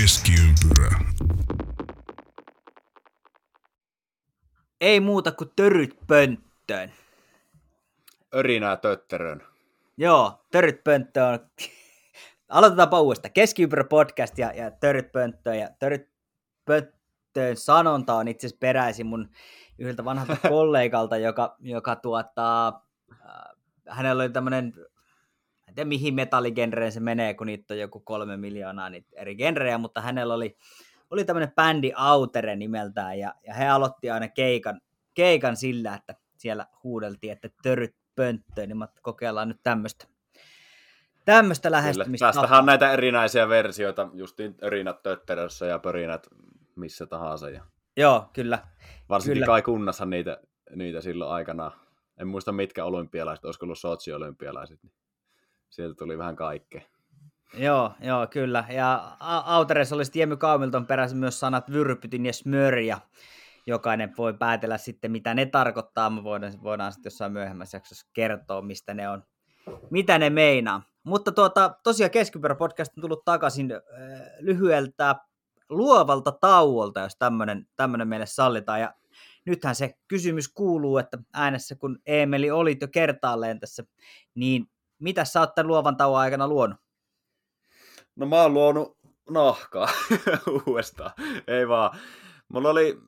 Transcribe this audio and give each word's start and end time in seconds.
Keskiympyrä. 0.00 0.98
Ei 4.80 5.00
muuta 5.00 5.32
kuin 5.32 5.50
törryt 5.56 5.96
pönttöön. 6.06 6.92
Örinää 8.34 8.76
tötterön. 8.76 9.42
Joo, 9.96 10.44
törryt 10.50 10.84
pönttöön 10.84 11.32
on... 11.32 11.38
Aloitetaanpa 12.48 13.00
uudestaan. 13.00 13.32
Keskiympyrä 13.32 13.84
podcast 13.84 14.38
ja, 14.38 14.52
ja 14.52 14.70
törryt 14.70 15.12
pönttöön. 15.12 15.58
Ja 15.58 15.68
törryt 15.78 16.08
pönttöön 16.64 17.56
sanonta 17.56 18.14
on 18.14 18.28
itse 18.28 18.46
asiassa 18.46 18.60
peräisin 18.60 19.06
mun 19.06 19.30
yhdeltä 19.78 20.04
vanhalta 20.04 20.36
kollegalta, 20.48 21.16
joka, 21.16 21.56
joka 21.60 21.96
tuottaa... 21.96 22.86
Äh, 23.12 23.56
hänellä 23.88 24.22
oli 24.22 24.30
tämmöinen 24.30 24.64
en 24.64 24.86
tiedä 25.78 25.88
mihin 25.88 26.14
metalligenreen 26.14 26.92
se 26.92 27.00
menee, 27.00 27.34
kun 27.34 27.46
niitä 27.46 27.74
on 27.74 27.80
joku 27.80 28.00
kolme 28.00 28.36
miljoonaa 28.36 28.90
niitä 28.90 29.08
eri 29.16 29.36
genrejä, 29.36 29.78
mutta 29.78 30.00
hänellä 30.00 30.34
oli, 30.34 30.56
oli 31.10 31.24
tämmöinen 31.24 31.52
bändi 31.54 31.92
Outere 32.10 32.56
nimeltään, 32.56 33.18
ja, 33.18 33.34
ja 33.46 33.54
he 33.54 33.68
aloitti 33.68 34.10
aina 34.10 34.28
keikan, 34.28 34.80
keikan 35.14 35.56
sillä, 35.56 35.94
että 35.94 36.14
siellä 36.36 36.66
huudeltiin, 36.84 37.32
että 37.32 37.48
törryt 37.62 37.94
pönttöön, 38.16 38.68
niin 38.68 38.88
kokeillaan 39.02 39.48
nyt 39.48 39.60
tämmöistä 39.62 40.06
tämmöistä 41.24 41.70
lähestymistä. 41.70 42.26
Tästähän 42.26 42.58
on 42.58 42.66
näitä 42.66 42.92
erinäisiä 42.92 43.48
versioita, 43.48 44.08
justiin 44.12 44.54
örinät 44.62 45.02
tötterössä 45.02 45.66
ja 45.66 45.78
pörinät 45.78 46.26
missä 46.76 47.06
tahansa. 47.06 47.50
Ja... 47.50 47.64
Joo, 47.96 48.30
kyllä. 48.32 48.58
Varsinkin 49.08 49.34
kyllä. 49.34 49.46
kai 49.46 49.62
kunnassa 49.62 50.06
niitä, 50.06 50.40
niitä 50.74 51.00
silloin 51.00 51.30
aikana. 51.30 51.70
En 52.20 52.28
muista 52.28 52.52
mitkä 52.52 52.84
olympialaiset, 52.84 53.44
olisiko 53.44 53.66
ollut 53.66 53.78
Sotsi-olympialaiset. 53.78 54.80
Sieltä 55.70 55.94
tuli 55.98 56.18
vähän 56.18 56.36
kaikkea. 56.36 56.82
Joo, 57.54 57.92
joo, 58.00 58.26
kyllä. 58.26 58.64
Ja 58.68 59.16
Auteres 59.44 59.92
olisi 59.92 60.18
Jemmy 60.20 60.36
Kaumilton 60.36 60.86
perässä 60.86 61.16
myös 61.16 61.40
sanat 61.40 61.72
vyrpytin 61.72 62.26
ja 62.26 62.32
smör, 62.32 62.78
ja 62.78 62.98
jokainen 63.66 64.14
voi 64.18 64.34
päätellä 64.34 64.78
sitten, 64.78 65.12
mitä 65.12 65.34
ne 65.34 65.46
tarkoittaa. 65.46 66.10
Me 66.10 66.24
voidaan, 66.24 66.62
voidaan 66.62 66.92
sitten 66.92 67.10
jossain 67.10 67.32
myöhemmässä 67.32 67.76
jaksossa 67.76 68.06
kertoa, 68.12 68.62
mistä 68.62 68.94
ne 68.94 69.08
on, 69.08 69.22
mitä 69.90 70.18
ne 70.18 70.30
meinaa. 70.30 70.82
Mutta 71.02 71.32
tuota, 71.32 71.74
tosiaan 71.82 72.10
Keskipyörä 72.10 72.54
podcast 72.54 72.92
on 72.96 73.00
tullut 73.00 73.24
takaisin 73.24 73.72
äh, 73.72 73.80
lyhyeltä 74.38 75.16
luovalta 75.68 76.32
tauolta, 76.32 77.00
jos 77.00 77.16
tämmöinen 77.76 78.08
meille 78.08 78.26
sallitaan. 78.26 78.80
Ja 78.80 78.94
nythän 79.46 79.74
se 79.74 79.94
kysymys 80.08 80.48
kuuluu, 80.48 80.98
että 80.98 81.18
äänessä 81.34 81.74
kun 81.74 81.98
Eemeli 82.06 82.50
olit 82.50 82.80
jo 82.80 82.88
kertaalleen 82.88 83.60
tässä, 83.60 83.84
niin 84.34 84.66
mitä 84.98 85.24
sä 85.24 85.40
oot 85.40 85.54
tämän 85.54 85.66
luovan 85.68 85.96
tauon 85.96 86.20
aikana 86.20 86.48
luonut? 86.48 86.76
No 88.16 88.26
mä 88.26 88.42
oon 88.42 88.54
luonut 88.54 88.98
nahkaa 89.30 89.88
uudestaan. 90.66 91.10
Ei 91.46 91.68
vaan. 91.68 91.98
Mulla 92.48 92.68
oli, 92.70 92.98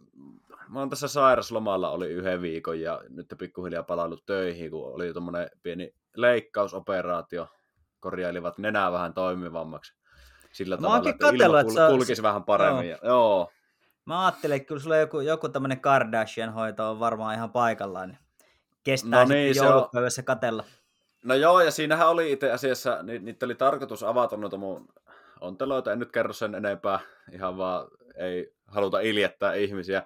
mä 0.69 0.78
oon 0.78 0.91
tässä 0.91 1.08
sairaslomalla 1.08 1.91
oli 1.91 2.08
yhden 2.08 2.42
viikon 2.42 2.80
ja 2.80 3.00
nyt 3.08 3.27
pikkuhiljaa 3.38 3.82
palannut 3.82 4.27
töihin, 4.27 4.70
kun 4.70 4.94
oli 4.94 5.12
tuommoinen 5.12 5.50
pieni 5.62 5.94
leikkausoperaatio. 6.16 7.48
Korjailivat 8.00 8.58
nenää 8.58 8.92
vähän 8.92 9.14
toimivammaksi. 9.14 9.94
Sillä 10.52 10.77
Mä 10.77 10.82
tavalla, 10.82 11.10
että 11.10 11.19
katsellut, 11.19 11.47
ilma 11.47 11.60
että 11.60 11.86
kul- 11.88 11.91
kulkisi 11.97 12.22
vähän 12.22 12.44
paremmin. 12.44 12.88
Joo. 12.88 12.98
Ja, 13.02 13.08
joo. 13.08 13.50
Mä 14.04 14.25
ajattelin, 14.27 14.56
että 14.56 14.66
kyllä 14.69 14.80
sulla 14.80 14.97
joku, 14.97 15.20
joku 15.20 15.48
tämmöinen 15.48 15.80
Kardashian 15.80 16.52
hoito 16.52 16.91
on 16.91 17.00
varmaan 17.00 17.34
ihan 17.34 17.50
paikallaan. 17.52 18.08
Niin 18.08 18.19
kestää 18.84 19.10
No 19.10 19.28
no 19.28 19.28
niin, 19.34 19.54
se 19.54 19.60
on- 19.60 19.66
joulupäivässä 19.66 20.22
katella. 20.22 20.64
No 21.24 21.34
joo, 21.34 21.60
ja 21.60 21.70
siinähän 21.70 22.08
oli 22.08 22.32
itse 22.32 22.52
asiassa, 22.52 23.02
ni, 23.02 23.18
niitä 23.18 23.46
oli 23.46 23.54
tarkoitus 23.54 24.02
avata 24.02 24.36
noita 24.36 24.56
mun 24.56 24.88
onteloita, 25.40 25.92
en 25.92 25.98
nyt 25.98 26.12
kerro 26.12 26.32
sen 26.32 26.54
enempää, 26.54 27.00
ihan 27.32 27.56
vaan 27.56 27.86
ei 28.16 28.54
haluta 28.66 29.00
iljettää 29.00 29.54
ihmisiä. 29.54 30.02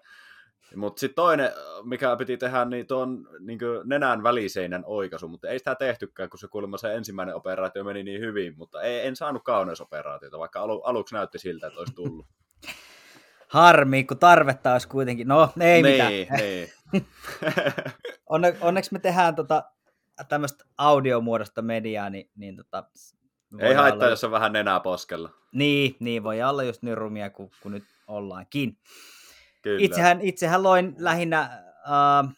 Mutta 0.77 1.01
sitten 1.01 1.15
toinen, 1.15 1.51
mikä 1.83 2.17
piti 2.17 2.37
tehdä, 2.37 2.65
niin 2.65 2.87
tuon 2.87 3.29
niin 3.41 3.59
nenän 3.85 4.23
väliseinän 4.23 4.83
oikaisu, 4.87 5.29
mutta 5.29 5.49
ei 5.49 5.59
sitä 5.59 5.75
tehtykään, 5.75 6.31
kun 6.31 6.39
se 6.39 6.49
kuulemma 6.49 6.79
se 6.79 6.95
ensimmäinen 6.95 7.35
operaatio 7.35 7.85
meni 7.85 8.03
niin 8.03 8.21
hyvin, 8.21 8.55
mutta 8.57 8.83
ei, 8.83 9.07
en 9.07 9.17
saanut 9.17 9.45
kauneusoperaatiota, 9.45 10.39
vaikka 10.39 10.61
alu, 10.61 10.83
aluksi 10.83 11.15
näytti 11.15 11.39
siltä, 11.39 11.67
että 11.67 11.79
olisi 11.79 11.95
tullut. 11.95 12.27
Harmi, 13.49 14.05
kun 14.05 14.19
tarvetta 14.19 14.73
olisi 14.73 14.89
kuitenkin. 14.89 15.29
No, 15.29 15.49
ei 15.61 15.83
mitään. 15.83 16.13
niin, 16.13 16.29
niin. 16.39 16.69
Onne, 18.27 18.57
onneksi 18.61 18.93
me 18.93 18.99
tehdään 18.99 19.35
tota, 19.35 19.65
tämmöistä 20.29 20.65
audiomuodosta 20.79 21.63
mediaa, 21.63 22.11
niin, 22.11 22.31
niin 22.37 22.57
tota, 22.57 22.85
ei 23.59 23.75
haittaa, 23.75 23.97
olla- 23.97 24.11
jos 24.11 24.25
on 24.25 24.31
vähän 24.31 24.53
nenää 24.53 24.81
poskella. 24.81 25.31
Niin, 25.53 25.97
niin 26.01 26.23
voi 26.23 26.43
olla 26.43 26.63
just 26.63 26.83
niin 26.83 26.99
rumia 26.99 27.31
kuin, 27.31 27.51
kuin 27.63 27.73
nyt 27.73 27.85
ollaankin. 28.07 28.79
Kyllä. 29.63 29.85
Itsehän, 29.85 30.21
itsehän 30.21 30.63
loin 30.63 30.95
lähinnä 30.99 31.41
äh, 31.41 32.35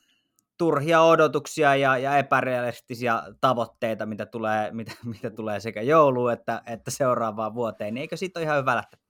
turhia 0.58 1.00
odotuksia 1.00 1.76
ja, 1.76 1.98
ja 1.98 2.18
epärealistisia 2.18 3.22
tavoitteita, 3.40 4.06
mitä 4.06 4.26
tulee, 4.26 4.70
mitä, 4.72 4.92
mitä 5.04 5.30
tulee 5.30 5.60
sekä 5.60 5.82
jouluun 5.82 6.32
että, 6.32 6.62
että 6.66 6.90
seuraavaan 6.90 7.54
vuoteen. 7.54 7.94
Niin 7.94 8.00
eikö 8.00 8.16
siitä 8.16 8.40
ole 8.40 8.44
ihan 8.44 8.58
hyvä 8.58 8.76
lähteä, 8.76 9.00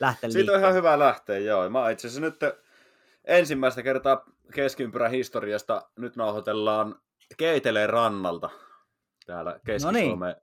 lähteä 0.00 0.30
Siitä 0.30 0.52
on 0.52 0.58
ihan 0.58 0.74
hyvä 0.74 0.98
lähteä, 0.98 1.38
joo. 1.38 1.70
Mä 1.70 1.90
itse 1.90 2.08
asiassa 2.08 2.20
nyt 2.20 2.40
ensimmäistä 3.24 3.82
kertaa 3.82 4.24
keskiympyrän 4.54 5.10
historiasta 5.10 5.82
nyt 5.98 6.16
nauhoitellaan 6.16 7.00
Keiteleen 7.36 7.90
rannalta. 7.90 8.50
Täällä 9.26 9.60
Keski-Suomen 9.66 10.36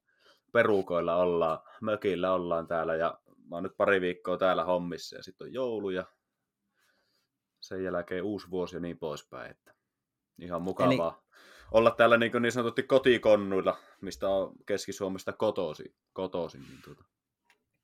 perukoilla 0.51 1.15
ollaan, 1.15 1.59
mökillä 1.81 2.33
ollaan 2.33 2.67
täällä 2.67 2.95
ja 2.95 3.19
mä 3.49 3.55
oon 3.55 3.63
nyt 3.63 3.77
pari 3.77 4.01
viikkoa 4.01 4.37
täällä 4.37 4.63
hommissa 4.63 5.15
ja 5.15 5.23
sitten 5.23 5.45
on 5.45 5.53
joulu 5.53 5.89
ja 5.89 6.05
sen 7.61 7.83
jälkeen 7.83 8.23
uusi 8.23 8.49
vuosi 8.49 8.75
ja 8.75 8.79
niin 8.79 8.99
poispäin. 8.99 9.51
Että 9.51 9.73
ihan 10.41 10.61
mukavaa 10.61 11.21
Eli... 11.23 11.35
olla 11.71 11.91
täällä 11.91 12.17
niin, 12.17 12.41
niin 12.41 12.51
sanotusti 12.51 12.83
kotikonnuilla, 12.83 13.77
mistä 14.01 14.29
on 14.29 14.53
Keski-Suomesta 14.65 15.33
kotoisin. 15.33 15.95
kotoisin 16.13 16.61
niin 16.61 16.81
tuota. 16.83 17.03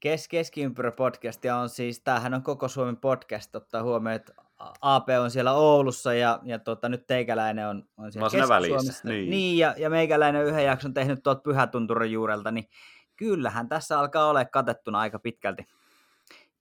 Kes, 0.02 0.28
Keskiympyrä 0.28 0.92
podcast 0.92 1.44
ja 1.44 1.56
on 1.56 1.70
siis, 1.70 2.00
tämähän 2.00 2.34
on 2.34 2.44
koko 2.44 2.68
Suomen 2.68 2.98
podcast, 2.98 3.56
ottaa 3.56 3.84
huomioon, 3.84 4.16
että 4.16 4.34
AP 4.82 5.08
on 5.22 5.32
siellä 5.32 5.54
Oulussa 5.54 6.14
ja, 6.14 6.40
ja 6.44 6.60
tota, 6.60 6.90
nyt 6.90 7.08
teikäläinen 7.08 7.68
on, 7.68 7.84
on 7.98 8.12
siellä 8.12 8.28
välissä, 8.50 8.76
Keski-Suomessa. 8.76 9.08
niin. 9.08 9.30
niin 9.30 9.58
ja, 9.58 9.76
ja 9.78 9.90
meikäläinen 9.90 10.46
yhden 10.46 10.66
jakson 10.66 10.94
tehnyt 10.94 11.24
tuolta 11.24 11.42
Pyhätunturin 11.42 12.12
juurelta, 12.12 12.52
niin 12.52 12.70
kyllähän 13.16 13.70
tässä 13.70 14.00
alkaa 14.00 14.30
olla 14.30 14.46
katettuna 14.46 15.00
aika 15.00 15.20
pitkälti, 15.20 15.66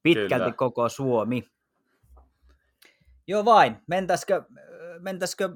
pitkälti 0.02 0.44
Kyllä. 0.44 0.52
koko 0.56 0.88
Suomi. 0.88 1.44
Joo 3.26 3.44
vain, 3.44 3.76
mentäisikö, 3.86 4.42
mentäisikö 4.98 5.48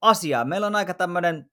asiaan? 0.00 0.48
Meillä 0.48 0.66
on 0.66 0.76
aika 0.76 0.94
tämmöinen 0.94 1.50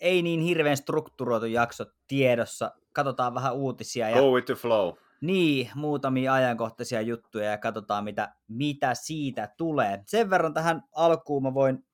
ei 0.00 0.22
niin 0.22 0.40
hirveän 0.40 0.76
strukturoitu 0.76 1.46
jakso 1.46 1.84
tiedossa. 2.06 2.72
Katsotaan 2.92 3.34
vähän 3.34 3.54
uutisia. 3.54 4.10
Ja... 4.10 4.20
Go 4.20 4.30
with 4.30 4.46
the 4.46 4.54
flow. 4.54 4.94
Niin, 5.20 5.70
muutamia 5.74 6.34
ajankohtaisia 6.34 7.00
juttuja 7.00 7.50
ja 7.50 7.58
katsotaan, 7.58 8.04
mitä, 8.04 8.34
mitä 8.48 8.94
siitä 8.94 9.54
tulee. 9.56 10.02
Sen 10.06 10.30
verran 10.30 10.54
tähän 10.54 10.82
alkuun 10.92 11.42
mä 11.42 11.54
voin, 11.54 11.86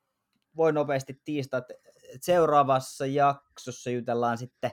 voin 0.57 0.75
nopeasti 0.75 1.21
tiistaa, 1.25 1.59
että 1.59 1.75
seuraavassa 2.21 3.07
jaksossa 3.07 3.91
jutellaan 3.91 4.39
sitten 4.39 4.71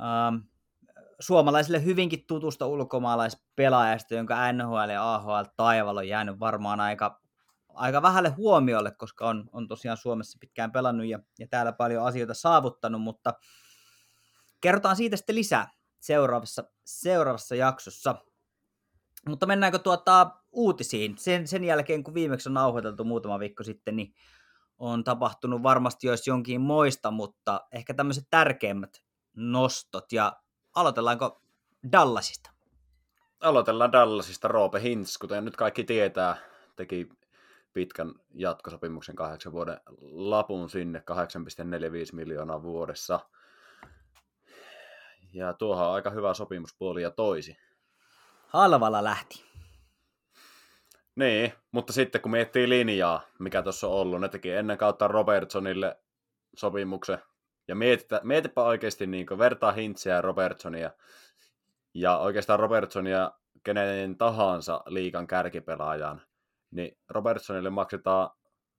ähm, 0.00 0.36
suomalaisille 1.20 1.84
hyvinkin 1.84 2.26
tutusta 2.26 2.66
ulkomaalaispelaajasta, 2.66 4.14
jonka 4.14 4.52
NHL 4.52 4.90
ja 4.92 5.14
AHL 5.14 5.44
taivaalla 5.56 6.00
on 6.00 6.08
jäänyt 6.08 6.40
varmaan 6.40 6.80
aika, 6.80 7.20
aika 7.76 8.02
vähälle 8.02 8.28
huomiolle, 8.28 8.90
koska 8.90 9.28
on, 9.28 9.50
on 9.52 9.68
tosiaan 9.68 9.96
Suomessa 9.96 10.38
pitkään 10.40 10.72
pelannut 10.72 11.06
ja, 11.06 11.18
ja 11.38 11.46
täällä 11.50 11.72
paljon 11.72 12.06
asioita 12.06 12.34
saavuttanut, 12.34 13.02
mutta 13.02 13.34
kerrotaan 14.60 14.96
siitä 14.96 15.16
sitten 15.16 15.36
lisää 15.36 15.70
seuraavassa, 16.00 16.64
seuraavassa 16.84 17.54
jaksossa. 17.54 18.14
Mutta 19.28 19.46
mennäänkö 19.46 19.78
tuota 19.78 20.30
uutisiin? 20.52 21.18
Sen, 21.18 21.48
sen 21.48 21.64
jälkeen, 21.64 22.04
kun 22.04 22.14
viimeksi 22.14 22.48
on 22.48 22.54
nauhoiteltu 22.54 23.04
muutama 23.04 23.38
viikko 23.38 23.64
sitten, 23.64 23.96
niin 23.96 24.14
on 24.78 25.04
tapahtunut 25.04 25.62
varmasti 25.62 26.06
jos 26.06 26.26
jonkin 26.26 26.60
moista, 26.60 27.10
mutta 27.10 27.66
ehkä 27.72 27.94
tämmöiset 27.94 28.24
tärkeimmät 28.30 29.02
nostot. 29.36 30.12
Ja 30.12 30.36
aloitellaanko 30.74 31.42
Dallasista? 31.92 32.50
Aloitellaan 33.40 33.92
Dallasista. 33.92 34.48
Roope 34.48 34.82
Hintz, 34.82 35.18
kuten 35.18 35.44
nyt 35.44 35.56
kaikki 35.56 35.84
tietää, 35.84 36.36
teki 36.76 37.08
pitkän 37.76 38.14
jatkosopimuksen 38.34 39.16
kahdeksan 39.16 39.52
vuoden 39.52 39.80
lapun 40.12 40.70
sinne, 40.70 40.98
8,45 40.98 41.04
miljoonaa 42.12 42.62
vuodessa. 42.62 43.20
Ja 45.32 45.52
tuohan 45.52 45.86
on 45.86 45.94
aika 45.94 46.10
hyvä 46.10 46.34
sopimuspuoli 46.34 47.02
ja 47.02 47.10
toisi. 47.10 47.56
Halvalla 48.46 49.04
lähti. 49.04 49.44
Niin, 51.16 51.52
mutta 51.72 51.92
sitten 51.92 52.20
kun 52.20 52.30
miettii 52.30 52.68
linjaa, 52.68 53.20
mikä 53.38 53.62
tuossa 53.62 53.86
on 53.86 53.92
ollut, 53.92 54.20
ne 54.20 54.28
teki 54.28 54.50
ennen 54.50 54.78
kautta 54.78 55.08
Robertsonille 55.08 55.96
sopimuksen. 56.56 57.18
Ja 57.68 57.74
mietitä, 57.74 58.20
mietipä 58.24 58.62
oikeasti 58.62 59.06
niin 59.06 59.26
vertaa 59.38 59.72
Hintziä 59.72 60.14
ja 60.14 60.22
Robertsonia. 60.22 60.90
Ja 61.94 62.18
oikeastaan 62.18 62.60
Robertsonia 62.60 63.32
kenen 63.62 64.16
tahansa 64.18 64.82
liikan 64.86 65.26
kärkipelaajan, 65.26 66.22
niin 66.76 66.98
Robertsonille 67.08 67.70
maksetaan 67.70 68.30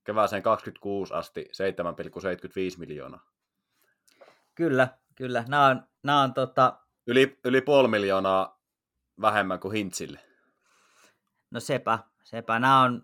kevääseen 0.03 0.43
26 0.43 1.13
asti 1.13 1.45
7,75 2.73 2.79
miljoonaa. 2.79 3.25
Kyllä, 4.55 4.87
kyllä. 5.15 5.45
Nämä 5.47 5.67
on, 5.67 5.83
nämä 6.03 6.21
on 6.21 6.33
tota... 6.33 6.79
yli, 7.07 7.39
yli 7.45 7.61
puoli 7.61 7.87
miljoonaa 7.87 8.61
vähemmän 9.21 9.59
kuin 9.59 9.73
Hintsille. 9.73 10.19
No 11.51 11.59
sepä, 11.59 11.99
sepä. 12.23 12.59
Nämä 12.59 12.81
on, 12.81 13.03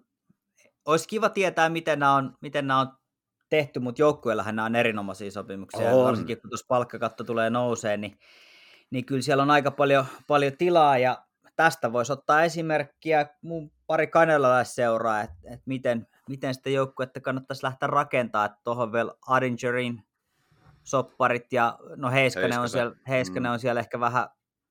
olisi 0.86 1.08
kiva 1.08 1.30
tietää, 1.30 1.70
miten 1.70 2.00
nämä 2.00 2.16
on, 2.16 2.38
miten 2.42 2.68
nämä 2.68 2.80
on 2.80 2.88
tehty, 3.50 3.80
mutta 3.80 4.02
joukkueellahan 4.02 4.56
nämä 4.56 4.66
on 4.66 4.76
erinomaisia 4.76 5.32
sopimuksia. 5.32 5.90
On. 5.90 6.06
Varsinkin 6.06 6.42
kun 6.42 6.50
tuossa 6.50 6.66
palkkakatto 6.68 7.24
tulee 7.24 7.50
nousee, 7.50 7.98
niin, 7.98 8.20
niin 8.90 9.06
kyllä 9.06 9.22
siellä 9.22 9.44
on 9.44 9.52
aika 9.52 9.72
paljon, 9.72 10.06
paljon 10.28 10.58
tilaa 10.58 10.98
ja 10.98 11.26
tästä 11.56 11.94
voisi 11.94 12.14
ottaa 12.14 12.44
esimerkkiä 12.44 13.26
mun 13.42 13.72
pari 13.88 14.08
kanelalaisseuraa, 14.08 15.22
että, 15.22 15.38
että 15.44 15.64
miten, 15.66 16.08
miten 16.30 16.54
sitä 16.54 16.70
joukkuetta 16.70 17.22
kannattaisi 17.22 17.64
lähteä 17.64 17.88
rakentamaan, 17.88 18.46
että 18.46 18.62
tuohon 18.64 18.92
vielä 18.92 19.14
Adingerin 19.28 20.04
sopparit 20.84 21.54
ja 21.54 21.80
no 21.96 22.12
Heiskanen, 22.12 22.60
on 22.60 22.70
siellä, 22.70 22.96
Heiskanen 23.08 23.50
mm. 23.50 23.54
on 23.54 23.60
siellä 23.60 23.80
ehkä 23.80 24.00
vähän 24.00 24.28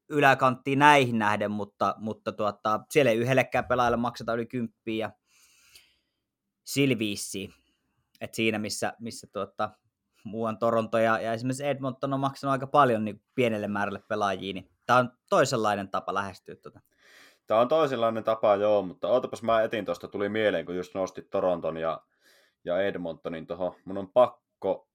yläkanttiin 0.09 0.79
näihin 0.79 1.19
nähden, 1.19 1.51
mutta, 1.51 1.95
mutta 1.99 2.33
tuota, 2.33 2.81
siellä 2.91 3.11
ei 3.11 3.19
yhdellekään 3.19 3.65
pelaajalle 3.65 3.97
makseta 3.97 4.35
yli 4.35 4.47
kymppiä 4.47 5.07
ja 5.07 5.11
silviissi. 6.65 7.55
Et 8.21 8.35
siinä, 8.35 8.59
missä, 8.59 8.93
missä 9.01 9.27
tuota, 9.33 9.71
muuan 10.25 10.59
Toronto 10.59 10.99
ja, 10.99 11.21
ja 11.21 11.33
esimerkiksi 11.33 11.67
Edmonton 11.67 12.13
on 12.13 12.21
maksanut 12.21 12.53
aika 12.53 12.67
paljon 12.67 13.05
niin 13.05 13.23
pienelle 13.35 13.69
määrälle 13.69 14.03
pelaajia, 14.09 14.55
niin 14.55 14.72
tämä 14.87 14.99
on 14.99 15.13
toisenlainen 15.31 15.89
tapa 15.89 16.15
lähestyä 16.15 16.57
tuota. 16.57 16.81
Tämä 17.47 17.61
on 17.61 17.69
toisenlainen 17.69 18.25
tapa, 18.25 18.57
joo, 18.57 18.83
mutta 18.83 19.09
ootapas 19.09 19.43
mä 19.43 19.63
etin 19.63 19.85
tuosta, 19.85 20.09
tuli 20.09 20.29
mieleen, 20.29 20.67
kun 20.67 20.77
just 20.77 20.95
nostit 20.95 21.31
Toronton 21.31 21.77
ja, 21.77 22.01
ja 22.65 22.81
Edmontonin 22.81 23.47
tuohon. 23.47 23.75
Mun 23.85 23.99
on 23.99 24.13
pakko 24.13 24.89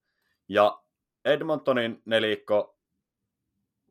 Ja 0.48 0.82
Edmontonin 1.24 2.02
nelikko 2.04 2.78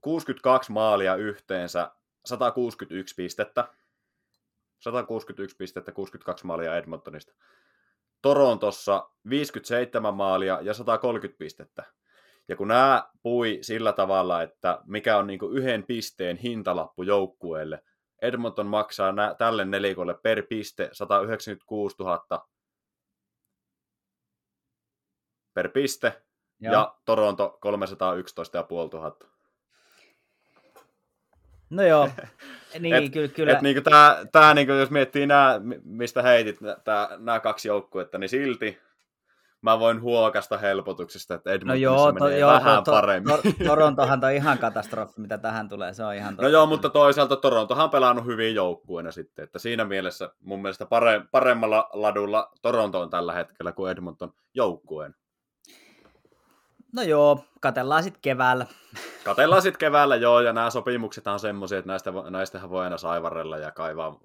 62 0.02 0.72
maalia 0.72 1.16
yhteensä, 1.16 1.92
161 2.26 3.16
pistettä. 3.16 3.68
161 4.80 5.56
pistettä, 5.56 5.92
62 5.92 6.46
maalia 6.46 6.78
Edmontonista. 6.78 7.34
Torontossa 8.22 9.10
57 9.30 10.14
maalia 10.14 10.60
ja 10.62 10.74
130 10.74 11.38
pistettä. 11.38 11.84
Ja 12.48 12.56
kun 12.56 12.68
nämä 12.68 13.10
pui 13.22 13.58
sillä 13.62 13.94
tavalla, 13.94 14.42
että 14.42 14.80
mikä 14.86 15.18
on 15.18 15.28
niin 15.28 15.40
yhden 15.52 15.84
pisteen 15.84 16.38
hintalappu 16.38 17.04
joukkueelle, 17.04 17.82
Edmonton 18.22 18.68
maksaa 18.68 19.12
nä- 19.12 19.36
tälle 19.38 19.66
nelikolle 19.66 20.14
per 20.24 20.44
piste 20.50 20.90
196 20.92 21.96
000 22.00 22.48
per 25.54 25.70
piste, 25.70 26.24
Joo. 26.60 26.74
ja 26.74 26.96
Toronto 27.06 27.58
311 27.62 28.66
500. 28.70 29.30
No 31.70 31.84
joo, 31.84 32.10
niin 32.80 32.96
et, 32.96 33.14
kyllä. 33.14 33.28
kyllä. 33.28 33.54
Et 33.54 33.62
niinku 33.62 33.82
tää, 33.82 34.26
tää 34.32 34.54
niinku, 34.54 34.74
jos 34.74 34.90
miettii 34.90 35.28
nää, 35.28 35.62
mistä 35.84 36.22
heitit 36.22 36.58
nämä 37.18 37.40
kaksi 37.40 37.68
joukkuetta, 37.68 38.18
niin 38.18 38.30
silti 38.30 38.80
mä 39.64 39.80
voin 39.80 40.02
huokasta 40.02 40.58
helpotuksesta, 40.58 41.36
että 41.36 41.52
Edmontonissa 41.52 41.90
no 41.90 41.96
joo, 41.96 42.12
to, 42.12 42.24
menee 42.24 42.40
joo, 42.40 42.52
vähän 42.52 42.84
to, 42.84 42.92
paremmin. 42.92 43.36
To, 43.36 43.66
Torontohan 43.68 44.26
on 44.26 44.32
ihan 44.32 44.58
katastrofi, 44.58 45.22
mitä 45.22 45.38
tähän 45.38 45.70
tulee, 45.70 45.94
se 45.94 46.04
on 46.04 46.16
ihan 46.16 46.34
totta. 46.34 46.44
No 46.44 46.50
joo, 46.50 46.66
mutta 46.66 46.90
toisaalta 46.90 47.36
Torontohan 47.36 47.84
on 47.84 47.90
pelannut 47.90 48.26
hyvin 48.26 48.56
joukkueena 48.56 49.12
sitten, 49.12 49.44
että 49.44 49.60
siinä 49.60 49.86
mielessä 49.86 50.30
mun 50.40 50.62
mielestä 50.62 50.86
pare, 50.86 51.22
paremmalla 51.32 51.90
ladulla 51.94 52.52
Toronto 52.62 53.02
on 53.02 53.10
tällä 53.10 53.34
hetkellä 53.34 53.72
kuin 53.72 53.92
Edmonton 53.92 54.34
joukkueen. 54.54 55.16
No 56.96 57.02
joo, 57.02 57.46
katellaan 57.62 58.04
sitten 58.04 58.22
keväällä. 58.22 58.66
Katellaan 59.24 59.62
sitten 59.62 59.80
keväällä, 59.80 60.16
joo, 60.16 60.40
ja 60.40 60.54
nämä 60.54 60.70
sopimukset 60.70 61.28
on 61.28 61.40
semmoisia, 61.40 61.78
että 61.78 61.92
näistä, 61.92 62.12
näistähän 62.30 62.70
voi 62.70 62.84
aina 62.84 62.98
saivarella 62.98 63.58
ja 63.58 63.72
kaivaa 63.72 64.20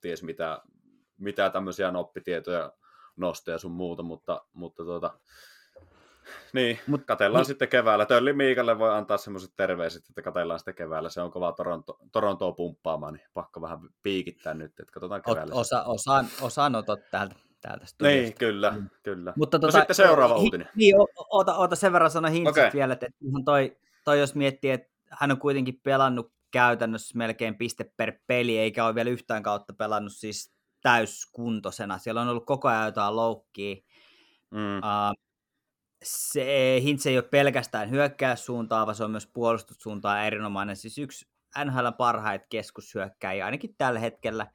ties 0.00 0.22
mitä, 0.22 0.60
mitä 1.18 1.50
tämmöisiä 1.50 1.90
noppitietoja 1.90 2.72
nostaa 3.16 3.58
sun 3.58 3.72
muuta, 3.72 4.02
mutta, 4.02 4.42
mutta 4.52 4.84
tuota, 4.84 5.10
niin, 6.52 6.78
Mut, 6.86 7.04
katellaan 7.04 7.40
niin. 7.40 7.46
sitten 7.46 7.68
keväällä. 7.68 8.06
Tölli 8.06 8.32
Miikalle 8.32 8.78
voi 8.78 8.94
antaa 8.94 9.16
semmoiset 9.16 9.52
terveiset, 9.56 10.08
että 10.08 10.22
katellaan 10.22 10.58
sitten 10.58 10.74
keväällä. 10.74 11.08
Se 11.08 11.20
on 11.20 11.30
kova 11.30 11.52
Toronto, 11.52 11.98
Torontoa 12.12 12.52
pumppaamaan, 12.52 13.14
niin 13.14 13.28
pakko 13.34 13.60
vähän 13.60 13.78
piikittää 14.02 14.54
nyt, 14.54 14.80
että 14.80 14.92
katsotaan 14.92 15.22
keväällä. 15.22 15.54
Osa, 15.54 15.84
osaan, 15.84 16.26
osaan 16.40 16.74
otot 16.74 17.00
täältä 17.10 17.34
täältä 17.60 17.86
studiosta. 17.86 18.22
Niin, 18.22 18.34
kyllä, 18.34 18.70
mm. 18.70 18.90
kyllä. 19.02 19.32
Mutta 19.36 19.58
no 19.58 19.60
tota, 19.60 19.78
sitten 19.78 19.96
seuraava 19.96 20.34
hi, 20.34 20.44
uutinen. 20.44 20.68
Niin, 20.76 20.94
oota, 21.30 21.54
oota 21.54 21.76
sen 21.76 21.92
verran 21.92 22.10
sanoa 22.10 22.30
Hintsit 22.30 22.58
okay. 22.58 22.70
vielä, 22.74 22.92
että 22.92 23.06
ihan 23.28 23.44
toi, 23.44 23.76
toi, 24.04 24.20
jos 24.20 24.34
miettii, 24.34 24.70
että 24.70 24.94
hän 25.10 25.30
on 25.30 25.38
kuitenkin 25.38 25.80
pelannut 25.82 26.32
käytännössä 26.50 27.18
melkein 27.18 27.58
piste 27.58 27.84
per 27.96 28.12
peli, 28.26 28.58
eikä 28.58 28.86
ole 28.86 28.94
vielä 28.94 29.10
yhtään 29.10 29.42
kautta 29.42 29.72
pelannut 29.72 30.12
siis 30.12 30.53
täyskuntosena. 30.84 31.98
Siellä 31.98 32.20
on 32.20 32.28
ollut 32.28 32.46
koko 32.46 32.68
ajan 32.68 32.84
jotain 32.84 33.16
loukkia. 33.16 33.76
Mm. 34.50 34.78
Uh, 34.78 35.24
se 36.02 36.80
Hintz 36.82 37.06
ei 37.06 37.18
ole 37.18 37.28
pelkästään 37.30 37.90
hyökkäyssuuntaa, 37.90 38.86
vaan 38.86 38.94
se 38.94 39.04
on 39.04 39.10
myös 39.10 39.26
puolustussuuntaa 39.26 40.24
erinomainen. 40.24 40.76
Siis 40.76 40.98
yksi 40.98 41.28
NHL 41.64 41.88
parhaita 41.98 42.46
keskushyökkäjiä, 42.50 43.44
ainakin 43.44 43.74
tällä 43.78 44.00
hetkellä. 44.00 44.46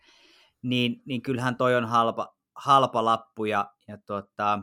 Niin, 0.61 1.01
niin 1.05 1.21
kyllähän 1.21 1.57
toi 1.57 1.75
on 1.75 1.85
halpa, 1.85 2.35
halpa 2.55 3.05
lappu 3.05 3.45
ja, 3.45 3.73
ja 3.87 3.97
tuota, 3.97 4.59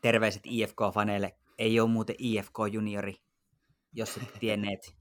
terveiset 0.00 0.42
IFK-faneille. 0.46 1.38
Ei 1.58 1.80
ole 1.80 1.90
muuten 1.90 2.16
IFK-juniori, 2.18 3.14
jos 3.92 4.16
et 4.16 4.32
tienneet. 4.40 4.94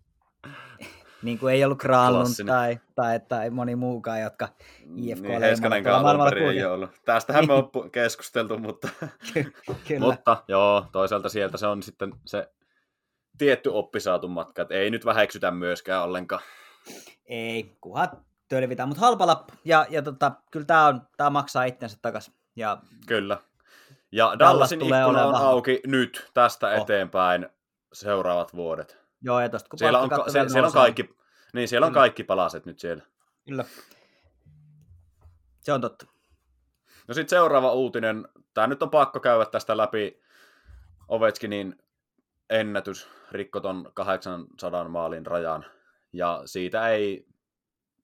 niin 1.27 1.39
kuin 1.39 1.53
ei 1.53 1.65
ollut 1.65 1.79
Kralun 1.79 2.27
tai, 2.45 2.79
tai, 2.95 3.19
tai 3.19 3.49
moni 3.49 3.75
muukaan, 3.75 4.21
jotka 4.21 4.49
IFK 4.95 5.21
niin, 5.21 5.43
perin 6.29 6.47
ei 6.47 6.65
ollut. 6.65 6.89
Tästähän 7.05 7.47
me 7.47 7.53
on 7.53 7.91
keskusteltu, 7.91 8.57
mutta, 8.57 8.87
mutta 9.99 10.43
joo, 10.47 10.85
toisaalta 10.91 11.29
sieltä 11.29 11.57
se 11.57 11.67
on 11.67 11.83
sitten 11.83 12.13
se 12.25 12.49
tietty 13.37 13.69
oppi 13.69 13.99
saatu 13.99 14.27
matka, 14.27 14.61
että 14.61 14.75
ei 14.75 14.89
nyt 14.89 15.05
väheksytä 15.05 15.51
myöskään 15.51 16.03
ollenkaan. 16.03 16.41
Ei, 17.25 17.77
kunhan 17.81 18.09
tölvitään, 18.49 18.89
mutta 18.89 19.01
halpa 19.01 19.27
lappu. 19.27 19.53
Ja, 19.65 19.85
ja 19.89 20.01
tota, 20.01 20.31
kyllä 20.51 20.65
tämä, 20.65 20.87
on, 20.87 21.01
tämä 21.17 21.29
maksaa 21.29 21.63
itsensä 21.63 21.97
takaisin. 22.01 22.33
Ja 22.55 22.77
kyllä. 23.07 23.37
Ja 24.11 24.35
Dallasin 24.39 24.79
Dallas 24.79 25.01
ikkuna 25.01 25.25
on 25.25 25.35
auki 25.35 25.81
nyt 25.85 26.31
tästä 26.33 26.67
oh. 26.67 26.81
eteenpäin 26.81 27.49
seuraavat 27.93 28.55
vuodet. 28.55 29.06
Joo, 29.27 29.39
ja 29.39 29.49
tosta, 29.49 29.69
kun 29.69 29.79
siellä 29.79 29.99
on, 29.99 30.09
se, 30.27 30.49
siellä 30.49 30.67
on 30.67 30.73
kaikki, 30.73 31.15
niin 31.53 31.67
siellä 31.67 31.85
on 31.85 31.93
kyllä. 31.93 32.01
kaikki 32.01 32.23
palaset 32.23 32.65
nyt 32.65 32.79
siellä. 32.79 33.03
Kyllä. 33.45 33.65
Se 35.59 35.73
on 35.73 35.81
totta. 35.81 36.05
No 37.07 37.13
sitten 37.13 37.29
seuraava 37.29 37.73
uutinen. 37.73 38.27
Tämä 38.53 38.67
nyt 38.67 38.83
on 38.83 38.89
pakko 38.89 39.19
käydä 39.19 39.45
tästä 39.45 39.77
läpi 39.77 40.21
Ovechkinin 41.07 41.83
ennätys 42.49 43.09
rikkoton 43.31 43.91
800 43.93 44.89
maalin 44.89 45.25
rajan. 45.25 45.65
Ja 46.13 46.41
siitä 46.45 46.89
ei 46.89 47.27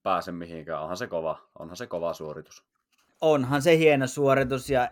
pääse 0.02 0.32
mihinkään. 0.32 0.80
Onhan 0.80 0.96
se 0.96 1.06
kova, 1.06 1.38
onhan 1.58 1.76
se 1.76 1.86
kova 1.86 2.14
suoritus. 2.14 2.64
Onhan 3.20 3.62
se 3.62 3.78
hieno 3.78 4.06
suoritus 4.06 4.70
ja, 4.70 4.88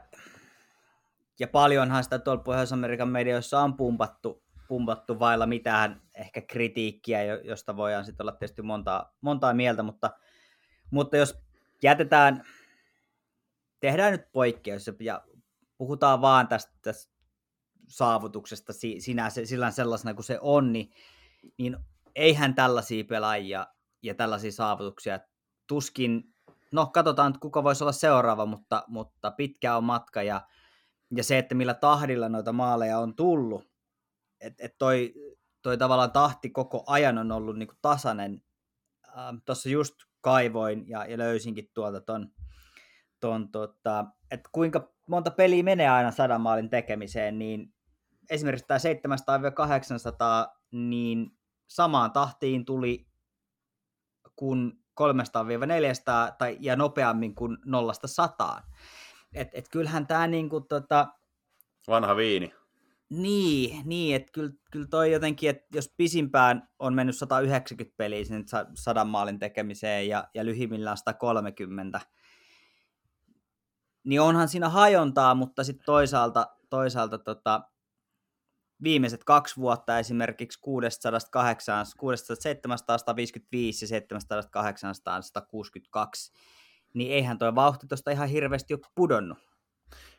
ja 1.38 1.48
paljonhan 1.48 2.04
sitä 2.04 2.18
tuolla 2.18 2.42
Pohjois-Amerikan 2.42 3.08
medioissa 3.08 3.60
on 3.60 3.76
pumpattu, 3.76 4.41
pumpattu 4.72 5.18
vailla 5.18 5.46
mitään 5.46 6.02
ehkä 6.14 6.40
kritiikkiä, 6.40 7.24
josta 7.24 7.76
voidaan 7.76 8.04
sitten 8.04 8.24
olla 8.24 8.32
tietysti 8.32 8.62
montaa, 8.62 9.14
montaa 9.20 9.54
mieltä, 9.54 9.82
mutta, 9.82 10.10
mutta 10.90 11.16
jos 11.16 11.38
jätetään, 11.82 12.44
tehdään 13.80 14.12
nyt 14.12 14.32
poikkeus 14.32 14.90
ja 15.00 15.24
puhutaan 15.78 16.20
vaan 16.20 16.48
tästä, 16.48 16.72
tästä 16.82 17.12
saavutuksesta 17.88 18.72
sinä, 18.98 19.30
sillä 19.30 19.70
sellaisena 19.70 20.14
kuin 20.14 20.24
se 20.24 20.38
on, 20.40 20.72
niin, 20.72 20.90
niin 21.58 21.76
eihän 22.14 22.54
tällaisia 22.54 23.04
pelaajia 23.04 23.66
ja 24.02 24.14
tällaisia 24.14 24.52
saavutuksia. 24.52 25.20
Tuskin, 25.66 26.34
no 26.70 26.86
katsotaan 26.86 27.40
kuka 27.40 27.64
voisi 27.64 27.84
olla 27.84 27.92
seuraava, 27.92 28.46
mutta, 28.46 28.84
mutta 28.86 29.30
pitkä 29.30 29.76
on 29.76 29.84
matka 29.84 30.22
ja, 30.22 30.46
ja 31.16 31.24
se, 31.24 31.38
että 31.38 31.54
millä 31.54 31.74
tahdilla 31.74 32.28
noita 32.28 32.52
maaleja 32.52 32.98
on 32.98 33.16
tullut, 33.16 33.71
että 34.42 34.64
et 34.64 34.78
toi, 34.78 35.14
toi 35.62 35.78
tavallaan 35.78 36.12
tahti 36.12 36.50
koko 36.50 36.84
ajan 36.86 37.18
on 37.18 37.32
ollut 37.32 37.58
niinku 37.58 37.74
tasainen. 37.82 38.42
Ähm, 39.08 39.36
Tuossa 39.44 39.68
just 39.68 39.94
kaivoin 40.20 40.88
ja, 40.88 41.06
ja 41.06 41.18
löysinkin 41.18 41.70
tuolta 41.74 42.00
ton, 42.00 42.28
ton 43.20 43.48
tota, 43.52 44.04
että 44.30 44.48
kuinka 44.52 44.92
monta 45.06 45.30
peliä 45.30 45.62
menee 45.62 45.88
aina 45.88 46.10
sadan 46.10 46.40
maalin 46.40 46.70
tekemiseen, 46.70 47.38
niin 47.38 47.74
esimerkiksi 48.30 48.66
tämä 48.66 48.78
700-800, 50.48 50.56
niin 50.72 51.30
samaan 51.68 52.12
tahtiin 52.12 52.64
tuli 52.64 53.06
kuin 54.36 54.72
300-400 55.00 55.04
tai, 56.38 56.56
ja 56.60 56.76
nopeammin 56.76 57.34
kuin 57.34 57.58
0-100. 58.58 58.62
Et, 59.34 59.48
et 59.52 59.68
kyllähän 59.68 60.06
tämä 60.06 60.26
niinku, 60.26 60.60
tota, 60.60 61.08
Vanha 61.88 62.16
viini. 62.16 62.54
Niin, 63.12 63.88
niin 63.88 64.16
että 64.16 64.32
kyllä, 64.32 64.52
kyllä 64.70 64.86
toi 64.86 65.12
jotenkin, 65.12 65.50
että 65.50 65.66
jos 65.74 65.94
pisimpään 65.96 66.68
on 66.78 66.94
mennyt 66.94 67.16
190 67.16 67.96
peliä 67.96 68.24
sen 68.24 68.44
sadan 68.74 69.08
maalin 69.08 69.38
tekemiseen 69.38 70.08
ja, 70.08 70.28
ja 70.34 70.44
lyhimmillään 70.44 70.96
130, 70.96 72.00
niin 74.04 74.20
onhan 74.20 74.48
siinä 74.48 74.68
hajontaa, 74.68 75.34
mutta 75.34 75.64
sitten 75.64 75.86
toisaalta, 75.86 76.46
toisaalta 76.70 77.18
tota, 77.18 77.60
viimeiset 78.82 79.24
kaksi 79.24 79.56
vuotta 79.56 79.98
esimerkiksi 79.98 80.58
608, 80.60 81.86
755 81.86 83.84
ja 83.84 83.88
708, 83.88 84.94
162, 84.94 86.32
niin 86.94 87.12
eihän 87.12 87.38
tuo 87.38 87.54
vauhti 87.54 87.86
tuosta 87.86 88.10
ihan 88.10 88.28
hirveästi 88.28 88.74
ole 88.74 88.80
pudonnut. 88.94 89.51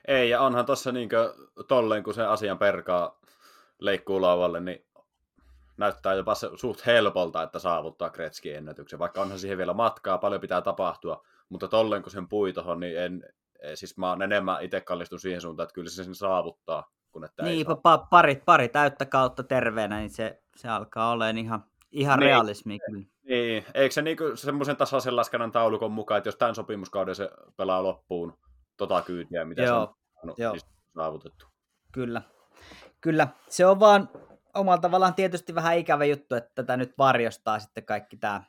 Ei, 0.07 0.29
ja 0.29 0.41
onhan 0.41 0.65
tuossa 0.65 0.91
niinkö 0.91 1.33
tolleen, 1.67 2.03
kun 2.03 2.13
se 2.13 2.25
asian 2.25 2.57
perkaa 2.57 3.19
leikkuu 3.79 4.21
lavalle, 4.21 4.59
niin 4.59 4.85
näyttää 5.77 6.13
jopa 6.13 6.35
suht 6.55 6.85
helpolta, 6.85 7.43
että 7.43 7.59
saavuttaa 7.59 8.09
Gretzkin 8.09 8.55
ennätyksen, 8.55 8.99
vaikka 8.99 9.21
onhan 9.21 9.39
siihen 9.39 9.57
vielä 9.57 9.73
matkaa, 9.73 10.17
paljon 10.17 10.41
pitää 10.41 10.61
tapahtua, 10.61 11.25
mutta 11.49 11.67
tolleen 11.67 12.01
kun 12.01 12.11
sen 12.11 12.27
pui 12.27 12.53
tohon, 12.53 12.79
niin 12.79 12.97
en, 12.99 13.23
siis 13.75 13.97
mä 13.97 14.17
enemmän 14.23 14.63
itse 14.63 14.81
kallistun 14.81 15.19
siihen 15.19 15.41
suuntaan, 15.41 15.63
että 15.63 15.73
kyllä 15.73 15.89
se 15.89 16.03
sen 16.03 16.15
saavuttaa, 16.15 16.91
kun 17.11 17.23
että 17.23 17.43
niin, 17.43 17.57
ei 17.57 17.63
pa- 17.63 18.07
pari, 18.09 18.41
pari 18.45 18.69
täyttä 18.69 19.05
kautta 19.05 19.43
terveenä, 19.43 19.99
niin 19.99 20.09
se, 20.09 20.41
se 20.55 20.69
alkaa 20.69 21.11
olemaan 21.11 21.37
ihan, 21.37 21.63
ihan 21.91 22.19
niin, 22.19 22.27
realismi 22.27 22.79
kyllä. 22.79 23.05
Niin, 23.23 23.65
eikö 23.73 23.93
se 23.93 24.01
niinku 24.01 24.23
semmoisen 24.35 24.77
tasaisen 24.77 25.15
laskennan 25.15 25.51
taulukon 25.51 25.91
mukaan, 25.91 26.17
että 26.17 26.27
jos 26.27 26.35
tämän 26.35 26.55
sopimuskauden 26.55 27.15
se 27.15 27.29
pelaa 27.57 27.83
loppuun 27.83 28.37
tota 28.77 29.01
kyytiä, 29.01 29.45
mitä 29.45 29.61
Joo. 29.61 29.95
se 30.21 30.27
on 30.27 30.35
Joo. 30.37 30.55
saavutettu. 30.95 31.45
Kyllä. 31.91 32.21
Kyllä. 33.01 33.27
Se 33.49 33.65
on 33.65 33.79
vaan 33.79 34.09
omalla 34.53 34.81
tavallaan 34.81 35.13
tietysti 35.13 35.55
vähän 35.55 35.77
ikävä 35.77 36.05
juttu, 36.05 36.35
että 36.35 36.51
tätä 36.55 36.77
nyt 36.77 36.93
varjostaa 36.97 37.59
sitten 37.59 37.85
kaikki 37.85 38.17
tämä, 38.17 38.43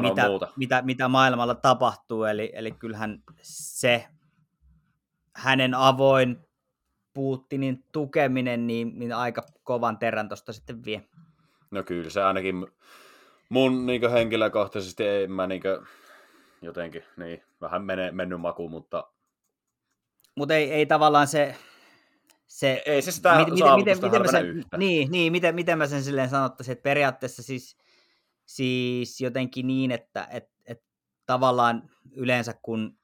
mitä, 0.00 0.28
muuta. 0.28 0.48
Mitä, 0.56 0.82
mitä 0.82 1.08
maailmalla 1.08 1.54
tapahtuu. 1.54 2.24
Eli, 2.24 2.52
eli 2.54 2.72
kyllähän 2.72 3.22
se 3.42 4.06
hänen 5.36 5.74
avoin 5.74 6.48
Putinin 7.14 7.84
tukeminen, 7.92 8.66
niin, 8.66 8.98
niin 8.98 9.12
aika 9.12 9.42
kovan 9.62 9.98
terän 9.98 10.28
tuosta 10.28 10.52
sitten 10.52 10.84
vie. 10.84 11.04
No 11.70 11.82
kyllä, 11.82 12.10
se 12.10 12.22
ainakin 12.22 12.66
mun 13.48 13.86
niin 13.86 14.10
henkilökohtaisesti 14.10 15.04
ei 15.04 15.26
mä 15.26 15.46
niin 15.46 15.62
jotenkin 16.62 17.04
niin, 17.16 17.42
vähän 17.60 17.84
mene, 17.84 18.12
mennyt 18.12 18.40
maku, 18.40 18.68
mutta... 18.68 19.10
Mutta 20.38 20.54
ei, 20.54 20.72
ei 20.72 20.86
tavallaan 20.86 21.26
se... 21.26 21.54
se 22.46 22.82
ei 22.86 23.02
se 23.02 23.12
sitä 23.12 23.38
miten, 23.38 23.54
miten, 23.54 23.76
miten, 23.76 23.98
miten 24.04 24.22
mä 24.22 24.30
sen, 24.30 24.46
yhtä. 24.46 24.76
Niin, 24.76 25.10
niin 25.10 25.32
miten, 25.32 25.54
miten 25.54 25.78
mä 25.78 25.86
sen 25.86 26.04
silleen 26.04 26.28
sanottaisin, 26.28 26.72
että 26.72 26.82
periaatteessa 26.82 27.42
siis, 27.42 27.76
siis 28.46 29.20
jotenkin 29.20 29.66
niin, 29.66 29.90
että 29.90 30.28
et, 30.30 30.50
et 30.64 30.82
tavallaan 31.26 31.90
yleensä 32.12 32.54
kun 32.62 32.98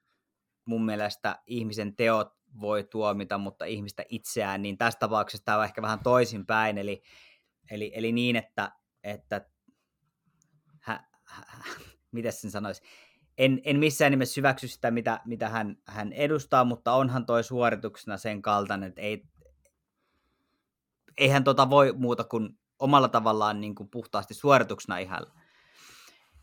mun 0.64 0.84
mielestä 0.84 1.42
ihmisen 1.46 1.96
teot 1.96 2.28
voi 2.60 2.84
tuomita, 2.84 3.38
mutta 3.38 3.64
ihmistä 3.64 4.04
itseään, 4.08 4.62
niin 4.62 4.78
tässä 4.78 4.98
tapauksessa 4.98 5.44
tämä 5.44 5.58
on 5.58 5.64
ehkä 5.64 5.82
vähän 5.82 6.00
toisinpäin, 6.00 6.78
eli, 6.78 7.02
eli, 7.70 7.92
eli 7.94 8.12
niin, 8.12 8.36
että, 8.36 8.72
että 9.02 9.50
hä, 10.80 11.04
hä, 11.24 11.42
miten 12.12 12.32
sen 12.32 12.50
sanoisi, 12.50 12.82
en, 13.38 13.60
en 13.64 13.78
missään 13.78 14.10
nimessä 14.10 14.38
hyväksy 14.38 14.68
sitä, 14.68 14.90
mitä, 14.90 15.20
mitä 15.24 15.48
hän, 15.48 15.76
hän 15.86 16.12
edustaa, 16.12 16.64
mutta 16.64 16.92
onhan 16.92 17.26
toi 17.26 17.44
suorituksena 17.44 18.16
sen 18.16 18.42
kaltainen, 18.42 18.88
että 18.88 19.00
ei, 19.00 19.24
eihän 21.18 21.44
tota 21.44 21.70
voi 21.70 21.92
muuta 21.96 22.24
kuin 22.24 22.58
omalla 22.78 23.08
tavallaan 23.08 23.60
niin 23.60 23.74
kuin 23.74 23.88
puhtaasti 23.88 24.34
suorituksena 24.34 24.98
ihan 24.98 25.26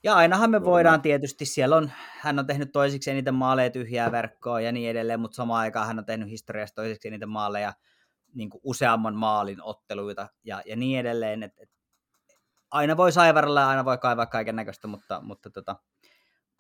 ja 0.04 0.16
ainahan 0.16 0.52
me 0.52 0.64
voidaan 0.64 1.02
tietysti, 1.02 1.46
siellä 1.46 1.76
on, 1.76 1.92
hän 2.20 2.40
on 2.40 2.48
tehnyt 2.48 2.72
toisiksi 2.72 3.12
eniten 3.12 3.34
maaleja 3.34 3.70
tyhjää 3.70 4.12
verkkoa 4.12 4.62
ja 4.62 4.72
niin 4.72 4.90
edelleen, 4.90 5.20
mutta 5.20 5.36
samaan 5.36 5.60
aikaan 5.60 5.88
hän 5.88 6.00
on 6.00 6.06
tehnyt 6.06 6.30
historiasta 6.30 6.82
toiseksi 6.82 7.08
eniten 7.08 7.30
maaleja 7.30 7.74
niin 8.34 8.50
kuin 8.50 8.62
useamman 8.64 9.16
maalin 9.16 9.64
otteluita 9.64 10.28
ja, 10.44 10.62
ja 10.66 10.76
niin 10.76 11.00
edelleen. 11.00 11.44
Et, 11.44 11.54
et, 11.60 11.70
aina 12.72 12.98
voi 12.98 13.12
saivarella 13.12 13.60
ja 13.62 13.70
aina 13.70 13.86
voi 13.86 13.98
kaivaa 13.98 14.26
kaiken 14.26 14.56
näköistä, 14.56 14.88
mutta, 14.88 15.22
mutta 15.22 15.50
tota, 15.50 15.76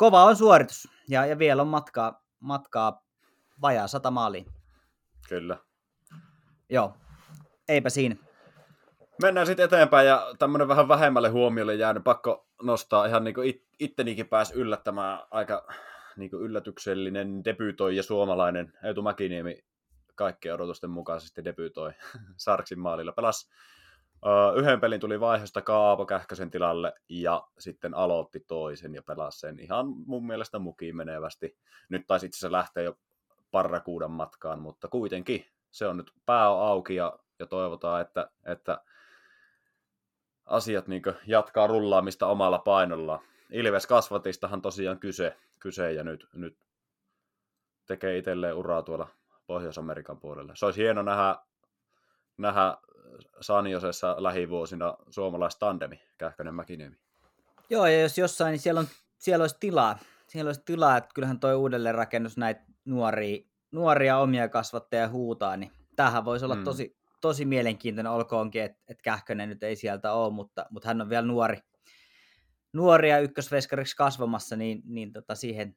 kova 0.01 0.23
on 0.23 0.35
suoritus 0.35 0.87
ja, 1.09 1.25
ja 1.25 1.39
vielä 1.39 1.61
on 1.61 1.67
matkaa, 1.67 2.23
matkaa 2.39 3.03
vajaa 3.61 3.87
sata 3.87 4.11
maaliin. 4.11 4.45
Kyllä. 5.29 5.57
Joo, 6.69 6.93
eipä 7.67 7.89
siinä. 7.89 8.15
Mennään 9.21 9.47
sitten 9.47 9.65
eteenpäin 9.65 10.07
ja 10.07 10.33
tämmöinen 10.39 10.67
vähän 10.67 10.87
vähemmälle 10.87 11.29
huomiolle 11.29 11.75
jäänyt 11.75 12.03
pakko 12.03 12.47
nostaa 12.61 13.05
ihan 13.05 13.23
niin 13.23 13.33
kuin 13.33 13.49
it, 13.49 13.63
ittenikin 13.79 14.27
pääsi 14.27 14.53
yllättämään 14.53 15.19
aika 15.31 15.67
niin 16.17 16.29
kuin 16.29 16.43
yllätyksellinen 16.43 17.45
debytoija 17.45 18.03
suomalainen 18.03 18.73
Eetu 18.83 19.01
Mäkiniemi 19.01 19.63
kaikkien 20.15 20.55
odotusten 20.55 20.89
mukaisesti 20.89 21.43
debytoi 21.43 21.91
Sarksin 22.37 22.79
maalilla. 22.79 23.11
Pelas 23.11 23.49
yhden 24.55 24.81
pelin 24.81 24.99
tuli 24.99 25.19
vaiheesta 25.19 25.61
Kaapo 25.61 26.05
Kähkösen 26.05 26.51
tilalle 26.51 26.93
ja 27.09 27.47
sitten 27.59 27.93
aloitti 27.93 28.39
toisen 28.39 28.95
ja 28.95 29.03
pelasi 29.03 29.39
sen 29.39 29.59
ihan 29.59 29.85
mun 30.05 30.27
mielestä 30.27 30.59
mukiin 30.59 30.95
menevästi. 30.95 31.57
Nyt 31.89 32.07
taisi 32.07 32.25
itse 32.25 32.37
asiassa 32.37 32.51
lähteä 32.57 32.83
jo 32.83 32.97
parrakuudan 33.51 34.11
matkaan, 34.11 34.59
mutta 34.59 34.87
kuitenkin 34.87 35.45
se 35.71 35.87
on 35.87 35.97
nyt 35.97 36.11
pää 36.25 36.47
auki 36.47 36.95
ja, 36.95 37.19
ja 37.39 37.45
toivotaan, 37.45 38.01
että, 38.01 38.29
että 38.45 38.81
asiat 40.45 40.87
niin 40.87 41.01
jatkaa 41.27 41.67
rullaamista 41.67 42.27
omalla 42.27 42.59
painolla. 42.59 43.23
Ilves 43.51 43.87
kasvatistahan 43.87 44.61
tosiaan 44.61 44.99
kyse, 44.99 45.37
kyse 45.59 45.93
ja 45.93 46.03
nyt, 46.03 46.27
nyt 46.33 46.57
tekee 47.85 48.17
itselleen 48.17 48.55
uraa 48.55 48.81
tuolla 48.81 49.07
Pohjois-Amerikan 49.47 50.19
puolella. 50.19 50.55
Se 50.55 50.65
olisi 50.65 50.81
hieno 50.81 51.01
nähdä, 51.01 51.35
nähdä 52.37 52.77
Sanjosessa 53.41 54.15
lähivuosina 54.17 54.97
suomalaistandemi, 55.09 56.01
Kähkönen 56.17 56.55
Mäkiniemi. 56.55 56.95
Joo, 57.69 57.87
ja 57.87 58.01
jos 58.01 58.17
jossain, 58.17 58.51
niin 58.51 58.59
siellä, 58.59 58.79
on, 58.79 58.87
siellä 59.17 59.43
olisi 59.43 59.57
tilaa. 59.59 59.99
Siellä 60.27 60.49
olisi 60.49 60.61
tilaa, 60.65 60.97
että 60.97 61.09
kyllähän 61.13 61.39
tuo 61.39 61.55
uudelleenrakennus 61.55 62.37
näitä 62.37 62.61
nuoria, 62.85 63.45
nuoria 63.71 64.17
omia 64.17 64.49
kasvattajia 64.49 65.09
huutaa, 65.09 65.57
niin 65.57 65.71
tämähän 65.95 66.25
voisi 66.25 66.45
olla 66.45 66.55
mm. 66.55 66.63
tosi, 66.63 66.97
tosi 67.21 67.45
mielenkiintoinen, 67.45 68.11
olkoonkin, 68.11 68.61
että 68.61 68.83
et 68.87 69.01
Kähkönen 69.01 69.49
nyt 69.49 69.63
ei 69.63 69.75
sieltä 69.75 70.13
ole, 70.13 70.33
mutta, 70.33 70.65
mutta 70.69 70.87
hän 70.87 71.01
on 71.01 71.09
vielä 71.09 71.27
nuori, 71.27 71.57
nuoria 72.73 73.19
ykkösveskariksi 73.19 73.95
kasvamassa, 73.95 74.55
niin, 74.55 74.81
niin 74.85 75.13
tota 75.13 75.35
siihen, 75.35 75.75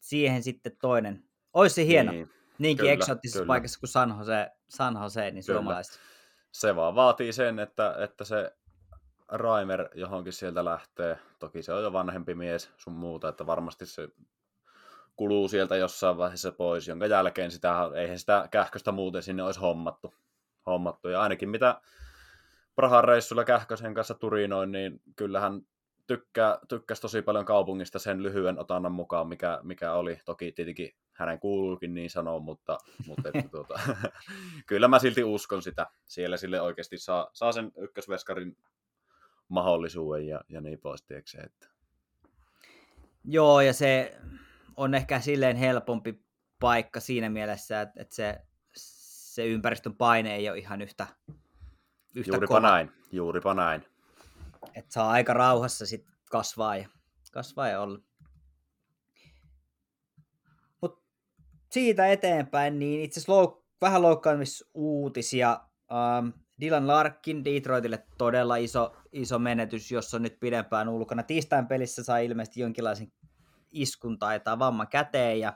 siihen 0.00 0.42
sitten 0.42 0.76
toinen. 0.80 1.24
Olisi 1.52 1.74
se 1.74 1.86
hieno. 1.86 2.12
Niin, 2.12 2.30
Niinkin 2.58 2.82
kyllä, 2.82 2.92
eksoottisessa 2.92 3.38
kyllä. 3.38 3.46
paikassa 3.46 3.80
kuin 3.80 3.90
San 3.90 4.14
Jose, 4.18 4.50
San 4.68 4.98
Jose 5.02 5.30
niin 5.30 5.44
suomalaiset. 5.44 5.98
Se 6.54 6.76
vaan 6.76 6.94
vaatii 6.94 7.32
sen, 7.32 7.58
että, 7.58 7.94
että 7.98 8.24
se 8.24 8.52
Raimer 9.28 9.88
johonkin 9.94 10.32
sieltä 10.32 10.64
lähtee. 10.64 11.18
Toki 11.38 11.62
se 11.62 11.72
on 11.72 11.82
jo 11.82 11.92
vanhempi 11.92 12.34
mies 12.34 12.70
sun 12.76 12.92
muuta, 12.92 13.28
että 13.28 13.46
varmasti 13.46 13.86
se 13.86 14.08
kuluu 15.16 15.48
sieltä 15.48 15.76
jossain 15.76 16.16
vaiheessa 16.16 16.52
pois, 16.52 16.88
jonka 16.88 17.06
jälkeen 17.06 17.50
sitä, 17.50 17.74
eihän 17.94 18.18
sitä 18.18 18.48
kähköstä 18.50 18.92
muuten 18.92 19.22
sinne 19.22 19.42
olisi 19.42 19.60
hommattu 19.60 20.14
hommattu. 20.66 21.08
Ja 21.08 21.22
ainakin 21.22 21.48
mitä 21.48 21.80
Prahan 22.74 23.04
reissulla 23.04 23.44
Kähkösen 23.44 23.94
kanssa 23.94 24.14
turinoin, 24.14 24.72
niin 24.72 25.00
kyllähän 25.16 25.60
tykkää, 26.06 26.58
tykkäsi 26.68 27.02
tosi 27.02 27.22
paljon 27.22 27.44
kaupungista 27.44 27.98
sen 27.98 28.22
lyhyen 28.22 28.58
otannan 28.58 28.92
mukaan, 28.92 29.28
mikä, 29.28 29.60
mikä 29.62 29.92
oli. 29.92 30.20
Toki 30.24 30.52
tietenkin 30.52 30.90
hänen 31.12 31.40
kuuluukin 31.40 31.94
niin 31.94 32.10
sanoa, 32.10 32.38
mutta, 32.38 32.78
mutta 33.06 33.28
että, 33.34 33.48
tuota, 33.50 33.80
kyllä 34.68 34.88
mä 34.88 34.98
silti 34.98 35.24
uskon 35.24 35.62
sitä. 35.62 35.86
Siellä 36.06 36.36
sille 36.36 36.60
oikeasti 36.60 36.98
saa, 36.98 37.30
saa 37.32 37.52
sen 37.52 37.72
ykkösveskarin 37.76 38.56
mahdollisuuden 39.48 40.26
ja, 40.26 40.40
ja 40.48 40.60
niin 40.60 40.80
pois, 40.80 41.02
tiedätkö, 41.02 41.42
että 41.44 41.74
Joo, 43.24 43.60
ja 43.60 43.72
se 43.72 44.18
on 44.76 44.94
ehkä 44.94 45.20
silleen 45.20 45.56
helpompi 45.56 46.24
paikka 46.60 47.00
siinä 47.00 47.28
mielessä, 47.28 47.80
että, 47.80 48.02
että 48.02 48.14
se, 48.14 48.40
se 48.76 49.46
ympäristön 49.46 49.96
paine 49.96 50.34
ei 50.34 50.50
ole 50.50 50.58
ihan 50.58 50.82
yhtä, 50.82 51.06
yhtä 52.14 52.30
Juuripa 52.32 52.46
kova. 52.46 52.60
näin, 52.60 52.92
juuripa 53.12 53.54
näin. 53.54 53.93
Että 54.74 54.92
saa 54.92 55.10
aika 55.10 55.32
rauhassa 55.32 55.86
sit 55.86 56.06
kasvaa 56.30 56.76
ja, 56.76 56.88
kasvaa 57.32 57.68
ja 57.68 57.80
olla. 57.80 57.98
Mut 60.82 61.02
siitä 61.72 62.06
eteenpäin, 62.12 62.78
niin 62.78 63.00
itse 63.00 63.20
asiassa 63.20 63.32
louk- 63.32 63.64
vähän 63.80 64.02
loukkaamisuutisia. 64.02 65.60
Um, 65.90 66.32
Dylan 66.60 66.86
Larkin 66.86 67.44
Detroitille 67.44 68.06
todella 68.18 68.56
iso, 68.56 68.96
iso 69.12 69.38
menetys, 69.38 69.90
jos 69.90 70.14
on 70.14 70.22
nyt 70.22 70.40
pidempään 70.40 70.88
ulkona. 70.88 71.22
Tiistain 71.22 71.66
pelissä 71.66 72.04
sai 72.04 72.26
ilmeisesti 72.26 72.60
jonkinlaisen 72.60 73.12
iskun 73.72 74.18
tai 74.18 74.40
vamman 74.58 74.88
käteen 74.88 75.40
ja 75.40 75.52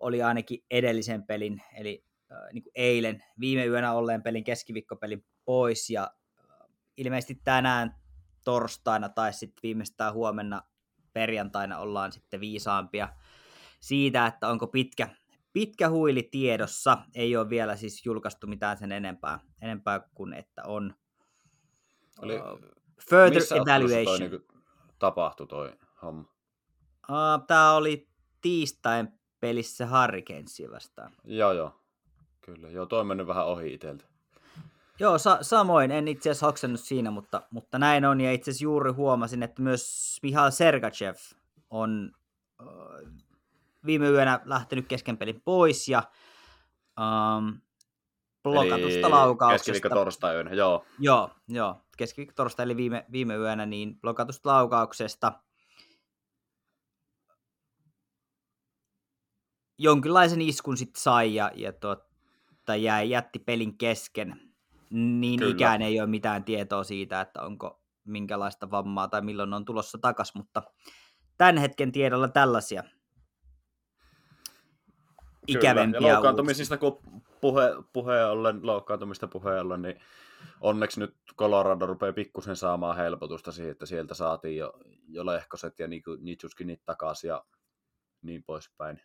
oli 0.00 0.22
ainakin 0.22 0.64
edellisen 0.70 1.26
pelin, 1.26 1.62
eli 1.76 2.04
äh, 2.32 2.52
niin 2.52 2.62
kuin 2.62 2.72
eilen 2.74 3.24
viime 3.40 3.66
yönä 3.66 3.92
olleen 3.92 4.22
pelin 4.22 4.44
keskiviikkopelin 4.44 5.26
pois 5.44 5.90
ja 5.90 6.02
äh, 6.02 6.68
ilmeisesti 6.96 7.40
tänään 7.44 7.99
torstaina 8.44 9.08
tai 9.08 9.32
sitten 9.32 9.62
viimeistään 9.62 10.14
huomenna 10.14 10.62
perjantaina 11.12 11.78
ollaan 11.78 12.12
sitten 12.12 12.40
viisaampia 12.40 13.08
siitä, 13.80 14.26
että 14.26 14.48
onko 14.48 14.66
pitkä, 14.66 15.08
pitkä 15.52 15.88
huili 15.88 16.22
tiedossa. 16.22 16.98
Ei 17.14 17.36
ole 17.36 17.50
vielä 17.50 17.76
siis 17.76 18.06
julkaistu 18.06 18.46
mitään 18.46 18.78
sen 18.78 18.92
enempää, 18.92 19.40
enempää 19.62 20.00
kuin 20.14 20.32
että 20.32 20.62
on 20.64 20.94
Oli, 22.22 22.36
uh, 22.36 22.60
further 23.10 23.42
evaluation. 23.62 24.18
Toi 24.18 24.28
niin 24.28 24.64
tapahtui 24.98 25.46
toi 25.46 25.72
homma? 26.02 26.24
Uh, 27.08 27.46
Tämä 27.46 27.72
oli 27.72 28.08
tiistain 28.40 29.08
pelissä 29.40 29.86
Hurricanesia 29.86 30.70
vastaan. 30.70 31.12
Joo, 31.24 31.52
joo. 31.52 31.80
Kyllä, 32.40 32.70
joo, 32.70 32.86
toi 32.86 33.00
on 33.00 33.06
mennyt 33.06 33.26
vähän 33.26 33.46
ohi 33.46 33.74
itseltä. 33.74 34.04
Joo, 35.00 35.18
sa- 35.18 35.42
samoin. 35.42 35.90
En 35.90 36.08
itse 36.08 36.30
asiassa 36.30 36.46
hoksannut 36.46 36.80
siinä, 36.80 37.10
mutta, 37.10 37.42
mutta 37.50 37.78
näin 37.78 38.04
on. 38.04 38.20
Ja 38.20 38.32
itse 38.32 38.50
asiassa 38.50 38.64
juuri 38.64 38.90
huomasin, 38.90 39.42
että 39.42 39.62
myös 39.62 40.16
Mihail 40.22 40.50
Sergachev 40.50 41.14
on 41.70 42.12
äh, 42.60 42.66
viime 43.86 44.08
yönä 44.08 44.40
lähtenyt 44.44 44.86
kesken 44.86 45.16
pelin 45.16 45.42
pois 45.44 45.88
ja 45.88 46.02
ähm, 47.00 47.48
blokatusta 48.42 48.98
eli 48.98 49.10
laukauksesta. 49.10 49.72
Keskiviikko 49.72 49.88
torstai 49.88 50.34
yönä, 50.34 50.54
joo. 50.54 50.84
Joo, 50.98 51.30
joo. 51.48 51.82
Keskiviikko 51.96 52.32
torstai 52.36 52.64
eli 52.64 52.76
viime, 52.76 53.06
viime 53.12 53.36
yönä, 53.36 53.66
niin 53.66 54.00
blokatusta 54.00 54.48
laukauksesta. 54.48 55.32
Jonkinlaisen 59.78 60.40
iskun 60.40 60.76
sitten 60.76 61.02
sai 61.02 61.34
ja, 61.34 61.50
ja 61.54 61.72
tuota, 61.72 62.76
jäi, 62.76 63.10
jätti 63.10 63.38
pelin 63.38 63.78
kesken 63.78 64.49
niin 64.90 65.38
Kyllä. 65.38 65.52
ikään 65.52 65.82
ei 65.82 66.00
ole 66.00 66.08
mitään 66.08 66.44
tietoa 66.44 66.84
siitä, 66.84 67.20
että 67.20 67.42
onko 67.42 67.82
minkälaista 68.04 68.70
vammaa 68.70 69.08
tai 69.08 69.22
milloin 69.22 69.54
on 69.54 69.64
tulossa 69.64 69.98
takas, 69.98 70.34
mutta 70.34 70.62
tämän 71.38 71.56
hetken 71.56 71.92
tiedolla 71.92 72.28
tällaisia 72.28 72.84
ikävempiä 75.46 75.98
Kyllä. 75.98 76.08
Ja 76.08 76.14
loukkaantumisista, 76.14 76.76
kun 76.76 76.98
puhe, 77.40 77.70
puhe 77.92 78.24
ollen, 78.24 78.66
loukkaantumista 78.66 79.28
puheen 79.28 79.60
ollen, 79.60 79.82
niin 79.82 80.00
onneksi 80.60 81.00
nyt 81.00 81.16
Colorado 81.36 81.86
rupeaa 81.86 82.12
pikkusen 82.12 82.56
saamaan 82.56 82.96
helpotusta 82.96 83.52
siihen, 83.52 83.72
että 83.72 83.86
sieltä 83.86 84.14
saatiin 84.14 84.56
jo, 84.56 84.72
jo 85.08 85.26
lehkoset 85.26 85.78
ja 85.78 85.88
Nitsuskinit 86.20 86.84
takaisin 86.84 87.28
ja 87.28 87.44
niin 88.22 88.42
poispäin. 88.42 89.02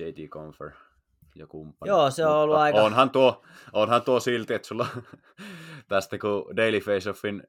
JD 0.00 0.28
Confer 0.28 0.70
ja 1.38 1.46
kumppani. 1.46 1.88
Joo, 1.88 2.10
se 2.10 2.26
on 2.26 2.30
Mutta 2.30 2.40
ollut 2.40 2.56
aika... 2.56 2.82
Onhan 2.82 3.10
tuo, 3.10 3.44
onhan 3.72 4.02
tuo 4.02 4.20
silti, 4.20 4.54
että 4.54 4.68
sulla 4.68 4.86
tästä 5.88 6.18
kun 6.18 6.56
Daily 6.56 6.78
Face-Offin 6.78 7.42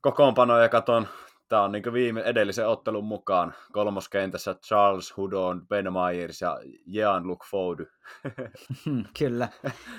kokoonpanoja 0.00 0.68
katon, 0.68 1.08
tämä 1.48 1.62
on 1.62 1.72
niin 1.72 1.92
viime 1.92 2.20
edellisen 2.20 2.68
ottelun 2.68 3.04
mukaan 3.04 3.54
kolmoskentässä 3.72 4.54
Charles 4.54 5.16
Hudon, 5.16 5.66
Ben 5.68 5.86
Myers 5.92 6.40
ja 6.40 6.58
Jean 6.86 7.26
Luc 7.26 7.50
Foudy. 7.50 7.86
Kyllä. 9.18 9.48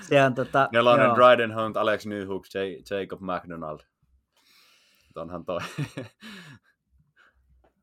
Se 0.00 0.22
on 0.22 0.34
tota, 0.34 0.68
Nelonen 0.72 1.10
Dryden 1.14 1.54
Hunt, 1.54 1.76
Alex 1.76 2.06
Newhook, 2.06 2.44
Jacob 2.90 3.20
McDonald. 3.20 3.80
Onhan 5.16 5.44
toi. 5.44 5.60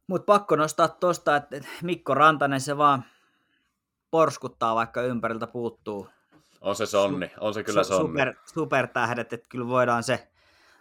Mutta 0.09 0.25
pakko 0.25 0.55
nostaa 0.55 0.87
tuosta, 0.87 1.35
että 1.35 1.61
Mikko 1.83 2.13
Rantanen 2.13 2.61
se 2.61 2.77
vaan 2.77 3.05
porskuttaa, 4.11 4.75
vaikka 4.75 5.01
ympäriltä 5.01 5.47
puuttuu. 5.47 6.09
On 6.61 6.75
se 6.75 6.85
sonni, 6.85 7.31
on 7.39 7.53
se 7.53 7.63
kyllä 7.63 7.83
sonni. 7.83 8.07
Super, 8.07 8.33
supertähdet, 8.53 9.33
että 9.33 9.49
kyllä 9.49 9.67
voidaan 9.67 10.03
se 10.03 10.27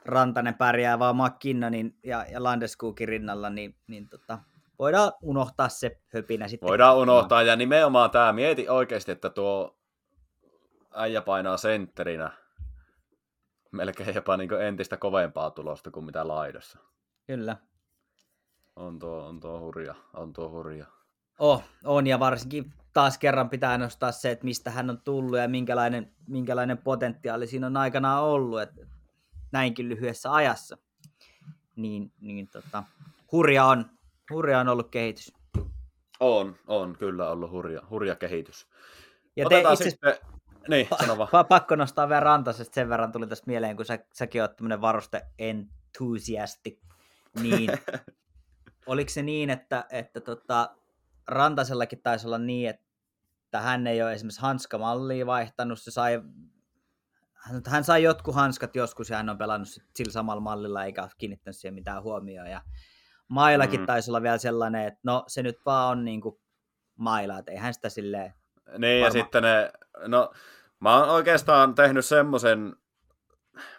Rantanen 0.05 0.55
pärjää 0.55 0.99
vaan 0.99 1.17
McKinnonin 1.17 1.99
ja, 2.05 2.25
ja 2.31 2.43
Landeskuukin 2.43 3.09
rinnalla, 3.09 3.51
niin, 3.51 3.77
niin 3.87 4.09
tota, 4.09 4.39
voidaan 4.79 5.13
unohtaa 5.23 5.69
se 5.69 6.01
höpinä 6.15 6.49
sitten. 6.49 6.69
Voidaan 6.69 6.97
unohtaa, 6.97 7.43
ja 7.43 7.57
nimenomaan 7.57 8.11
tämä, 8.11 8.33
mieti 8.33 8.69
oikeasti, 8.69 9.13
että 9.13 9.31
tuo 9.31 9.79
äijä 10.95 11.23
painaa 11.23 11.57
sentterinä 11.57 12.31
melkein 13.71 14.15
jopa 14.15 14.37
niin 14.37 14.53
entistä 14.53 14.97
kovempaa 14.97 15.51
tulosta 15.51 15.91
kuin 15.91 16.07
mitä 16.07 16.29
laidassa. 16.29 16.79
Kyllä. 17.27 17.57
On 18.77 18.99
tuo, 18.99 19.27
on 19.27 19.41
tuo 19.41 19.61
hurja, 19.61 19.95
on 20.15 20.33
tuo 20.33 20.49
hurja. 20.49 20.87
Oh, 21.39 21.65
on, 21.85 22.07
ja 22.07 22.21
varsinkin 22.21 22.73
taas 22.97 23.19
kerran 23.19 23.51
pitää 23.51 23.79
nostaa 23.79 24.13
se, 24.13 24.31
että 24.31 24.45
mistä 24.45 24.71
hän 24.71 24.91
on 24.91 25.01
tullut 25.01 25.39
ja 25.39 25.49
minkälainen, 25.49 26.13
minkälainen 26.29 26.79
potentiaali 26.79 27.47
siinä 27.47 27.67
on 27.67 27.77
aikanaan 27.77 28.23
ollut, 28.23 28.61
että 28.61 28.87
näinkin 29.53 29.89
lyhyessä 29.89 30.33
ajassa. 30.33 30.79
Niin, 31.77 32.13
niin 32.21 32.49
tota, 32.49 32.83
hurja, 33.33 33.65
on, 33.65 33.91
hurja 34.31 34.61
on 34.61 34.69
ollut 34.69 34.91
kehitys. 34.91 35.33
On, 36.21 36.57
on 36.67 36.97
kyllä 36.99 37.31
ollut 37.31 37.51
hurja, 37.51 37.83
hurja 37.91 38.17
kehitys. 38.17 38.67
Ja 39.37 39.47
te 39.49 39.61
itse... 39.73 39.91
sitten... 39.91 40.17
Niin, 40.69 40.89
sano 41.01 41.19
vaan. 41.19 41.47
Pakko 41.49 41.77
nostaa 41.77 42.09
vielä 42.09 42.21
rantasesta, 42.21 42.75
sen 42.75 42.89
verran 42.89 43.13
tuli 43.13 43.27
tästä 43.27 43.47
mieleen, 43.47 43.77
kun 43.77 43.85
sä, 43.85 43.99
säkin 44.13 44.43
oot 44.43 44.57
tämmöinen 44.57 44.81
varuste 44.81 45.27
entusiasti, 45.39 46.81
niin 47.43 47.71
oliko 48.87 49.09
se 49.09 49.23
niin, 49.23 49.51
että, 49.51 49.85
että 49.91 50.21
tota, 50.21 50.77
Rantasellakin 51.29 52.03
taisi 52.03 52.27
olla 52.27 52.39
niin, 52.39 52.71
että 52.71 52.86
hän 53.53 53.87
ei 53.87 54.03
ole 54.03 54.13
esimerkiksi 54.13 54.41
hanskamallia 54.41 55.27
vaihtanut, 55.27 55.81
se 55.81 55.91
sai, 55.91 56.23
hän 57.67 57.85
sai 57.85 58.03
jotkut 58.03 58.35
hanskat 58.35 58.77
joskus 58.77 59.11
ja 59.11 59.17
hän 59.17 59.29
on 59.29 59.39
pelannut 59.39 59.69
sillä 59.69 60.13
samalla 60.13 60.41
mallilla 60.41 60.85
eikä 60.85 61.09
kiinnittänyt 61.19 61.57
siihen 61.57 61.75
mitään 61.75 62.03
huomioon 62.03 62.51
ja 62.51 62.61
Mailakin 63.29 63.81
mm. 63.81 63.87
taisi 63.87 64.11
olla 64.11 64.23
vielä 64.23 64.39
sellainen, 64.39 64.87
että 64.87 65.01
no 65.03 65.25
se 65.27 65.43
nyt 65.43 65.59
vaan 65.67 65.99
on 65.99 66.05
niin 66.05 66.21
kuin 66.21 66.41
maila, 66.97 67.39
että 67.39 67.53
eihän 67.53 67.75
sitä 67.75 67.89
silleen... 67.89 68.35
Niin 68.79 69.05
varma... 69.05 69.19
ja 69.19 69.23
sitten 69.23 69.43
ne, 69.43 69.73
no 70.07 70.33
mä 70.81 70.99
oon 70.99 71.09
oikeastaan 71.09 71.75
tehnyt 71.75 72.05
semmoisen, 72.05 72.77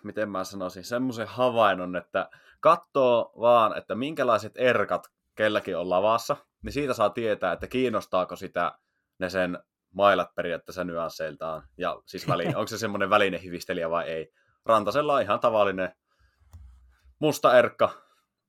miten 0.04 0.30
mä 0.30 0.44
sanoisin, 0.44 0.84
semmoisen 0.84 1.28
havainnon, 1.28 1.96
että 1.96 2.30
katsoo 2.60 3.34
vaan, 3.40 3.78
että 3.78 3.96
minkälaiset 3.96 4.54
erkat 4.56 5.12
kelläkin 5.36 5.78
on 5.78 5.90
lavassa, 5.90 6.38
niin 6.62 6.74
siitä 6.74 6.94
saa 6.94 7.10
tietää, 7.10 7.54
että 7.54 7.68
kiinnostaako 7.68 8.36
sitä 8.36 8.72
ne 9.20 9.30
sen 9.30 9.60
mailat 9.94 10.36
periaatteessa 10.36 10.84
nyansseiltaan. 10.84 11.64
Ja 11.78 12.02
siis 12.06 12.28
väline, 12.28 12.56
onko 12.58 12.68
se 12.68 12.78
semmoinen 12.78 13.10
välinehivistelijä 13.10 13.90
vai 13.90 14.08
ei. 14.08 14.32
Rantasella 14.66 15.14
on 15.14 15.22
ihan 15.22 15.40
tavallinen 15.40 15.92
musta 17.20 17.58
erkka 17.58 17.90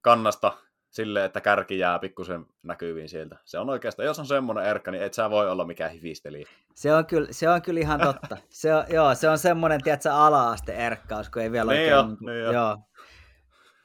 kannasta 0.01 0.53
silleen, 0.91 1.25
että 1.25 1.41
kärki 1.41 1.79
jää 1.79 1.99
pikkusen 1.99 2.47
näkyviin 2.63 3.09
sieltä. 3.09 3.37
Se 3.45 3.59
on 3.59 3.71
oikeastaan, 3.71 4.07
jos 4.07 4.19
on 4.19 4.27
semmoinen 4.27 4.65
erkka, 4.65 4.91
niin 4.91 5.03
et 5.03 5.15
sä 5.15 5.31
voi 5.31 5.51
olla 5.51 5.65
mikään 5.65 5.91
hivistelijä. 5.91 6.49
Se 6.75 6.95
on 6.95 7.07
kyllä, 7.07 7.29
se 7.31 7.49
on 7.49 7.63
kyllä 7.63 7.81
ihan 7.81 8.01
totta. 8.01 8.37
Se 8.49 8.75
on, 8.75 8.85
joo, 8.89 9.15
se 9.15 9.29
on 9.29 9.39
semmoinen, 9.39 9.83
tiedätkö, 9.83 10.13
ala-aste 10.13 10.73
erkkaus, 10.73 11.31
kun 11.31 11.43
ei 11.43 11.53
vielä 11.53 11.73
niin 11.73 11.95
oikein... 11.95 11.97
Jo, 11.97 12.07
niin, 12.07 12.17
niin 12.21 12.45
jo. 12.45 12.53
joo. 12.53 12.79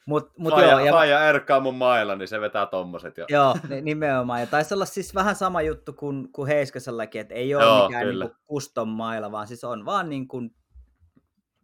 Mut, 0.05 0.31
mut 0.37 0.53
faija, 0.53 0.69
joo, 0.69 0.79
ja... 0.79 0.91
faija 0.91 1.29
erkkaa 1.29 1.59
mun 1.59 1.75
mailla, 1.75 2.15
niin 2.15 2.27
se 2.27 2.41
vetää 2.41 2.65
tommoset 2.65 3.17
jo. 3.17 3.25
Joo, 3.29 3.55
nimenomaan. 3.81 4.39
Ja 4.39 4.47
taisi 4.47 4.73
olla 4.73 4.85
siis 4.85 5.15
vähän 5.15 5.35
sama 5.35 5.61
juttu 5.61 5.93
kuin, 5.93 6.31
kuin 6.31 6.47
Heiskasellakin, 6.47 7.21
että 7.21 7.33
ei 7.33 7.55
ole 7.55 7.63
joo, 7.63 7.87
mikään 7.87 8.07
niin 8.07 8.31
custom 8.49 8.89
maila, 8.89 9.31
vaan 9.31 9.47
siis 9.47 9.63
on 9.63 9.85
vaan 9.85 10.09
niin 10.09 10.27
kuin 10.27 10.55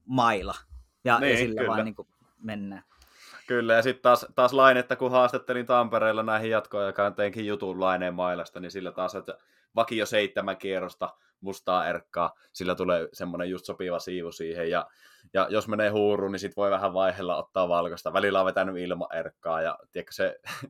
maila. 0.06 0.56
Ja, 1.04 1.20
niin, 1.20 1.32
ja 1.32 1.38
sillä 1.38 1.60
kyllä. 1.62 1.72
vaan 1.72 1.86
niin 1.86 1.96
kuin 1.96 2.08
mennään. 2.44 2.84
Kyllä, 3.48 3.74
ja 3.74 3.82
sitten 3.82 4.02
taas, 4.04 4.26
taas 4.36 4.54
lainetta, 4.54 4.96
kun 4.96 5.12
haastattelin 5.12 5.66
Tampereella 5.66 6.24
näihin 6.24 6.50
jatkoaikaan, 6.50 7.16
teinkin 7.16 7.48
jutun 7.48 7.80
laineen 7.80 8.14
mailasta, 8.14 8.60
niin 8.60 8.72
sillä 8.72 8.92
taas, 8.92 9.16
että 9.16 9.38
vakio 9.76 10.06
seitsemän 10.06 10.58
kierrosta 10.58 11.10
mustaa 11.42 11.88
erkkaa, 11.88 12.34
sillä 12.54 12.76
tulee 12.76 13.08
semmoinen 13.14 13.50
just 13.50 13.66
sopiva 13.66 14.00
siivu 14.00 14.32
siihen, 14.32 14.70
ja, 14.70 14.88
ja 15.34 15.48
jos 15.50 15.68
menee 15.68 15.90
huuruun, 15.90 16.32
niin 16.32 16.40
sit 16.40 16.58
voi 16.58 16.72
vähän 16.72 16.94
vaihella 16.94 17.38
ottaa 17.38 17.70
valkoista. 17.70 18.14
Välillä 18.14 18.40
on 18.40 18.46
vetänyt 18.46 18.78
ilman 18.78 19.16
erkkaa, 19.16 19.62
ja 19.62 19.78
tiedätkö, 19.92 20.14
se 20.14 20.40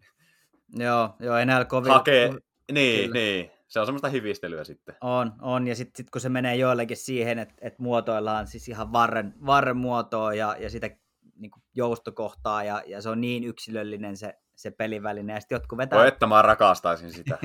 Joo, 0.77 1.15
joo 1.19 1.37
enää 1.37 1.65
kovin... 1.65 1.91
Hakee, 1.91 2.33
niin, 2.71 3.01
Kyllä. 3.01 3.13
niin. 3.13 3.51
Se 3.67 3.79
on 3.79 3.85
semmoista 3.85 4.09
hivistelyä 4.09 4.63
sitten. 4.63 4.95
On, 5.01 5.33
on. 5.41 5.67
Ja 5.67 5.75
sitten 5.75 5.97
sit 5.97 6.09
kun 6.09 6.21
se 6.21 6.29
menee 6.29 6.55
joillekin 6.55 6.97
siihen, 6.97 7.39
että 7.39 7.55
et 7.61 7.79
muotoillaan 7.79 8.47
siis 8.47 8.67
ihan 8.67 8.93
varren, 8.93 9.33
varren 9.45 9.77
muotoa 9.77 10.33
ja, 10.33 10.55
ja 10.59 10.69
sitä 10.69 10.89
niin 11.35 11.51
joustokohtaa 11.75 12.63
ja, 12.63 12.83
ja 12.87 13.01
se 13.01 13.09
on 13.09 13.21
niin 13.21 13.43
yksilöllinen 13.43 14.17
se, 14.17 14.33
se 14.59 14.71
peliväline. 14.71 15.33
Ja 15.33 15.39
sitten 15.39 15.55
jotkut 15.55 15.77
vetää... 15.77 15.99
Voi 15.99 16.07
että 16.07 16.27
mä 16.27 16.41
rakastaisin 16.41 17.13
sitä. 17.13 17.37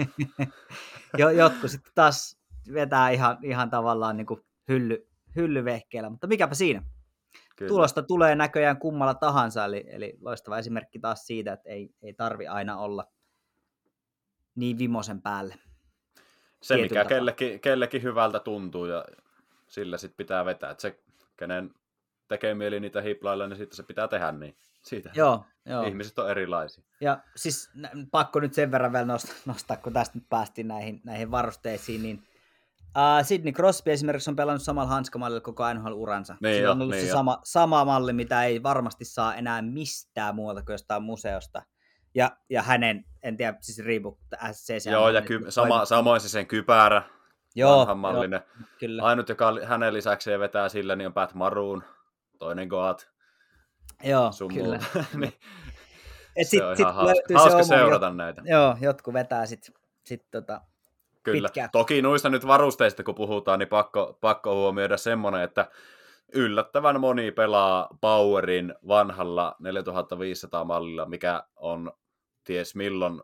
jo, 1.18 1.30
jotkut 1.30 1.70
sitten 1.70 1.92
taas 1.94 2.38
vetää 2.72 3.10
ihan, 3.10 3.38
ihan 3.42 3.70
tavallaan 3.70 4.16
niin 4.16 4.26
hylly, 4.68 5.08
hyllyvehkeellä, 5.36 6.10
mutta 6.10 6.26
mikäpä 6.26 6.54
siinä. 6.54 6.82
Kyllä. 7.56 7.68
Tulosta 7.68 8.02
tulee 8.02 8.34
näköjään 8.34 8.78
kummalla 8.78 9.14
tahansa, 9.14 9.64
eli, 9.64 9.84
eli 9.88 10.18
loistava 10.20 10.58
esimerkki 10.58 10.98
taas 10.98 11.26
siitä, 11.26 11.52
että 11.52 11.70
ei, 11.70 11.90
ei 12.02 12.14
tarvi 12.14 12.46
aina 12.46 12.78
olla 12.78 13.04
niin 14.54 14.78
vimosen 14.78 15.22
päälle. 15.22 15.54
Se, 16.62 16.76
mikä 16.76 17.04
kellekin, 17.04 17.60
kellekin 17.60 18.02
hyvältä 18.02 18.40
tuntuu 18.40 18.86
ja 18.86 19.04
sillä 19.68 19.98
sitten 19.98 20.16
pitää 20.16 20.44
vetää. 20.44 20.70
Että 20.70 20.82
se, 20.82 20.98
kenen 21.36 21.70
tekee 22.28 22.54
mieli 22.54 22.80
niitä 22.80 23.02
hiplailla, 23.02 23.46
niin 23.46 23.56
sitten 23.56 23.76
se 23.76 23.82
pitää 23.82 24.08
tehdä 24.08 24.32
niin. 24.32 24.56
Siitä 24.82 25.10
joo, 25.14 25.44
joo. 25.66 25.82
ihmiset 25.82 26.18
on 26.18 26.30
erilaisia. 26.30 26.84
Ja 27.00 27.18
siis 27.36 27.70
pakko 28.10 28.40
nyt 28.40 28.54
sen 28.54 28.70
verran 28.70 28.92
vielä 28.92 29.04
nostaa, 29.04 29.34
nostaa 29.46 29.76
kun 29.76 29.92
tästä 29.92 30.18
nyt 30.18 30.28
päästiin 30.28 30.68
näihin, 30.68 31.00
näihin 31.04 31.30
varusteisiin, 31.30 32.02
niin 32.02 32.22
uh, 32.80 33.26
Sidney 33.26 33.52
Crosby 33.52 33.92
esimerkiksi 33.92 34.30
on 34.30 34.36
pelannut 34.36 34.62
samalla 34.62 34.90
hanskamallilla 34.90 35.40
koko 35.40 35.74
NHL-uransa. 35.74 36.36
Niin 36.40 36.54
Sillä 36.54 36.66
jo, 36.66 36.70
on 36.70 36.82
ollut 36.82 36.94
niin 36.94 37.06
se 37.06 37.12
sama, 37.12 37.40
sama 37.44 37.84
malli, 37.84 38.12
mitä 38.12 38.44
ei 38.44 38.62
varmasti 38.62 39.04
saa 39.04 39.34
enää 39.34 39.62
mistään 39.62 40.34
muuta 40.34 40.62
kuin 40.62 40.74
jostain 40.74 41.02
museosta. 41.02 41.62
Ja, 42.14 42.30
ja 42.50 42.62
hänen, 42.62 43.04
en 43.22 43.36
tiedä, 43.36 43.58
siis 43.60 43.78
Reebok 43.86 44.18
SCC. 44.52 44.90
Joo, 44.90 45.10
ja 45.10 45.22
ky- 45.22 45.44
sama, 45.48 45.84
samoin 45.84 46.20
se 46.20 46.28
sen 46.28 46.46
kypärä, 46.46 47.02
Joo, 47.54 47.78
vanhan 47.78 47.98
mallinen. 47.98 48.40
Joo, 48.58 48.66
kyllä. 48.80 49.02
Ainut, 49.02 49.28
joka 49.28 49.52
hänen 49.64 49.94
lisäksi 49.94 50.38
vetää 50.38 50.68
sillä, 50.68 50.96
niin 50.96 51.06
on 51.06 51.12
Pat 51.12 51.34
Maroon, 51.34 51.84
toinen 52.44 52.68
Goat. 52.68 53.10
Joo, 54.04 54.32
Sun 54.32 54.54
kyllä. 54.54 54.78
niin. 55.20 55.32
Et 56.36 56.48
sit, 56.48 56.58
se 56.58 56.64
on 56.64 56.76
sit 56.76 56.82
ihan 56.82 56.94
hauska, 56.94 57.38
hauska 57.38 57.62
se 57.62 57.68
seurata 57.68 58.06
jot, 58.06 58.16
näitä. 58.16 58.42
Joo, 58.44 58.76
jotkut 58.80 59.14
vetää 59.14 59.46
sitten 59.46 59.74
sit 60.04 60.30
tota, 60.30 60.60
Kyllä. 61.22 61.48
Pitkään. 61.48 61.68
Toki 61.72 62.02
noista 62.02 62.28
nyt 62.28 62.46
varusteista 62.46 63.02
kun 63.02 63.14
puhutaan, 63.14 63.58
niin 63.58 63.68
pakko, 63.68 64.18
pakko 64.20 64.54
huomioida 64.54 64.96
semmoinen, 64.96 65.42
että 65.42 65.70
yllättävän 66.34 67.00
moni 67.00 67.30
pelaa 67.30 67.88
Powerin 68.00 68.74
vanhalla 68.88 69.56
4500 69.58 70.64
mallilla, 70.64 71.06
mikä 71.06 71.42
on 71.56 71.92
ties 72.44 72.74
milloin 72.74 73.22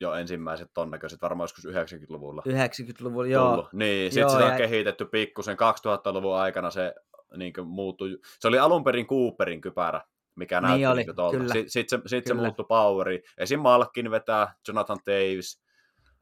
jo 0.00 0.14
ensimmäiset 0.14 0.70
ton 0.74 0.90
näköiset, 0.90 1.22
varmaan 1.22 1.44
joskus 1.44 1.66
90-luvulla. 1.66 2.42
90-luvulla, 2.48 3.26
joo. 3.26 3.68
Niin, 3.72 4.12
sitten 4.12 4.30
sitä 4.30 4.44
on 4.44 4.50
ja... 4.50 4.58
kehitetty 4.58 5.04
pikkusen 5.04 5.56
2000-luvun 5.56 6.36
aikana 6.36 6.70
se 6.70 6.94
niin 7.36 7.52
muuttui. 7.64 8.18
Se 8.40 8.48
oli 8.48 8.58
alun 8.58 8.84
perin 8.84 9.06
Cooperin 9.06 9.60
kypärä, 9.60 10.00
mikä 10.34 10.60
niin 10.60 10.68
näytti 10.68 10.86
oli, 10.86 11.04
niin 11.04 11.16
tuolta. 11.16 11.38
Sitten 11.38 11.70
sit 11.70 11.88
se, 11.88 11.98
sit 12.06 12.26
se 12.26 12.34
muuttui 12.34 12.66
Poweriin. 12.68 13.22
Esim. 13.38 13.60
Malkin 13.60 14.10
vetää 14.10 14.54
Jonathan 14.68 14.98
Taves, 15.04 15.62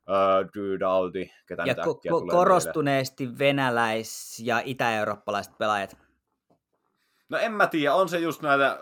uh, 0.09 0.53
Drew 0.55 0.81
Doughty, 0.81 1.27
ketä 1.47 1.63
ja 1.67 1.75
ko- 1.75 1.79
ko- 1.79 2.31
korostuneesti 2.31 3.25
meille. 3.27 3.39
venäläis- 3.39 4.43
ja 4.45 4.63
itä-eurooppalaiset 4.65 5.59
pelaajat. 5.59 5.97
No 7.29 7.39
en 7.39 7.53
mä 7.53 7.67
tiedä, 7.67 7.95
on 7.95 8.09
se 8.09 8.19
just 8.19 8.43
näitä 8.43 8.79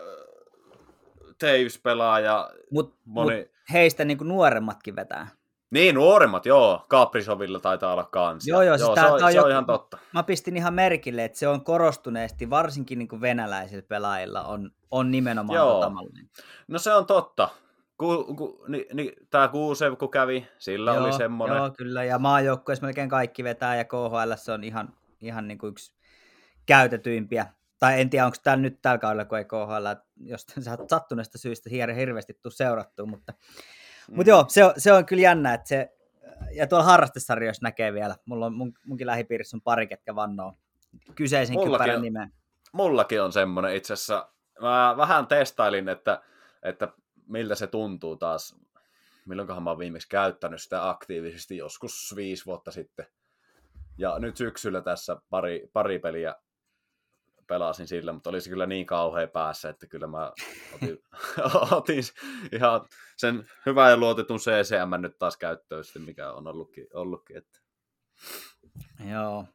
Taves 1.39 1.79
pelaa 1.83 2.19
ja 2.19 2.51
mut, 2.71 2.97
moni... 3.05 3.37
Mut 3.37 3.47
heistä 3.73 4.05
niin 4.05 4.17
kuin 4.17 4.27
nuoremmatkin 4.27 4.95
vetää. 4.95 5.27
Niin, 5.73 5.95
nuoremmat, 5.95 6.45
joo. 6.45 6.85
Kaprisovilla 6.87 7.59
taitaa 7.59 7.93
olla 7.93 8.03
kans. 8.03 8.47
Joo, 8.47 8.61
joo, 8.61 8.77
siis 8.77 8.87
joo, 8.87 8.95
se, 8.95 9.05
on, 9.05 9.31
se 9.31 9.41
on 9.41 9.51
ihan 9.51 9.65
totta. 9.65 9.97
Mä 10.13 10.23
pistin 10.23 10.57
ihan 10.57 10.73
merkille, 10.73 11.25
että 11.25 11.39
se 11.39 11.47
on 11.47 11.63
korostuneesti, 11.63 12.49
varsinkin 12.49 12.99
niin 12.99 13.07
kuin 13.07 13.21
venäläisillä 13.21 13.83
pelaajilla 13.87 14.43
on, 14.43 14.71
on 14.91 15.11
nimenomaan 15.11 15.57
joo. 15.57 15.73
Tota 15.73 15.91
No 16.67 16.79
se 16.79 16.93
on 16.93 17.05
totta. 17.05 17.49
Ku, 17.97 18.35
ku, 18.35 18.65
ni, 18.67 18.87
ni, 18.93 19.13
tämä 19.29 19.47
Kuusev, 19.47 19.95
kun 19.95 20.11
kävi, 20.11 20.47
sillä 20.57 20.93
joo, 20.93 21.03
oli 21.03 21.13
semmoinen. 21.13 21.57
Joo, 21.57 21.71
kyllä, 21.71 22.03
ja 22.03 22.19
maajoukkueessa 22.19 22.85
melkein 22.85 23.09
kaikki 23.09 23.43
vetää, 23.43 23.75
ja 23.75 23.85
KHL 23.85 24.33
se 24.35 24.51
on 24.51 24.63
ihan, 24.63 24.93
ihan 25.21 25.47
niin 25.47 25.57
kuin 25.57 25.71
yksi 25.71 25.93
käytetyimpiä 26.65 27.45
tai 27.79 28.01
en 28.01 28.09
tiedä, 28.09 28.25
onko 28.25 28.37
tämä 28.43 28.55
nyt 28.55 28.81
tällä 28.81 28.97
kaudella, 28.97 29.25
kun 29.25 29.37
ei 29.37 29.45
KHL, 29.45 29.87
jos 30.23 30.45
sattuneesta 30.87 31.37
syystä 31.37 31.69
hirveästi 31.95 32.33
tuu 32.33 32.51
seurattua, 32.51 33.05
mutta, 33.05 33.33
mm. 34.09 34.15
mutta 34.15 34.29
joo, 34.29 34.45
se 34.47 34.65
on, 34.65 34.73
se 34.77 34.93
on 34.93 35.05
kyllä 35.05 35.21
jännä, 35.21 35.53
että 35.53 35.67
se, 35.67 35.89
ja 36.51 36.67
tuolla 36.67 36.85
harrastesarjoissa 36.85 37.63
näkee 37.63 37.93
vielä, 37.93 38.15
mulla 38.25 38.45
on, 38.45 38.53
mun, 38.53 38.73
munkin 38.85 39.07
lähipiirissä 39.07 39.57
on 39.57 39.61
pari, 39.61 39.87
ketkä 39.87 40.15
vannoo 40.15 40.53
kyseisen 41.15 41.53
mullakin, 41.53 41.73
kypärän 41.73 42.01
nimen. 42.01 42.33
Mullakin 42.71 43.21
on 43.21 43.33
semmoinen 43.33 43.75
itse 43.75 43.93
asiassa, 43.93 44.29
mä 44.61 44.95
vähän 44.97 45.27
testailin, 45.27 45.89
että, 45.89 46.21
että 46.63 46.87
miltä 47.27 47.55
se 47.55 47.67
tuntuu 47.67 48.15
taas, 48.15 48.55
milloinkohan 49.25 49.63
mä 49.63 49.69
oon 49.69 49.79
viimeksi 49.79 50.09
käyttänyt 50.09 50.61
sitä 50.61 50.89
aktiivisesti, 50.89 51.57
joskus 51.57 52.13
viisi 52.15 52.45
vuotta 52.45 52.71
sitten. 52.71 53.05
Ja 53.97 54.19
nyt 54.19 54.37
syksyllä 54.37 54.81
tässä 54.81 55.17
pari, 55.29 55.69
pari 55.73 55.99
peliä 55.99 56.35
pelasin 57.47 57.87
sillä, 57.87 58.13
mutta 58.13 58.29
olisi 58.29 58.49
kyllä 58.49 58.65
niin 58.65 58.85
kauhean 58.85 59.29
päässä, 59.29 59.69
että 59.69 59.87
kyllä 59.87 60.07
mä 60.07 60.31
otin, 60.75 61.03
otin 61.77 62.03
ihan 62.51 62.81
sen 63.17 63.49
hyvän 63.65 63.89
ja 63.89 63.97
luotetun 63.97 64.39
CCM 64.39 65.01
nyt 65.01 65.17
taas 65.19 65.37
käyttöön, 65.37 65.83
mikä 66.05 66.31
on 66.31 66.47
ollutkin. 66.47 66.87
ollutkin 66.93 67.37
että. 67.37 67.59
Joo. 69.11 69.45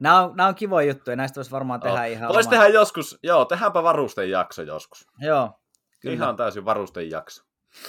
Nämä 0.00 0.20
on, 0.20 0.36
nämä 0.36 0.48
on 0.48 0.54
kivoja 0.54 0.86
juttuja, 0.86 1.16
näistä 1.16 1.36
voisi 1.36 1.50
varmaan 1.50 1.80
tehdä 1.80 2.00
oh. 2.00 2.10
ihan 2.10 2.28
Voisi 2.28 2.48
oma... 2.48 2.50
tehdä 2.50 2.68
joskus, 2.68 3.18
joo, 3.22 3.44
tehdäänpä 3.44 3.82
varusten 3.82 4.30
jakso 4.30 4.62
joskus. 4.62 5.06
Joo, 5.18 5.60
kyllä. 6.00 6.14
Ihan 6.14 6.36
täysin 6.36 6.64
varusten 6.64 7.10
jakso. 7.10 7.44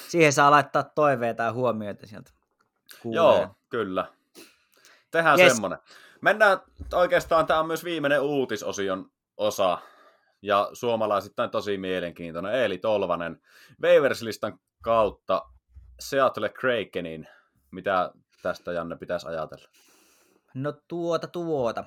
Siihen 0.07 0.33
saa 0.33 0.51
laittaa 0.51 0.83
toiveita 0.83 1.43
ja 1.43 1.53
huomioita 1.53 2.07
sieltä. 2.07 2.31
Kuulee. 3.01 3.17
Joo, 3.17 3.55
kyllä. 3.69 4.07
Tehdään 5.11 5.39
yes. 5.39 5.51
semmoinen. 5.51 5.79
Mennään, 6.21 6.59
oikeastaan 6.93 7.45
tämä 7.45 7.59
on 7.59 7.67
myös 7.67 7.83
viimeinen 7.83 8.21
uutisosion 8.21 9.11
osa 9.37 9.77
ja 10.41 10.69
suomalaisittain 10.73 11.49
tosi 11.49 11.77
mielenkiintoinen. 11.77 12.53
Eeli 12.53 12.77
Tolvanen 12.77 13.41
Waverslistan 13.83 14.59
kautta 14.81 15.45
Seattle 15.99 16.49
Krakenin. 16.49 17.27
Mitä 17.71 18.11
tästä 18.41 18.71
Janne 18.71 18.95
pitäisi 18.95 19.27
ajatella? 19.27 19.69
No 20.53 20.73
tuota 20.87 21.27
tuota. 21.27 21.83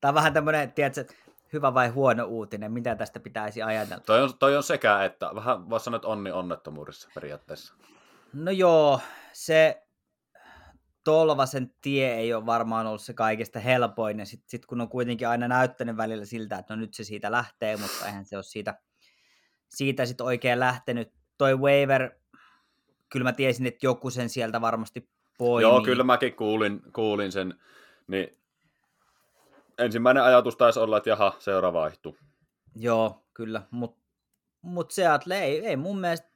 Tämä 0.00 0.08
on 0.08 0.14
vähän 0.14 0.32
tämmöinen, 0.32 0.72
tiedätkö, 0.72 1.04
hyvä 1.52 1.74
vai 1.74 1.88
huono 1.88 2.24
uutinen, 2.24 2.72
mitä 2.72 2.96
tästä 2.96 3.20
pitäisi 3.20 3.62
ajatella? 3.62 4.02
Toi 4.06 4.22
on, 4.22 4.38
toi 4.38 4.56
on 4.56 4.62
sekä, 4.62 5.04
että 5.04 5.30
vähän 5.34 5.70
voisi 5.70 5.84
sanoa, 5.84 5.96
että 5.96 6.08
onni 6.08 6.30
onnettomuudessa 6.32 7.08
periaatteessa. 7.14 7.74
No 8.32 8.50
joo, 8.50 9.00
se 9.32 9.82
Tolvasen 11.04 11.74
tie 11.80 12.14
ei 12.14 12.34
ole 12.34 12.46
varmaan 12.46 12.86
ollut 12.86 13.02
se 13.02 13.14
kaikista 13.14 13.58
helpoin, 13.58 14.18
ja 14.18 14.26
sitten 14.26 14.50
sit 14.50 14.66
kun 14.66 14.80
on 14.80 14.88
kuitenkin 14.88 15.28
aina 15.28 15.48
näyttänyt 15.48 15.96
välillä 15.96 16.24
siltä, 16.24 16.58
että 16.58 16.76
no 16.76 16.80
nyt 16.80 16.94
se 16.94 17.04
siitä 17.04 17.30
lähtee, 17.30 17.76
mutta 17.76 18.06
eihän 18.06 18.24
se 18.24 18.36
ole 18.36 18.42
siitä, 18.42 18.78
siitä 19.68 20.06
sitten 20.06 20.26
oikein 20.26 20.60
lähtenyt. 20.60 21.12
Toi 21.38 21.58
waiver, 21.58 22.10
kyllä 23.08 23.24
mä 23.24 23.32
tiesin, 23.32 23.66
että 23.66 23.86
joku 23.86 24.10
sen 24.10 24.28
sieltä 24.28 24.60
varmasti 24.60 25.10
poimii. 25.38 25.70
Joo, 25.70 25.82
kyllä 25.82 26.04
mäkin 26.04 26.36
kuulin, 26.36 26.80
kuulin 26.92 27.32
sen, 27.32 27.60
niin 28.06 28.38
ensimmäinen 29.78 30.22
ajatus 30.22 30.56
taisi 30.56 30.78
olla, 30.78 30.96
että 30.96 31.10
jaha, 31.10 31.36
seura 31.38 31.72
vaihtuu. 31.72 32.16
Joo, 32.74 33.24
kyllä, 33.34 33.62
mutta 33.70 34.00
mut 34.62 34.90
Seattle 34.90 35.38
ei, 35.38 35.66
ei 35.66 35.76
mun 35.76 36.00
mielestä 36.00 36.30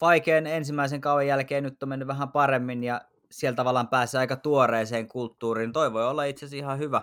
vaikean 0.00 0.46
ensimmäisen 0.46 1.00
kauden 1.00 1.26
jälkeen 1.26 1.64
nyt 1.64 1.82
on 1.82 1.88
mennyt 1.88 2.08
vähän 2.08 2.32
paremmin, 2.32 2.84
ja 2.84 3.00
siellä 3.30 3.56
tavallaan 3.56 3.88
pääsee 3.88 4.18
aika 4.18 4.36
tuoreeseen 4.36 5.08
kulttuuriin. 5.08 5.72
Toi 5.72 5.92
voi 5.92 6.08
olla 6.08 6.24
itse 6.24 6.46
asiassa 6.46 6.66
ihan 6.66 6.78
hyvä, 6.78 7.02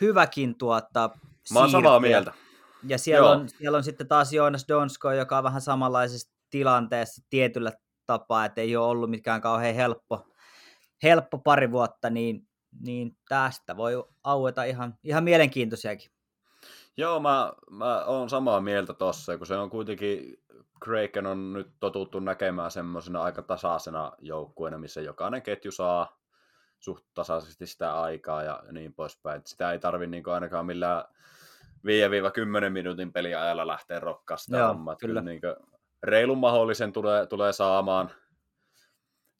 hyväkin 0.00 0.58
tuottaa 0.58 1.18
Mä 1.52 1.60
oon 1.60 1.70
samaa 1.70 2.00
mieltä. 2.00 2.32
Ja 2.88 2.98
siellä 2.98 3.30
on, 3.30 3.48
siellä 3.48 3.78
on 3.78 3.84
sitten 3.84 4.08
taas 4.08 4.32
Joonas 4.32 4.64
Donsko, 4.68 5.12
joka 5.12 5.38
on 5.38 5.44
vähän 5.44 5.60
samanlaisessa 5.60 6.32
tilanteessa 6.50 7.22
tietyllä 7.30 7.72
tapaa, 8.06 8.44
että 8.44 8.60
ei 8.60 8.76
ole 8.76 8.86
ollut 8.86 9.10
mitkään 9.10 9.40
kauhean 9.40 9.74
helppo, 9.74 10.26
helppo 11.02 11.38
pari 11.38 11.70
vuotta, 11.70 12.10
niin, 12.10 12.48
niin 12.80 13.16
tästä 13.28 13.76
voi 13.76 14.04
aueta 14.24 14.64
ihan, 14.64 14.94
ihan 15.04 15.24
mielenkiintoisiakin. 15.24 16.10
Joo, 16.96 17.20
mä, 17.20 17.52
mä 17.70 18.04
oon 18.04 18.30
samaa 18.30 18.60
mieltä 18.60 18.94
tossa, 18.94 19.38
kun 19.38 19.46
se 19.46 19.56
on 19.56 19.70
kuitenkin 19.70 20.36
Kraken 20.80 21.26
on 21.26 21.52
nyt 21.52 21.72
totuttu 21.80 22.20
näkemään 22.20 22.70
semmoisena 22.70 23.22
aika 23.22 23.42
tasaisena 23.42 24.12
joukkueena, 24.18 24.78
missä 24.78 25.00
jokainen 25.00 25.42
ketju 25.42 25.72
saa 25.72 26.20
suht 26.78 27.04
tasaisesti 27.14 27.66
sitä 27.66 28.00
aikaa 28.00 28.42
ja 28.42 28.62
niin 28.72 28.94
poispäin. 28.94 29.42
Sitä 29.44 29.72
ei 29.72 29.78
tarvi 29.78 30.06
niin 30.06 30.28
ainakaan 30.28 30.66
millään 30.66 31.04
5-10 32.66 32.70
minuutin 32.70 33.12
peliajalla 33.12 33.66
lähteä 33.66 34.00
rokkaamaan 34.00 34.38
sitä 34.38 34.56
Joo, 34.56 34.68
hommaa. 34.68 34.96
Kyllä. 34.96 35.20
Niin 35.20 35.40
kuin, 35.40 35.56
reilun 36.02 36.38
mahdollisen 36.38 36.92
tulee, 36.92 37.26
tulee 37.26 37.52
saamaan. 37.52 38.10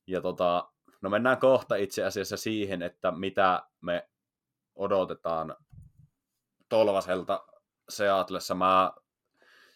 Ja 0.07 0.21
tota, 0.21 0.69
no 1.01 1.11
mennään 1.11 1.39
kohta 1.39 1.77
itse 1.77 2.05
asiassa 2.05 2.37
siihen, 2.37 2.83
että 2.83 3.11
mitä 3.11 3.63
me 3.81 4.09
odotetaan 4.75 5.57
Tolvaselta 6.69 7.45
Seatlessa. 7.89 8.55
Mä 8.55 8.93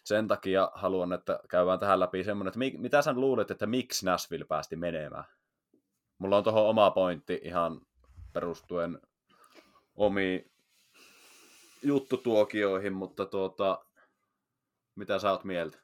sen 0.05 0.27
takia 0.27 0.71
haluan, 0.73 1.13
että 1.13 1.39
käydään 1.49 1.79
tähän 1.79 1.99
läpi 1.99 2.23
semmoinen, 2.23 2.47
että 2.47 2.59
mi- 2.59 2.77
mitä 2.77 3.01
sä 3.01 3.13
luulet, 3.13 3.51
että 3.51 3.65
miksi 3.65 4.05
Nashville 4.05 4.45
päästi 4.45 4.75
menemään? 4.75 5.25
Mulla 6.17 6.37
on 6.37 6.43
tuohon 6.43 6.69
oma 6.69 6.91
pointti 6.91 7.41
ihan 7.43 7.81
perustuen 8.33 9.01
omiin 9.95 10.51
juttutuokioihin, 11.83 12.93
mutta 12.93 13.25
tuota, 13.25 13.85
mitä 14.95 15.19
sä 15.19 15.31
oot 15.31 15.43
mieltä? 15.43 15.77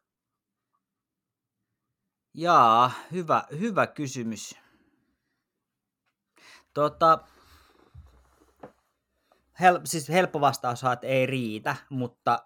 Jaa, 2.34 2.92
hyvä, 3.12 3.44
hyvä 3.60 3.88
kysymys. 3.88 4.56
Tota, 6.74 7.20
hel, 9.62 9.80
siis 9.86 10.10
helppo 10.10 10.42
vastaus 10.42 10.84
on, 10.84 10.94
että 10.94 11.08
ei 11.08 11.26
riitä, 11.26 11.76
mutta, 11.90 12.44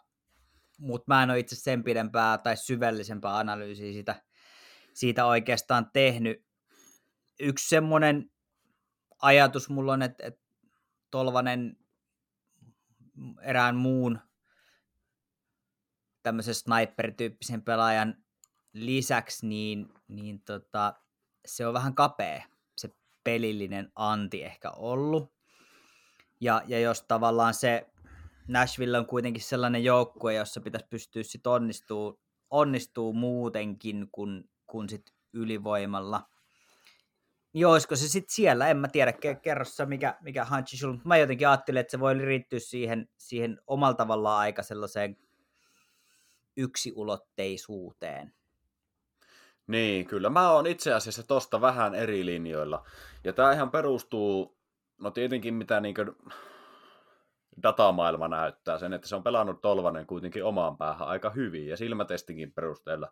mutta 0.79 1.05
mä 1.07 1.23
en 1.23 1.29
ole 1.29 1.39
itse 1.39 1.55
sen 1.55 1.83
pidempää 1.83 2.37
tai 2.37 2.57
syvällisempää 2.57 3.37
analyysiä 3.37 3.91
siitä, 3.91 4.23
siitä 4.93 5.25
oikeastaan 5.25 5.89
tehnyt. 5.93 6.45
Yksi 7.39 7.69
semmoinen 7.69 8.31
ajatus 9.21 9.69
mulla 9.69 9.93
on, 9.93 10.01
että, 10.01 10.27
että 10.27 10.45
Tolvanen 11.11 11.77
erään 13.41 13.75
muun 13.75 14.19
tämmöisen 16.23 16.55
sniper-tyyppisen 16.55 17.61
pelaajan 17.61 18.23
lisäksi, 18.73 19.47
niin, 19.47 19.93
niin 20.07 20.41
tota, 20.41 20.93
se 21.45 21.67
on 21.67 21.73
vähän 21.73 21.95
kapea 21.95 22.43
se 22.77 22.89
pelillinen 23.23 23.91
anti 23.95 24.43
ehkä 24.43 24.71
ollut. 24.71 25.33
Ja, 26.41 26.61
ja 26.67 26.79
jos 26.79 27.01
tavallaan 27.01 27.53
se 27.53 27.89
Nashville 28.47 28.97
on 28.97 29.05
kuitenkin 29.05 29.43
sellainen 29.43 29.83
joukkue, 29.83 30.33
jossa 30.33 30.61
pitäisi 30.61 30.87
pystyä 30.89 31.23
sit 31.23 31.47
onnistuu, 31.47 32.19
onnistuu 32.49 33.13
muutenkin 33.13 34.07
kuin, 34.11 34.49
kuin 34.67 34.89
sit 34.89 35.13
ylivoimalla. 35.33 36.29
Niin 37.53 37.67
olisiko 37.67 37.95
se 37.95 38.07
sitten 38.07 38.35
siellä, 38.35 38.67
en 38.67 38.77
mä 38.77 38.87
tiedä, 38.87 39.13
kerrossa 39.41 39.85
mikä, 39.85 40.17
mikä 40.21 40.45
hunchi 40.45 40.77
sulla, 40.77 41.01
mä 41.03 41.17
jotenkin 41.17 41.47
ajattelin, 41.47 41.79
että 41.79 41.91
se 41.91 41.99
voi 41.99 42.17
liittyä 42.17 42.59
siihen, 42.59 43.09
siihen 43.17 43.61
omalla 43.67 43.93
tavallaan 43.93 44.39
aika 44.39 44.63
sellaiseen 44.63 45.17
yksiulotteisuuteen. 46.57 48.33
Niin, 49.67 50.07
kyllä 50.07 50.29
mä 50.29 50.51
oon 50.51 50.67
itse 50.67 50.93
asiassa 50.93 51.23
tosta 51.23 51.61
vähän 51.61 51.95
eri 51.95 52.25
linjoilla. 52.25 52.85
Ja 53.23 53.33
tämä 53.33 53.53
ihan 53.53 53.71
perustuu, 53.71 54.57
no 55.01 55.11
tietenkin 55.11 55.53
mitä 55.53 55.79
niin 55.79 55.95
datamaailma 57.63 58.27
näyttää 58.27 58.77
sen, 58.77 58.93
että 58.93 59.07
se 59.07 59.15
on 59.15 59.23
pelannut 59.23 59.61
Tolvanen 59.61 60.07
kuitenkin 60.07 60.43
omaan 60.43 60.77
päähän 60.77 61.07
aika 61.07 61.29
hyvin 61.29 61.67
ja 61.67 61.77
silmätestinkin 61.77 62.53
perusteella. 62.53 63.11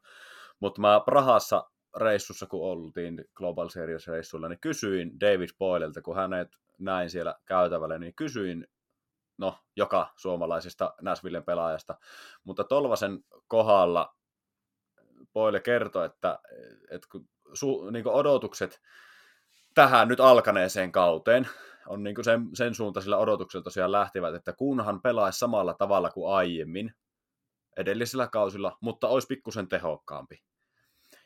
Mutta 0.60 0.82
mä 0.82 1.01
Prahassa 1.06 1.69
reissussa, 1.97 2.45
kun 2.45 2.71
oltiin 2.71 3.25
Global 3.36 3.69
Series 3.69 4.08
reissulla, 4.08 4.49
niin 4.49 4.60
kysyin 4.60 5.19
David 5.19 5.49
Boylelta, 5.60 6.01
kun 6.01 6.15
hänet 6.15 6.47
näin 6.79 7.10
siellä 7.10 7.36
käytävällä, 7.45 7.99
niin 7.99 8.15
kysyin 8.15 8.67
no, 9.38 9.60
joka 9.75 10.13
suomalaisesta 10.17 10.93
Näsvillen 11.01 11.43
pelaajasta. 11.43 11.95
Mutta 12.43 12.63
Tolvasen 12.63 13.19
kohdalla 13.47 14.15
Boyle 15.34 15.60
kertoi, 15.60 16.06
että, 16.06 16.39
että 16.91 17.08
kun 17.12 17.29
su, 17.53 17.89
niin 17.89 18.08
odotukset 18.08 18.82
tähän 19.73 20.08
nyt 20.08 20.19
alkaneeseen 20.19 20.91
kauteen 20.91 21.47
on 21.88 22.04
niin 22.04 22.24
sen, 22.24 22.50
sen 22.54 22.76
suuntaisilla 22.76 23.17
odotuksilla 23.17 23.63
tosiaan 23.63 23.91
lähtivät, 23.91 24.36
että 24.36 24.54
kunhan 24.54 25.02
pelaisi 25.02 25.39
samalla 25.39 25.74
tavalla 25.74 26.10
kuin 26.10 26.34
aiemmin 26.34 26.93
edellisillä 27.78 28.28
kausilla, 28.28 28.78
mutta 28.82 29.08
olisi 29.08 29.28
pikkusen 29.28 29.67
tehokkaampi. 29.67 30.43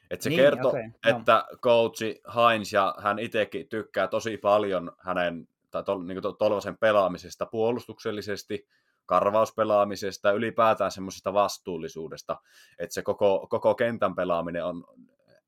Et 0.10 0.22
se 0.22 0.30
niin, 0.30 0.42
kertoo, 0.42 0.70
okay, 0.70 0.84
että 1.06 1.46
no. 1.52 1.58
coachi 1.58 2.22
Heinz 2.36 2.74
ja 2.74 2.96
hän 3.00 3.20
itsekin 3.20 3.70
tykkää 3.70 4.08
tosi 4.08 4.38
paljon 4.38 4.92
hänen 5.00 5.48
tai 5.72 5.84
tol, 5.84 6.04
niin 6.04 6.22
to, 6.22 6.32
Tolvasen 6.32 6.78
pelaamisesta 6.78 7.46
puolustuksellisesti, 7.46 8.68
karvauspelaamisesta, 9.06 10.32
ylipäätään 10.32 10.92
semmoisesta 10.92 11.34
vastuullisuudesta, 11.34 12.38
että 12.80 12.94
se 12.94 13.02
koko, 13.02 13.48
koko 13.50 13.76
kentän 13.76 14.16
pelaaminen 14.16 14.66
on 14.66 14.84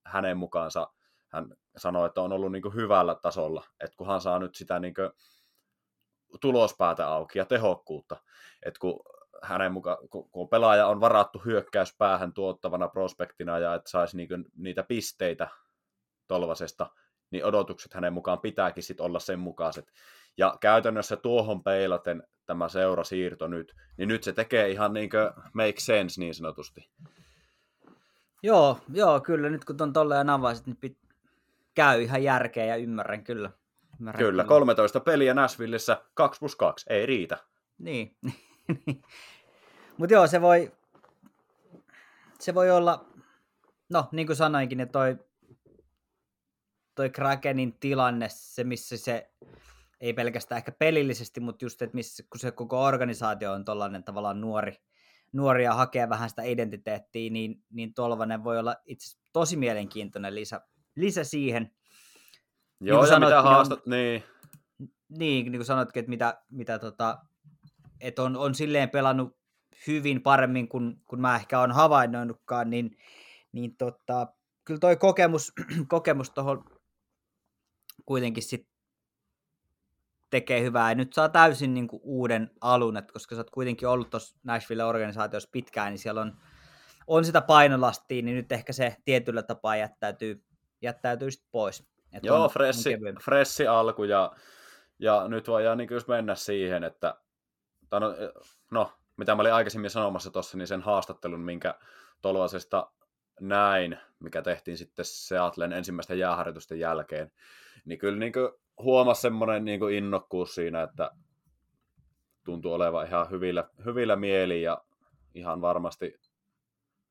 hänen 0.06 0.38
mukaansa, 0.38 0.88
hän 1.30 1.56
sanoi, 1.78 2.08
että 2.08 2.22
on 2.22 2.34
ollut 2.34 2.52
niin 2.52 2.62
kuin 2.62 2.76
hyvällä 2.76 3.16
tasolla, 3.16 3.64
että 3.80 3.98
kunhan 3.98 4.22
saa 4.22 4.40
nyt 4.40 4.56
sitä 4.56 4.80
niin 4.80 4.94
kuin 4.94 5.10
tulospäätä 6.42 7.08
auki 7.08 7.40
ja 7.40 7.46
tehokkuutta, 7.46 8.18
että 8.66 8.80
kun 8.80 9.00
hänen 9.44 9.72
mukaan, 9.72 9.98
kun 10.32 10.50
pelaaja 10.50 10.88
on 10.88 11.02
varattu 11.02 11.40
hyökkäyspäähän 11.46 12.34
tuottavana 12.34 12.88
prospektina 12.88 13.60
ja 13.60 13.76
että 13.76 13.90
saisi 13.90 14.18
niinku 14.18 14.36
niitä 14.56 14.84
pisteitä 14.84 15.48
Tolvasesta, 16.28 16.90
niin 17.32 17.46
odotukset 17.46 17.94
hänen 17.94 18.14
mukaan 18.14 18.40
pitääkin 18.40 18.84
sit 18.84 19.02
olla 19.02 19.20
sen 19.20 19.40
mukaiset. 19.40 19.92
Ja 20.38 20.58
käytännössä 20.62 21.16
tuohon 21.16 21.64
peilaten 21.64 22.24
tämä 22.46 22.70
seurasiirto 22.70 23.48
nyt, 23.48 23.76
niin 23.98 24.10
nyt 24.10 24.24
se 24.24 24.34
tekee 24.34 24.70
ihan 24.70 24.94
niin 24.94 25.10
make 25.54 25.80
sense 25.80 26.22
niin 26.22 26.36
sanotusti. 26.36 26.90
Joo, 28.44 28.80
joo, 28.94 29.20
kyllä. 29.22 29.50
Nyt 29.50 29.66
kun 29.66 29.78
tuon 29.78 29.94
tolleen 29.94 30.30
avasit, 30.30 30.66
niin 30.66 30.78
pit... 30.78 30.98
käy 31.80 32.02
ihan 32.02 32.24
järkeä 32.24 32.66
ja 32.66 32.76
ymmärrän 32.76 33.24
kyllä. 33.24 33.52
Ymmärrän 34.00 34.20
kyllä, 34.20 34.44
kyllä, 34.44 34.44
13 34.44 35.00
peliä 35.00 35.34
Nashvillessä, 35.34 36.02
2 36.14 36.40
plus 36.40 36.56
2, 36.56 36.86
ei 36.90 37.06
riitä. 37.06 37.38
Niin, 37.78 38.16
Mutta 39.98 40.14
joo, 40.14 40.28
se 40.28 40.42
voi, 40.42 40.72
se 42.40 42.56
voi 42.56 42.72
olla, 42.72 43.06
no 43.90 44.10
niin 44.12 44.28
kuin 44.28 44.36
sanoinkin, 44.36 44.80
että 44.80 44.92
toi, 44.92 45.18
toi 46.96 47.10
Krakenin 47.10 47.74
tilanne, 47.80 48.28
se 48.30 48.64
missä 48.64 48.98
se, 48.98 49.32
ei 50.02 50.14
pelkästään 50.14 50.58
ehkä 50.58 50.72
pelillisesti, 50.72 51.40
mutta 51.40 51.66
just, 51.66 51.82
että 51.82 51.96
missä, 51.96 52.24
kun 52.30 52.40
se 52.40 52.52
koko 52.52 52.84
organisaatio 52.84 53.52
on 53.52 53.66
tollainen 53.66 54.04
tavallaan 54.04 54.42
nuori, 54.42 54.76
nuori 55.32 55.64
ja 55.64 55.74
hakee 55.74 56.10
vähän 56.10 56.30
sitä 56.30 56.44
identiteettiä, 56.44 57.30
niin, 57.30 57.64
niin 57.70 57.94
Tolvanen 57.94 58.44
voi 58.44 58.60
olla 58.60 58.76
itse 58.86 59.20
tosi 59.34 59.58
mielenkiintoinen 59.58 60.36
lisä, 60.36 60.62
lisä 60.96 61.24
siihen. 61.24 61.72
Joo, 62.80 62.98
niin 62.98 63.08
ja 63.08 63.14
sanot, 63.14 63.30
mitä 63.30 63.42
haastat, 63.42 63.80
on, 63.80 63.92
niin. 63.92 64.24
Niin, 65.10 65.46
niin 65.46 65.60
kuin 65.60 65.66
sanotkin, 65.66 66.00
että 66.00 66.10
mitä, 66.10 66.42
mitä 66.52 66.80
tota, 66.80 67.18
että 68.02 68.24
on, 68.24 68.38
on 68.38 68.56
silleen 68.56 68.90
pelannut 68.90 69.38
hyvin 69.88 70.22
paremmin 70.22 70.68
kuin, 70.68 71.02
kuin 71.06 71.22
mä 71.22 71.36
ehkä 71.36 71.60
on 71.60 71.72
havainnoinutkaan, 71.72 72.70
niin, 72.70 72.98
niin 73.52 73.76
tota, 73.78 74.28
kyllä 74.66 74.80
toi 74.80 74.96
kokemus, 74.96 75.54
kokemus 75.88 76.30
tuohon 76.30 76.64
kuitenkin 78.06 78.44
sit 78.44 78.68
tekee 80.30 80.62
hyvää. 80.62 80.92
Ja 80.92 80.96
nyt 80.96 81.14
saa 81.14 81.30
täysin 81.30 81.74
niin 81.74 81.88
kuin 81.88 82.02
uuden 82.04 82.52
alun, 82.62 82.98
että 82.98 83.14
koska 83.14 83.36
sä 83.36 83.40
oot 83.40 83.50
kuitenkin 83.50 83.88
ollut 83.88 84.10
tuossa 84.10 84.38
Nashville-organisaatiossa 84.44 85.50
pitkään, 85.52 85.92
niin 85.92 86.00
siellä 86.00 86.22
on, 86.22 86.38
on 87.08 87.26
sitä 87.26 87.42
painolastia, 87.42 88.22
niin 88.22 88.36
nyt 88.36 88.52
ehkä 88.52 88.74
se 88.74 88.96
tietyllä 89.06 89.44
tapaa 89.44 89.76
jättäytyy, 89.76 90.44
jättäytyy 90.82 91.32
sit 91.32 91.46
pois. 91.52 91.88
Et 92.14 92.24
Joo, 92.24 92.44
on, 92.44 92.50
fressi, 92.50 92.96
on 92.96 93.16
fressi 93.24 93.68
alku 93.68 94.04
ja, 94.04 94.32
ja 95.00 95.28
nyt 95.28 95.48
voidaan 95.48 95.78
niin 95.78 95.90
mennä 96.08 96.36
siihen, 96.36 96.84
että 96.84 97.16
no, 97.92 98.00
no, 98.72 98.92
mitä 99.18 99.36
mä 99.36 99.42
olin 99.42 99.54
aikaisemmin 99.54 99.90
sanomassa 99.90 100.32
tuossa, 100.32 100.58
niin 100.58 100.68
sen 100.68 100.82
haastattelun, 100.82 101.40
minkä 101.40 101.76
Tolvasesta 102.22 102.92
näin, 103.40 103.98
mikä 104.20 104.42
tehtiin 104.42 104.78
sitten 104.78 105.06
Seatlen 105.06 105.74
ensimmäisten 105.74 106.20
jääharjoitusten 106.20 106.80
jälkeen, 106.80 107.32
niin 107.86 108.00
kyllä 108.00 108.20
niin 108.20 108.34
huomasi 108.78 109.22
semmoinen 109.22 109.66
niin 109.66 109.90
innokkuus 109.94 110.56
siinä, 110.56 110.84
että 110.84 111.12
tuntuu 112.44 112.74
olevan 112.74 113.08
ihan 113.08 113.30
hyvillä, 113.30 113.70
hyvillä 113.86 114.16
mieli 114.16 114.62
ja 114.62 114.84
ihan 115.34 115.62
varmasti 115.62 116.20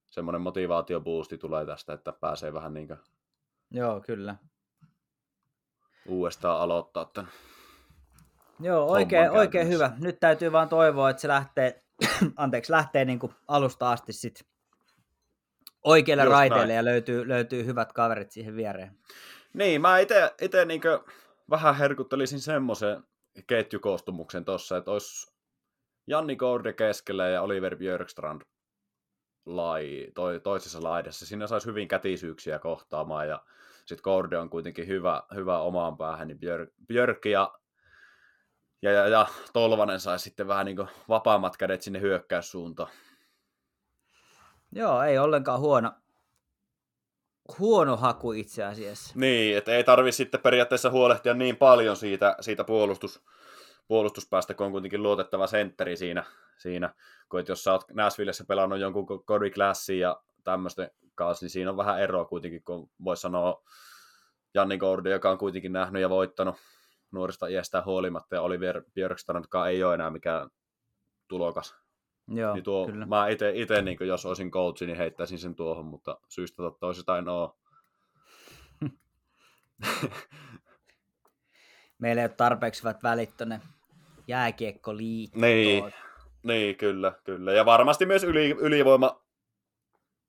semmoinen 0.07 0.41
motivaatioboosti 0.41 1.39
tulee 1.39 1.67
tästä, 1.67 1.93
että 1.93 2.13
pääsee 2.13 2.53
vähän 2.53 2.75
niin 2.75 2.89
kuin 2.89 2.99
Joo, 3.71 4.01
kyllä. 4.01 4.37
uudestaan 6.07 6.61
aloittaa 6.61 7.05
tämän 7.05 7.31
Joo, 8.61 8.87
oikein, 8.87 9.31
oikein 9.31 9.69
hyvä. 9.69 9.91
Nyt 9.99 10.21
täytyy 10.21 10.53
vaan 10.53 10.69
toivoa, 10.69 11.11
että 11.11 11.21
se 11.21 11.29
lähtee, 11.29 11.83
anteeksi, 12.37 12.73
lähtee 12.73 13.05
niin 13.05 13.19
kuin 13.19 13.33
alusta 13.49 13.93
asti 13.93 14.13
sit 14.13 14.45
oikealle 15.85 16.25
Just 16.25 16.33
raiteelle 16.33 16.67
näin. 16.67 16.77
ja 16.77 16.85
löytyy, 16.85 17.29
löytyy 17.29 17.65
hyvät 17.65 17.93
kaverit 17.93 18.31
siihen 18.31 18.57
viereen. 18.57 18.99
Niin, 19.55 19.81
mä 19.81 19.99
itse 19.99 20.65
niin 20.65 20.81
vähän 21.51 21.77
herkuttelisin 21.77 22.41
semmoisen 22.41 23.05
ketjukoostumuksen 23.47 24.45
tuossa, 24.45 24.77
että 24.77 24.91
olisi 24.91 25.33
Janni 26.07 26.37
Gorde 26.37 26.73
keskellä 26.73 27.29
ja 27.29 27.43
Oliver 27.43 27.77
Björkstrand 27.77 28.43
lai, 29.57 30.07
toi, 30.15 30.41
toisessa 30.41 30.83
laidassa. 30.83 31.27
Siinä 31.27 31.47
saisi 31.47 31.67
hyvin 31.67 31.89
kätisyyksiä 31.89 32.59
kohtaamaan 32.59 33.29
ja 33.29 33.43
sitten 33.79 34.03
Korde 34.03 34.39
on 34.39 34.51
kuitenkin 34.51 34.87
hyvä, 34.87 35.23
hyvä 35.35 35.59
omaan 35.59 35.97
päähän, 35.97 36.29
niin 36.29 36.39
Björk, 36.39 36.71
Björk 36.87 37.27
ja, 37.27 37.53
ja, 38.83 38.93
ja, 38.93 39.09
ja 39.09 39.27
Tolvanen 39.53 40.01
saisi 40.01 40.23
sitten 40.23 40.49
vähän 40.49 40.67
niin 40.67 40.89
vapaammat 41.09 41.57
kädet 41.57 41.83
sinne 41.83 42.01
hyökkäyssuuntaan. 42.01 42.91
Joo, 44.73 45.03
ei 45.03 45.19
ollenkaan 45.19 45.61
huono, 45.61 45.93
huono 47.59 47.97
haku 47.97 48.33
itse 48.33 48.65
asiassa. 48.65 49.13
Niin, 49.15 49.57
että 49.57 49.73
ei 49.73 49.85
tarvi 49.85 50.13
sitten 50.13 50.41
periaatteessa 50.41 50.91
huolehtia 50.91 51.35
niin 51.35 51.57
paljon 51.57 51.97
siitä, 51.97 52.37
siitä 52.41 52.65
puolustus, 52.65 53.25
puolustuspäästä, 53.88 54.55
kun 54.55 54.66
on 54.66 54.72
kuitenkin 54.72 55.03
luotettava 55.03 55.46
sentteri 55.46 55.96
siinä, 55.96 56.24
siinä 56.57 56.94
kun 57.29 57.44
jos 57.48 57.64
sä 57.64 57.72
oot 57.72 57.85
Nashvillessä 57.92 58.44
pelannut 58.44 58.79
jonkun 58.79 59.07
Cody 59.24 59.51
Classin 59.51 59.98
ja 59.98 60.20
tämmöisten 60.44 60.90
kanssa, 61.14 61.44
niin 61.44 61.51
siinä 61.51 61.70
on 61.70 61.77
vähän 61.77 62.01
eroa 62.01 62.24
kuitenkin, 62.24 62.62
kun 62.62 62.90
voisi 63.05 63.20
sanoa 63.20 63.62
Janni 64.55 64.79
Gordy, 64.79 65.11
joka 65.11 65.31
on 65.31 65.38
kuitenkin 65.38 65.72
nähnyt 65.72 66.03
ja 66.03 66.11
voittanut 66.11 66.57
nuorista 67.11 67.46
iästä 67.46 67.83
huolimatta, 67.87 68.35
ja 68.35 68.42
Oliver 68.42 68.83
Björkstrand, 68.94 69.44
joka 69.44 69.68
ei 69.68 69.85
ole 69.85 69.94
enää 69.94 70.11
mikään 70.11 70.51
tulokas. 71.29 71.74
Joo, 72.29 72.55
niin 72.55 72.64
tuo, 72.64 72.87
kyllä. 72.87 73.07
Mä 73.07 73.29
itse, 73.29 73.83
niin 73.83 73.98
jos 74.01 74.27
olisin 74.27 74.51
coachi, 74.51 74.87
niin 74.87 74.96
heittäisin 74.96 75.38
sen 75.38 75.55
tuohon, 75.55 75.85
mutta 75.85 76.20
syystä 76.29 76.57
tai 76.57 76.72
toisesta 76.81 77.18
en 77.18 77.29
ole. 77.29 77.51
Meillä 81.98 82.22
ei 82.22 82.27
ole 82.27 82.35
tarpeeksi 82.37 82.83
hyvät 82.83 83.03
välit 83.03 83.37
tuonne 83.37 83.61
jääkiekkoliittoon. 84.29 85.43
Niin, 85.43 85.93
niin, 86.43 86.77
kyllä, 86.77 87.12
kyllä. 87.25 87.53
Ja 87.53 87.64
varmasti 87.64 88.07
myös 88.07 88.25
yli, 88.25 88.51
ylivoima, 88.51 89.23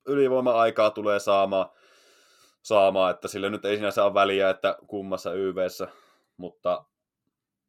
ylivoima-aikaa 0.06 0.90
tulee 0.90 1.18
saamaan, 1.18 1.70
saamaan, 2.62 3.14
että 3.14 3.28
sille 3.28 3.50
nyt 3.50 3.64
ei 3.64 3.76
sinänsä 3.76 4.04
ole 4.04 4.14
väliä, 4.14 4.50
että 4.50 4.76
kummassa 4.86 5.32
YVssä, 5.32 5.88
mutta 6.36 6.84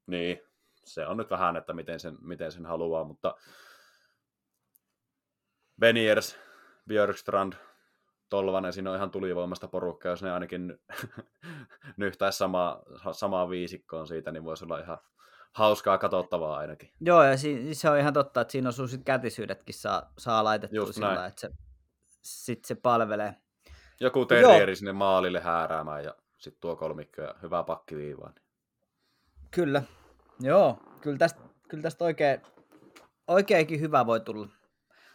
niin, 0.08 0.42
se 0.84 1.08
on 1.08 1.18
nyt 1.18 1.30
vähän, 1.30 1.56
että 1.56 1.74
miten 1.74 2.00
sen, 2.00 2.18
miten 2.22 2.52
sen 2.52 2.66
haluaa, 2.66 3.04
mutta 3.04 3.36
Beniers, 5.80 6.38
Björkstrand, 6.88 7.54
Tolvanen, 8.30 8.74
siinä 8.74 8.90
on 8.90 8.96
ihan 8.96 9.12
tulivoimasta 9.12 9.68
porukka, 9.68 10.10
jos 10.10 10.24
ne 10.24 10.32
ainakin 10.32 10.80
nyhtäisi 11.98 12.38
samaa, 12.38 12.84
samaa 13.12 13.50
viisikkoon 13.50 14.08
siitä, 14.08 14.32
niin 14.32 14.44
voisi 14.44 14.66
olla 14.66 14.80
ihan 14.80 14.98
hauskaa 15.52 15.98
katsottavaa 15.98 16.58
ainakin. 16.58 16.92
Joo, 17.02 17.24
ja 17.24 17.38
si- 17.38 17.74
se 17.76 17.90
on 17.90 17.98
ihan 18.00 18.14
totta, 18.14 18.42
että 18.42 18.52
siinä 18.52 18.70
on 18.80 18.90
sit 18.90 19.04
kätisyydetkin 19.06 19.76
saa, 19.76 20.12
saa 20.18 20.44
laitettua 20.44 20.92
sillä, 20.92 21.26
että 21.26 21.42
se, 21.42 21.50
sit 22.22 22.66
se 22.66 22.76
palvelee. 22.76 23.36
Joku 24.00 24.26
terrieri 24.26 24.76
sinne 24.76 24.92
maalille 24.94 25.40
hääräämään 25.40 26.04
ja 26.04 26.16
sitten 26.38 26.62
tuo 26.62 26.76
kolmikko 26.76 27.22
ja 27.22 27.36
hyvää 27.42 27.64
pakkiviivaa. 27.64 28.30
Niin. 28.30 28.46
Kyllä, 29.52 29.84
joo, 30.40 30.78
kyllä 31.02 31.18
tästä, 31.18 31.42
kyllä 31.68 31.82
tästä 31.82 32.06
oikein, 32.06 32.42
oikeinkin 33.28 33.80
hyvä 33.80 34.06
voi 34.06 34.20
tulla. 34.20 34.48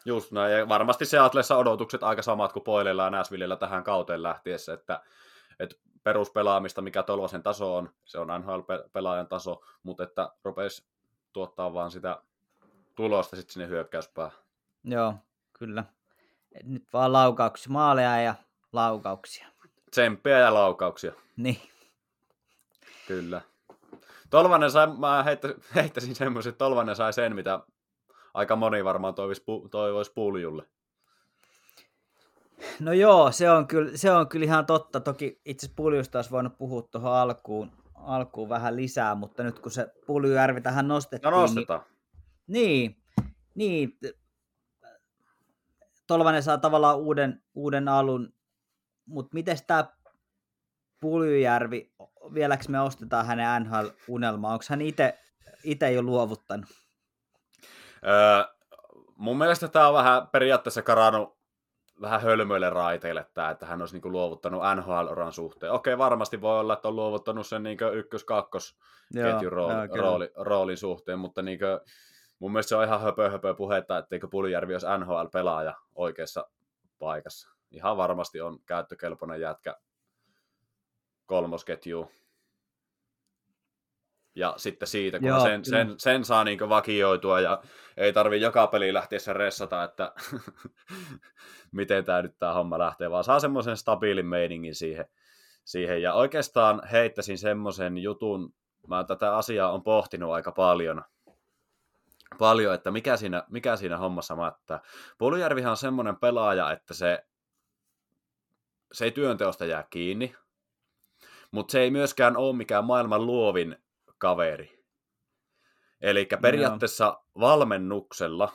Just 0.04 0.32
näin, 0.32 0.52
ja 0.52 0.68
varmasti 0.68 1.04
se 1.04 1.18
Atlessa 1.18 1.56
odotukset 1.56 2.02
aika 2.02 2.22
samat 2.22 2.52
kuin 2.52 2.62
Poilella 2.62 3.04
ja 3.04 3.10
Näsvillellä 3.10 3.56
tähän 3.56 3.84
kauteen 3.84 4.22
lähtiessä, 4.22 4.72
että, 4.74 5.00
että 5.60 5.76
peruspelaamista, 6.06 6.82
mikä 6.82 7.02
Tolvasen 7.02 7.42
taso 7.42 7.76
on, 7.76 7.90
se 8.04 8.18
on 8.18 8.28
NHL-pelaajan 8.28 9.28
taso, 9.28 9.62
mutta 9.82 10.02
että 10.02 10.32
rupesi 10.44 10.84
tuottaa 11.32 11.74
vaan 11.74 11.90
sitä 11.90 12.22
tulosta 12.94 13.36
sitten 13.36 13.52
sinne 13.52 13.68
hyökkäyspäähän. 13.68 14.38
Joo, 14.84 15.14
kyllä. 15.52 15.84
Et 16.52 16.66
nyt 16.66 16.84
vaan 16.92 17.12
laukauksia, 17.12 17.72
maaleja 17.72 18.20
ja 18.20 18.34
laukauksia. 18.72 19.46
Tsemppiä 19.90 20.38
ja 20.38 20.54
laukauksia. 20.54 21.12
Niin. 21.36 21.60
Kyllä. 23.06 23.40
Tolvanen 24.30 24.70
sai, 24.70 24.86
mä 24.86 25.22
heittä, 25.22 25.48
heittäisin 25.74 26.14
semmoisen, 26.14 26.50
että 26.50 26.58
Tolvanen 26.58 26.96
sai 26.96 27.12
sen, 27.12 27.34
mitä 27.34 27.60
aika 28.34 28.56
moni 28.56 28.84
varmaan 28.84 29.14
toivoisi, 29.14 29.44
toivoisi 29.70 30.12
puljulle. 30.14 30.66
No 32.80 32.92
joo, 32.92 33.32
se 33.32 33.50
on 33.50 33.66
kyllä, 33.66 33.96
se 33.96 34.10
on 34.12 34.28
kyllä 34.28 34.44
ihan 34.44 34.66
totta. 34.66 35.00
Toki 35.00 35.40
itse 35.44 35.68
puljusta 35.76 36.18
olisi 36.18 36.30
voinut 36.30 36.58
puhua 36.58 36.82
tuohon 36.82 37.12
alkuun, 37.12 37.72
alkuun 37.94 38.48
vähän 38.48 38.76
lisää, 38.76 39.14
mutta 39.14 39.42
nyt 39.42 39.58
kun 39.58 39.72
se 39.72 39.86
Puljujärvi 40.06 40.60
tähän 40.60 40.88
nostettiin... 40.88 41.30
No 41.32 41.40
nostetaan. 41.40 41.82
Niin, 42.46 42.96
niin, 43.54 43.98
niin 44.02 44.14
Tolvanen 46.06 46.42
saa 46.42 46.58
tavallaan 46.58 46.98
uuden, 46.98 47.42
uuden 47.54 47.88
alun, 47.88 48.32
mutta 49.06 49.34
miten 49.34 49.58
tämä 49.66 49.84
Puljujärvi, 51.00 51.94
vieläkö 52.34 52.64
me 52.68 52.80
ostetaan 52.80 53.26
hänen 53.26 53.62
NHL-unelmaa? 53.62 54.52
Onko 54.52 54.64
hän 54.68 54.80
itse 55.64 55.92
jo 55.92 56.02
luovuttanut? 56.02 56.66
Öö, 58.06 58.44
mun 59.16 59.38
mielestä 59.38 59.68
tämä 59.68 59.88
on 59.88 59.94
vähän 59.94 60.28
periaatteessa 60.28 60.82
karannut 60.82 61.35
vähän 62.00 62.22
hölmöille 62.22 62.70
raiteille 62.70 63.26
tämä, 63.34 63.50
että 63.50 63.66
hän 63.66 63.80
olisi 63.80 63.94
niinku 63.94 64.10
luovuttanut 64.10 64.62
NHL-uran 64.76 65.32
suhteen. 65.32 65.72
Okei, 65.72 65.98
varmasti 65.98 66.40
voi 66.40 66.60
olla, 66.60 66.72
että 66.72 66.88
on 66.88 66.96
luovuttanut 66.96 67.46
sen 67.46 67.62
niinku 67.62 67.84
ykkös-kakkos 67.84 68.78
ketjun 69.14 69.52
rooli, 69.52 69.88
rooli, 69.98 70.30
roolin 70.36 70.76
suhteen, 70.76 71.18
mutta 71.18 71.42
niinku, 71.42 71.64
mun 72.38 72.52
mielestä 72.52 72.68
se 72.68 72.76
on 72.76 72.84
ihan 72.84 73.00
höpö, 73.00 73.30
höpö 73.30 73.54
puhetta, 73.54 73.98
etteikö 73.98 74.28
Puljärvi 74.28 74.74
olisi 74.74 74.86
NHL-pelaaja 74.98 75.74
oikeassa 75.94 76.46
paikassa. 76.98 77.50
Ihan 77.70 77.96
varmasti 77.96 78.40
on 78.40 78.58
käyttökelpoinen 78.66 79.40
jätkä 79.40 79.76
kolmosketjuun 81.26 82.08
ja 84.36 84.54
sitten 84.56 84.88
siitä, 84.88 85.18
kun 85.18 85.28
Joo, 85.28 85.40
sen, 85.40 85.64
sen, 85.64 85.94
sen, 85.98 86.24
saa 86.24 86.44
niin 86.44 86.68
vakioitua 86.68 87.40
ja 87.40 87.62
ei 87.96 88.12
tarvi 88.12 88.40
joka 88.40 88.66
peli 88.66 88.94
lähteä 88.94 89.18
sen 89.18 89.36
ressata, 89.36 89.84
että 89.84 90.12
miten 91.72 92.04
tämä 92.04 92.22
nyt 92.22 92.38
tämä 92.38 92.52
homma 92.52 92.78
lähtee, 92.78 93.10
vaan 93.10 93.24
saa 93.24 93.40
semmoisen 93.40 93.76
stabiilin 93.76 94.26
meiningin 94.26 94.74
siihen, 94.74 95.06
siihen. 95.64 96.02
Ja 96.02 96.14
oikeastaan 96.14 96.82
heittäisin 96.92 97.38
semmoisen 97.38 97.98
jutun, 97.98 98.54
mä 98.86 99.04
tätä 99.04 99.36
asiaa 99.36 99.72
on 99.72 99.82
pohtinut 99.82 100.32
aika 100.32 100.52
paljon, 100.52 101.04
paljon 102.38 102.74
että 102.74 102.90
mikä 102.90 103.16
siinä, 103.16 103.42
mikä 103.50 103.76
siinä 103.76 103.98
hommassa 103.98 104.36
mättää. 104.36 104.80
Puljärvihan 105.18 105.70
on 105.70 105.76
semmoinen 105.76 106.16
pelaaja, 106.16 106.72
että 106.72 106.94
se, 106.94 107.26
se 108.92 109.04
ei 109.04 109.10
työnteosta 109.10 109.64
jää 109.64 109.82
kiinni, 109.90 110.34
mutta 111.50 111.72
se 111.72 111.80
ei 111.80 111.90
myöskään 111.90 112.36
ole 112.36 112.56
mikään 112.56 112.84
maailman 112.84 113.26
luovin 113.26 113.76
kaveri. 114.18 114.84
Eli 116.00 116.28
periaatteessa 116.42 117.04
Joo. 117.04 117.24
valmennuksella 117.40 118.52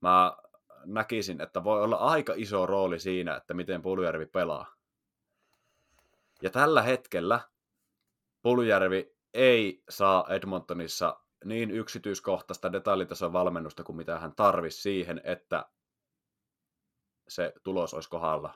mä 0.00 0.36
näkisin, 0.84 1.40
että 1.40 1.64
voi 1.64 1.82
olla 1.82 1.96
aika 1.96 2.32
iso 2.36 2.66
rooli 2.66 2.98
siinä, 2.98 3.36
että 3.36 3.54
miten 3.54 3.82
Puljärvi 3.82 4.26
pelaa. 4.26 4.74
Ja 6.42 6.50
tällä 6.50 6.82
hetkellä 6.82 7.40
Puljärvi 8.42 9.16
ei 9.34 9.82
saa 9.88 10.26
Edmontonissa 10.28 11.20
niin 11.44 11.70
yksityiskohtaista 11.70 12.72
detaljitason 12.72 13.32
valmennusta 13.32 13.84
kuin 13.84 13.96
mitä 13.96 14.18
hän 14.18 14.34
tarvisi 14.34 14.80
siihen, 14.82 15.20
että 15.24 15.68
se 17.28 17.52
tulos 17.62 17.94
olisi 17.94 18.10
kohdalla. 18.10 18.54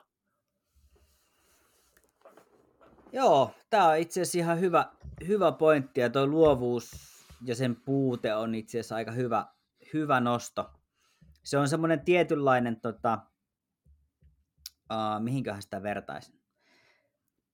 Joo, 3.11 3.51
tämä 3.69 3.87
on 3.87 3.97
itse 3.97 4.21
asiassa 4.21 4.37
ihan 4.37 4.59
hyvä, 4.59 4.91
hyvä 5.27 5.51
pointti 5.51 6.01
ja 6.01 6.09
tuo 6.09 6.27
luovuus 6.27 6.91
ja 7.45 7.55
sen 7.55 7.75
puute 7.75 8.35
on 8.35 8.55
itse 8.55 8.79
asiassa 8.79 8.95
aika 8.95 9.11
hyvä, 9.11 9.45
hyvä 9.93 10.19
nosto. 10.19 10.69
Se 11.43 11.57
on 11.57 11.69
semmoinen 11.69 12.05
tietynlainen, 12.05 12.81
tota, 12.81 13.19
uh, 14.91 15.23
mihinköhän 15.23 15.61
sitä 15.61 15.83
vertaisin. 15.83 16.41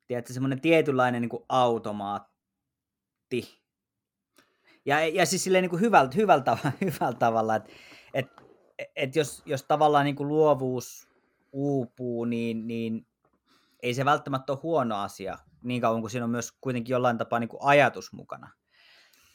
Tiedätkö, 0.08 0.34
semmoinen 0.34 0.62
tietynlainen 0.62 1.22
niin 1.22 1.30
kuin 1.30 1.44
automaatti. 1.50 3.62
Ja, 4.86 5.08
ja 5.08 5.26
siis 5.26 5.44
silleen 5.44 5.62
niin 5.62 5.70
kuin 5.70 5.82
hyvällä, 5.82 6.12
hyvällä, 6.16 6.44
tavalla, 6.44 7.14
tavalla, 7.20 7.56
että 7.56 7.70
et, 8.14 8.28
et 8.96 9.16
jos, 9.16 9.44
jos 9.46 9.64
tavallaan 9.64 10.06
niin 10.06 10.16
kuin 10.16 10.28
luovuus 10.28 11.08
uupuu, 11.52 12.26
niin, 12.26 12.68
niin 12.68 13.08
ei 13.84 13.94
se 13.94 14.06
välttämättä 14.06 14.54
ole 14.54 14.60
huono 14.64 14.98
asia, 14.98 15.38
niin 15.64 15.82
kauan 15.82 16.02
kuin 16.02 16.12
siinä 16.12 16.24
on 16.24 16.32
myös 16.32 16.52
kuitenkin 16.62 16.94
jollain 16.94 17.18
tapaa 17.18 17.40
niin 17.40 17.50
kuin 17.50 17.64
ajatus 17.64 18.14
mukana. 18.14 18.50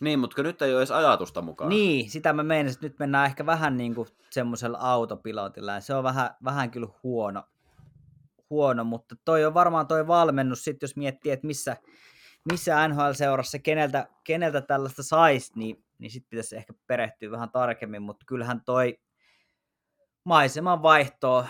Niin, 0.00 0.18
mutta 0.18 0.42
nyt 0.42 0.62
ei 0.62 0.72
ole 0.72 0.80
edes 0.80 0.90
ajatusta 0.90 1.42
mukana. 1.42 1.68
Niin, 1.68 2.10
sitä 2.10 2.32
mä 2.32 2.42
meinasin, 2.42 2.76
että 2.76 2.86
nyt 2.86 2.98
mennään 2.98 3.26
ehkä 3.26 3.46
vähän 3.46 3.76
niin 3.76 3.94
kuin 3.94 4.08
semmoisella 4.30 4.78
autopilotilla, 4.78 5.72
ja 5.72 5.80
se 5.80 5.94
on 5.94 6.04
vähän, 6.04 6.30
vähän 6.44 6.70
kyllä 6.70 6.88
huono, 7.02 7.44
huono, 8.50 8.84
mutta 8.84 9.16
toi 9.24 9.44
on 9.44 9.54
varmaan 9.54 9.86
toi 9.86 10.06
valmennus, 10.06 10.64
sit 10.64 10.82
jos 10.82 10.96
miettii, 10.96 11.32
että 11.32 11.46
missä, 11.46 11.76
missä 12.52 12.88
NHL-seurassa, 12.88 13.58
keneltä, 13.58 14.08
keneltä 14.24 14.60
tällaista 14.60 15.02
saisi, 15.02 15.52
niin, 15.56 15.84
niin 15.98 16.10
sitten 16.10 16.30
pitäisi 16.30 16.56
ehkä 16.56 16.72
perehtyä 16.86 17.30
vähän 17.30 17.50
tarkemmin, 17.50 18.02
mutta 18.02 18.26
kyllähän 18.26 18.60
toi 18.64 18.98
maiseman 20.24 20.82
vaihtoa. 20.82 21.48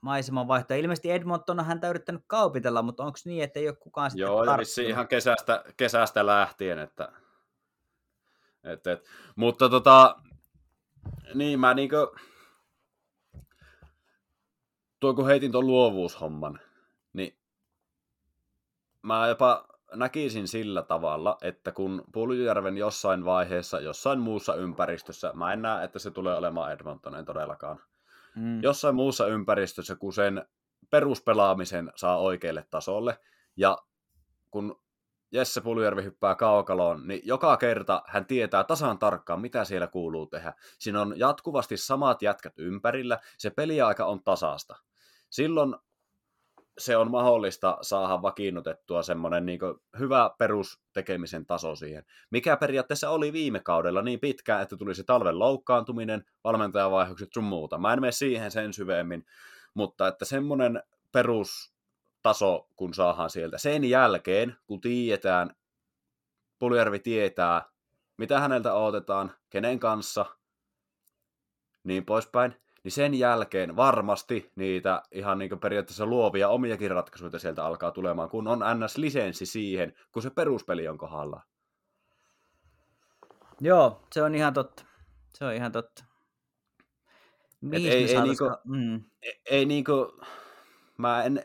Maiseman 0.00 0.48
vaihtoa. 0.48 0.76
Ilmeisesti 0.76 1.10
Edmonton 1.10 1.60
on 1.60 1.66
häntä 1.66 1.90
yrittänyt 1.90 2.22
kaupitella, 2.26 2.82
mutta 2.82 3.04
onko 3.04 3.18
niin, 3.24 3.44
että 3.44 3.60
ei 3.60 3.68
ole 3.68 3.76
kukaan 3.76 4.10
sitten 4.10 4.26
Joo, 4.26 4.44
ja 4.44 4.56
ihan 4.88 5.08
kesästä, 5.08 5.64
kesästä 5.76 6.26
lähtien, 6.26 6.78
että, 6.78 7.12
et, 8.64 8.86
et. 8.86 9.04
mutta 9.36 9.68
tota, 9.68 10.16
niin 11.34 11.60
mä 11.60 11.74
niinkö, 11.74 12.10
tuo 15.00 15.14
kun 15.14 15.26
heitin 15.26 15.52
tuon 15.52 15.66
luovuushomman, 15.66 16.60
niin 17.12 17.38
mä 19.02 19.28
jopa 19.28 19.68
näkisin 19.94 20.48
sillä 20.48 20.82
tavalla, 20.82 21.38
että 21.42 21.72
kun 21.72 22.04
Puljujärven 22.12 22.76
jossain 22.76 23.24
vaiheessa, 23.24 23.80
jossain 23.80 24.18
muussa 24.18 24.54
ympäristössä, 24.54 25.32
mä 25.34 25.52
en 25.52 25.62
näe, 25.62 25.84
että 25.84 25.98
se 25.98 26.10
tulee 26.10 26.36
olemaan 26.36 26.72
Edmonton, 26.72 27.14
en 27.14 27.24
todellakaan, 27.24 27.80
mm. 28.38 28.62
jossain 28.62 28.94
muussa 28.94 29.26
ympäristössä, 29.26 29.96
kun 29.96 30.12
sen 30.12 30.46
peruspelaamisen 30.90 31.92
saa 31.96 32.18
oikealle 32.18 32.66
tasolle, 32.70 33.18
ja 33.56 33.78
kun 34.50 34.80
Jesse 35.32 35.60
Puljujärvi 35.60 36.02
hyppää 36.02 36.34
kaukaloon, 36.34 37.08
niin 37.08 37.20
joka 37.24 37.56
kerta 37.56 38.02
hän 38.06 38.26
tietää 38.26 38.64
tasan 38.64 38.98
tarkkaan, 38.98 39.40
mitä 39.40 39.64
siellä 39.64 39.86
kuuluu 39.86 40.26
tehdä. 40.26 40.52
Siinä 40.78 41.00
on 41.00 41.14
jatkuvasti 41.16 41.76
samat 41.76 42.22
jätkät 42.22 42.58
ympärillä, 42.58 43.18
se 43.38 43.50
peliaika 43.50 44.04
on 44.04 44.22
tasasta. 44.22 44.76
Silloin 45.30 45.74
se 46.78 46.96
on 46.96 47.10
mahdollista 47.10 47.78
saada 47.82 48.22
vakiinnutettua 48.22 49.02
semmoinen 49.02 49.46
niin 49.46 49.60
hyvä 49.98 50.30
perustekemisen 50.38 51.46
taso 51.46 51.76
siihen, 51.76 52.04
mikä 52.30 52.56
periaatteessa 52.56 53.10
oli 53.10 53.32
viime 53.32 53.60
kaudella 53.60 54.02
niin 54.02 54.20
pitkään, 54.20 54.62
että 54.62 54.76
tuli 54.76 54.94
se 54.94 55.04
talven 55.04 55.38
loukkaantuminen, 55.38 56.24
valmentajavaihokset 56.44 57.28
sun 57.34 57.44
muuta. 57.44 57.78
Mä 57.78 57.92
en 57.92 58.00
mene 58.00 58.12
siihen 58.12 58.50
sen 58.50 58.72
syvemmin, 58.72 59.26
mutta 59.74 60.08
että 60.08 60.24
semmoinen 60.24 60.82
perustaso, 61.12 62.68
kun 62.76 62.94
saadaan 62.94 63.30
sieltä. 63.30 63.58
Sen 63.58 63.84
jälkeen, 63.84 64.56
kun 64.66 64.80
tiedetään, 64.80 65.50
Puljärvi 66.58 66.98
tietää, 66.98 67.62
mitä 68.16 68.40
häneltä 68.40 68.74
odotetaan, 68.74 69.32
kenen 69.50 69.78
kanssa, 69.78 70.26
niin 71.84 72.04
poispäin, 72.04 72.54
niin 72.84 72.92
sen 72.92 73.14
jälkeen 73.14 73.76
varmasti 73.76 74.52
niitä 74.56 75.02
ihan 75.12 75.38
niin 75.38 75.60
periaatteessa 75.60 76.06
luovia 76.06 76.48
omiakin 76.48 76.90
ratkaisuja 76.90 77.38
sieltä 77.38 77.64
alkaa 77.64 77.90
tulemaan, 77.90 78.28
kun 78.28 78.48
on 78.48 78.58
NS-lisenssi 78.58 79.46
siihen, 79.46 79.94
kun 80.12 80.22
se 80.22 80.30
peruspeli 80.30 80.88
on 80.88 80.98
kohdalla. 80.98 81.42
Joo, 83.60 84.02
se 84.12 84.22
on 84.22 84.34
ihan 84.34 84.54
totta. 84.54 84.84
Se 85.34 85.44
on 85.44 85.54
ihan 85.54 85.72
totta. 85.72 86.04
Mihin 87.60 87.92
ei, 87.92 88.16
ei, 88.16 88.22
niinku, 88.22 88.50
mm. 88.64 89.04
ei, 89.22 89.40
ei 89.50 89.66
niinku, 89.66 90.20
mä 90.98 91.22
en, 91.22 91.44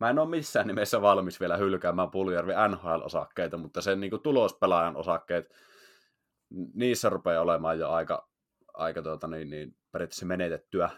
mä 0.00 0.10
en 0.10 0.18
ole 0.18 0.28
missään 0.28 0.66
nimessä 0.66 1.02
valmis 1.02 1.40
vielä 1.40 1.56
hylkäämään 1.56 2.10
Puljärvi 2.10 2.52
NHL-osakkeita, 2.52 3.56
mutta 3.56 3.80
sen 3.80 4.00
niinku 4.00 4.18
tulospelaajan 4.18 4.96
osakkeet, 4.96 5.54
niissä 6.74 7.08
rupeaa 7.08 7.42
olemaan 7.42 7.78
jo 7.78 7.90
aika, 7.90 8.28
aika 8.74 9.02
tuota, 9.02 9.26
niin, 9.26 9.50
niin, 9.50 9.76
periaatteessa 9.92 10.26
menetettyä 10.26 10.90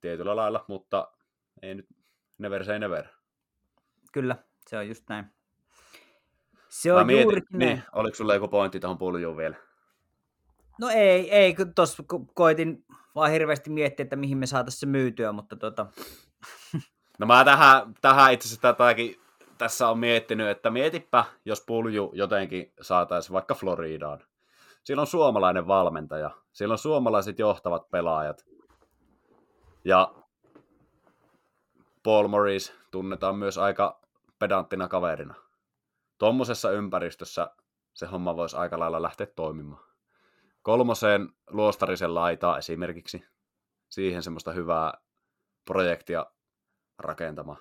tietyllä 0.00 0.36
lailla, 0.36 0.64
mutta 0.68 1.12
ei 1.62 1.74
nyt 1.74 1.86
never 2.38 2.64
say 2.64 2.78
never. 2.78 3.06
Kyllä, 4.12 4.36
se 4.66 4.76
on 4.76 4.88
just 4.88 5.04
näin. 5.08 5.24
Se 6.68 6.92
on 6.92 7.06
mietin, 7.06 7.22
juurikin 7.22 7.58
niin, 7.58 7.68
näin. 7.68 7.82
Oliko 7.92 8.16
sulla 8.16 8.34
joku 8.34 8.48
pointti 8.48 8.80
tuohon 8.80 8.98
puljuun 8.98 9.36
vielä? 9.36 9.56
No 10.80 10.88
ei, 10.88 11.30
ei, 11.30 11.54
kun 11.54 11.74
tuossa 11.74 12.02
koitin 12.34 12.84
vaan 13.14 13.30
hirveästi 13.30 13.70
miettiä, 13.70 14.02
että 14.04 14.16
mihin 14.16 14.38
me 14.38 14.46
saataisiin 14.46 14.80
se 14.80 14.86
myytyä, 14.86 15.32
mutta 15.32 15.56
tota... 15.56 15.86
No 17.18 17.26
mä 17.26 17.44
tähän, 17.44 17.94
tähän 18.00 18.32
itse 18.32 18.48
asiassa 18.48 18.62
tätäkin 18.62 19.20
tässä 19.60 19.88
on 19.88 19.98
miettinyt, 19.98 20.48
että 20.48 20.70
mietipä, 20.70 21.24
jos 21.44 21.64
pulju 21.66 22.12
jotenkin 22.14 22.72
saataisiin 22.80 23.32
vaikka 23.32 23.54
Floridaan. 23.54 24.20
Siellä 24.84 25.00
on 25.00 25.06
suomalainen 25.06 25.66
valmentaja, 25.66 26.30
siellä 26.52 26.72
on 26.72 26.78
suomalaiset 26.78 27.38
johtavat 27.38 27.90
pelaajat. 27.90 28.46
Ja 29.84 30.14
Paul 32.02 32.28
Morris 32.28 32.74
tunnetaan 32.90 33.36
myös 33.36 33.58
aika 33.58 34.00
pedanttina 34.38 34.88
kaverina. 34.88 35.34
Tuommoisessa 36.18 36.70
ympäristössä 36.70 37.50
se 37.94 38.06
homma 38.06 38.36
voisi 38.36 38.56
aika 38.56 38.78
lailla 38.78 39.02
lähteä 39.02 39.26
toimimaan. 39.26 39.84
Kolmoseen 40.62 41.28
luostarisen 41.50 42.14
laitaa 42.14 42.58
esimerkiksi. 42.58 43.24
Siihen 43.88 44.22
semmoista 44.22 44.52
hyvää 44.52 44.94
projektia 45.64 46.26
rakentamaan. 46.98 47.58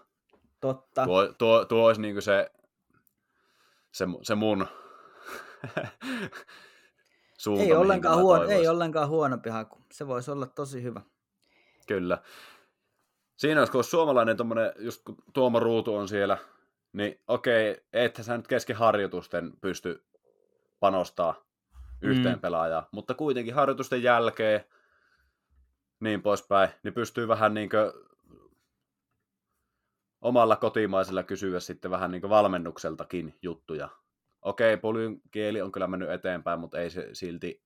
Totta. 0.61 1.05
Tuo, 1.05 1.33
tuo, 1.37 1.65
tuo 1.65 1.85
olisi 1.85 2.01
niin 2.01 2.21
se, 2.21 2.51
se, 3.91 4.05
se 4.21 4.35
mun 4.35 4.67
suunta. 7.39 7.63
Ei 7.63 7.73
ollenkaan, 7.73 8.21
huono, 8.21 8.43
ei 8.43 8.67
ollenkaan 8.67 9.09
huonompi 9.09 9.49
haku. 9.49 9.77
Se 9.91 10.07
voisi 10.07 10.31
olla 10.31 10.47
tosi 10.47 10.83
hyvä. 10.83 11.01
Kyllä. 11.87 12.17
Siinä 13.37 13.61
olisi, 13.61 13.71
kun 13.71 13.83
suomalainen 13.83 14.37
tommonen, 14.37 14.71
just 14.79 15.03
kun 15.03 15.15
Tuomo 15.33 15.59
Ruutu 15.59 15.95
on 15.95 16.07
siellä, 16.07 16.37
niin 16.93 17.19
okei, 17.27 17.83
että 17.93 18.23
sä 18.23 18.37
nyt 18.37 18.47
kesken 18.47 18.75
harjoitusten 18.75 19.53
pysty 19.61 20.03
panostaa 20.79 21.35
yhteen 22.01 22.35
mm. 22.35 22.41
pelaajaan, 22.41 22.87
mutta 22.91 23.13
kuitenkin 23.13 23.53
harjoitusten 23.53 24.03
jälkeen 24.03 24.63
niin 25.99 26.21
poispäin, 26.21 26.69
niin 26.83 26.93
pystyy 26.93 27.27
vähän 27.27 27.53
niin 27.53 27.69
kuin 27.69 28.09
omalla 30.21 30.55
kotimaisella 30.55 31.23
kysyä 31.23 31.59
sitten 31.59 31.91
vähän 31.91 32.11
niin 32.11 32.21
kuin 32.21 32.29
valmennukseltakin 32.29 33.37
juttuja 33.41 33.89
okei, 34.41 34.77
polyn 34.77 35.21
kieli 35.31 35.61
on 35.61 35.71
kyllä 35.71 35.87
mennyt 35.87 36.09
eteenpäin, 36.09 36.59
mutta 36.59 36.79
ei 36.79 36.89
se 36.89 37.09
silti 37.13 37.63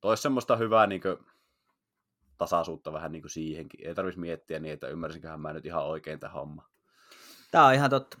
toisi 0.00 0.22
semmoista 0.22 0.56
hyvää 0.56 0.86
niin 0.86 1.00
kuin, 1.00 1.16
tasaisuutta 2.38 2.92
vähän 2.92 3.12
niin 3.12 3.22
kuin 3.22 3.30
siihenkin. 3.30 3.86
Ei 3.86 3.94
tarvitsisi 3.94 4.20
miettiä 4.20 4.58
niin, 4.58 4.74
että 4.74 4.88
ymmärsinköhän 4.88 5.40
mä 5.40 5.52
nyt 5.52 5.66
ihan 5.66 5.86
oikein 5.86 6.20
tämä 6.20 6.32
homma. 6.32 6.68
Tämä 7.50 7.66
on 7.66 7.74
ihan 7.74 7.90
totta. 7.90 8.18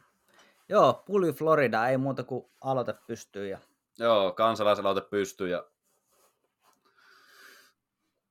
Joo, 0.68 1.02
Pulju 1.06 1.32
Florida, 1.32 1.88
ei 1.88 1.96
muuta 1.96 2.24
kuin 2.24 2.46
aloite 2.60 2.94
pystyy. 3.06 3.48
Ja... 3.48 3.58
Joo, 3.98 4.32
kansalaisaloite 4.32 5.00
pystyy 5.00 5.48
ja 5.48 5.64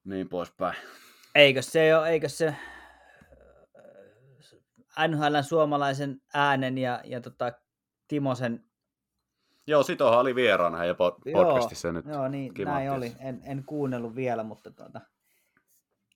niin 0.03 0.29
poispäin. 0.29 0.75
Eikö 1.35 1.61
se 1.61 1.97
ole, 1.97 2.09
eikö 2.09 2.29
se 2.29 2.47
äh, 2.47 2.57
NHLn 5.07 5.43
suomalaisen 5.43 6.21
äänen 6.33 6.77
ja, 6.77 7.01
ja 7.03 7.21
tota 7.21 7.51
Timosen 8.07 8.65
Joo, 9.67 9.83
Sitohan 9.83 10.19
oli 10.19 10.35
vieraana 10.35 10.85
jopa 10.85 11.11
podcastissa 11.33 11.91
nyt. 11.91 12.05
Joo, 12.05 12.27
niin, 12.27 12.53
näin 12.65 12.91
oli. 12.91 13.11
En, 13.19 13.41
en 13.43 13.63
kuunnellut 13.65 14.15
vielä, 14.15 14.43
mutta 14.43 14.71
tuota, 14.71 15.01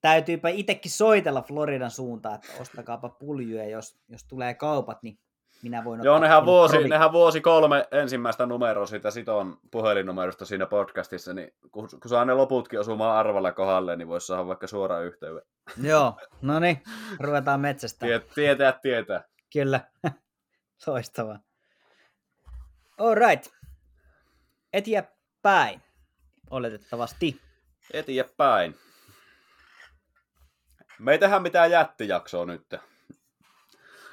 täytyypä 0.01 0.49
itsekin 0.49 0.91
soitella 0.91 1.41
Floridan 1.41 1.91
suuntaan, 1.91 2.35
että 2.35 2.61
ostakaapa 2.61 3.09
puljuja, 3.09 3.69
jos, 3.69 3.99
jos 4.07 4.23
tulee 4.23 4.53
kaupat, 4.53 5.03
niin 5.03 5.19
minä 5.63 5.83
voin 5.83 6.03
Joo, 6.03 6.19
nehän 6.19 6.45
vuosi, 6.45 6.87
nehän 6.87 7.11
vuosi 7.11 7.41
kolme 7.41 7.87
ensimmäistä 7.91 8.45
numeroa 8.45 8.85
siitä 8.85 9.11
Siton 9.11 9.57
puhelinnumerosta 9.71 10.45
siinä 10.45 10.65
podcastissa, 10.65 11.33
niin 11.33 11.53
kun, 11.71 11.89
kun 12.01 12.09
saa 12.09 12.25
ne 12.25 12.33
loputkin 12.33 12.79
osumaan 12.79 13.17
arvalla 13.17 13.51
kohdalle, 13.51 13.95
niin 13.95 14.07
voisi 14.07 14.27
saada 14.27 14.47
vaikka 14.47 14.67
suoraan 14.67 15.05
yhteyden. 15.05 15.41
Joo, 15.83 16.13
no 16.41 16.59
niin, 16.59 16.83
ruvetaan 17.19 17.59
metsästä. 17.59 18.05
Tietää, 18.35 18.79
tietää. 18.81 19.23
Kyllä, 19.53 19.79
loistavaa. 20.87 21.39
Alright. 22.99 23.47
Eteenpäin. 24.73 25.81
Oletettavasti. 26.49 27.41
Eteenpäin. 27.93 28.75
Me 30.99 31.11
ei 31.11 31.17
tehdä 31.17 31.39
mitään 31.39 31.71
jättijaksoa 31.71 32.45
nyt. 32.45 32.75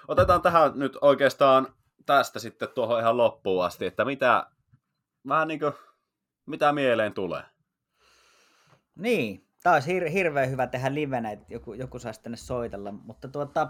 Otetaan 0.08 0.42
tähän 0.42 0.72
nyt 0.74 0.98
oikeastaan 1.00 1.74
tästä 2.06 2.38
sitten 2.38 2.68
tuohon 2.74 3.00
ihan 3.00 3.16
loppuun 3.16 3.64
asti, 3.64 3.86
että 3.86 4.04
mitä, 4.04 4.46
vähän 5.28 5.48
niin 5.48 5.60
kuin, 5.60 5.72
mitä 6.46 6.72
mieleen 6.72 7.14
tulee. 7.14 7.42
Niin, 8.94 9.48
tämä 9.62 9.74
olisi 9.74 10.00
hir- 10.00 10.08
hirveän 10.08 10.50
hyvä 10.50 10.66
tehdä 10.66 10.94
livenä, 10.94 11.30
että 11.30 11.46
joku, 11.48 11.72
joku 11.72 11.98
saisi 11.98 12.22
tänne 12.22 12.36
soitella, 12.36 12.92
mutta 12.92 13.28
tuota, 13.28 13.68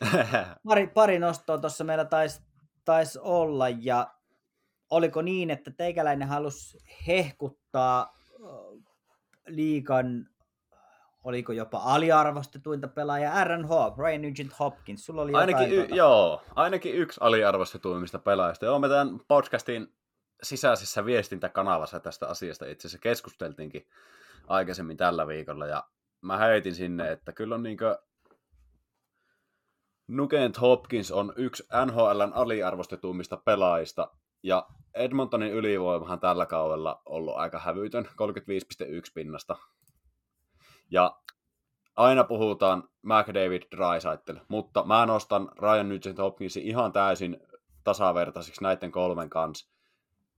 pari, 0.68 0.86
pari 0.86 1.18
nostoa 1.18 1.58
tuossa 1.58 1.84
meillä 1.84 2.04
taisi 2.04 2.42
tais 2.84 3.16
olla, 3.16 3.68
ja 3.68 4.14
oliko 4.90 5.22
niin, 5.22 5.50
että 5.50 5.70
teikäläinen 5.70 6.28
halusi 6.28 6.78
hehkuttaa 7.06 8.14
liikan 9.46 10.26
oliko 11.24 11.52
jopa 11.52 11.78
aliarvostetuinta 11.78 12.88
pelaaja 12.88 13.44
RN 13.44 13.68
Hawk, 13.68 13.98
Ryan 13.98 14.22
Nugent 14.22 14.58
Hopkins. 14.58 15.06
Sulla 15.06 15.22
oli 15.22 15.32
ainakin, 15.34 15.72
y- 15.72 15.76
tuota... 15.76 15.94
joo, 15.94 16.42
ainakin 16.54 16.94
yksi 16.94 17.20
aliarvostetuimmista 17.22 18.18
pelaajista. 18.18 18.66
Joo, 18.66 18.78
me 18.78 18.88
tämän 18.88 19.20
podcastin 19.28 19.94
sisäisessä 20.42 21.04
viestintäkanavassa 21.04 22.00
tästä 22.00 22.28
asiasta 22.28 22.66
itse 22.66 22.88
asiassa 22.88 23.02
keskusteltiinkin 23.02 23.86
aikaisemmin 24.46 24.96
tällä 24.96 25.26
viikolla, 25.26 25.66
ja 25.66 25.84
mä 26.20 26.36
heitin 26.36 26.74
sinne, 26.74 27.12
että 27.12 27.32
kyllä 27.32 27.54
on 27.54 27.62
niinkö 27.62 27.98
Nugent 30.06 30.60
Hopkins 30.60 31.12
on 31.12 31.32
yksi 31.36 31.64
NHLn 31.86 32.32
aliarvostetuimmista 32.34 33.36
pelaajista, 33.36 34.10
ja 34.44 34.66
Edmontonin 34.94 35.52
ylivoimahan 35.52 36.20
tällä 36.20 36.46
kaudella 36.46 37.02
ollut 37.06 37.36
aika 37.36 37.58
hävytön, 37.58 38.04
35,1 38.04 38.10
pinnasta. 39.14 39.56
Ja 40.90 41.18
aina 41.96 42.24
puhutaan 42.24 42.88
McDavid 43.02 43.62
Drysaitel, 43.76 44.36
mutta 44.48 44.84
mä 44.84 45.06
nostan 45.06 45.48
Ryan 45.58 45.88
Nugent 45.88 46.18
Hopkinsin 46.18 46.62
ihan 46.62 46.92
täysin 46.92 47.36
tasavertaisiksi 47.84 48.62
näiden 48.62 48.92
kolmen 48.92 49.30
kanssa 49.30 49.70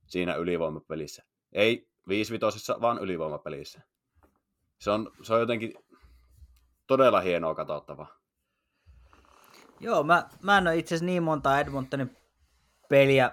siinä 0.07 0.35
ylivoimapelissä. 0.35 1.25
Ei 1.53 1.89
viisivitosissa, 2.09 2.81
vaan 2.81 2.99
ylivoimapelissä. 2.99 3.81
Se 4.79 4.91
on, 4.91 5.11
se 5.23 5.35
on 5.35 5.41
jotenkin 5.41 5.75
todella 6.87 7.21
hienoa 7.21 7.55
katsottavaa. 7.55 8.17
Joo, 9.81 10.03
mä, 10.03 10.29
mä 10.43 10.59
en 10.59 10.67
ole 10.67 10.77
itse 10.77 10.95
asiassa 10.95 11.07
niin 11.07 11.23
monta 11.23 11.61
Edmontonin 11.61 12.17
peliä 12.89 13.31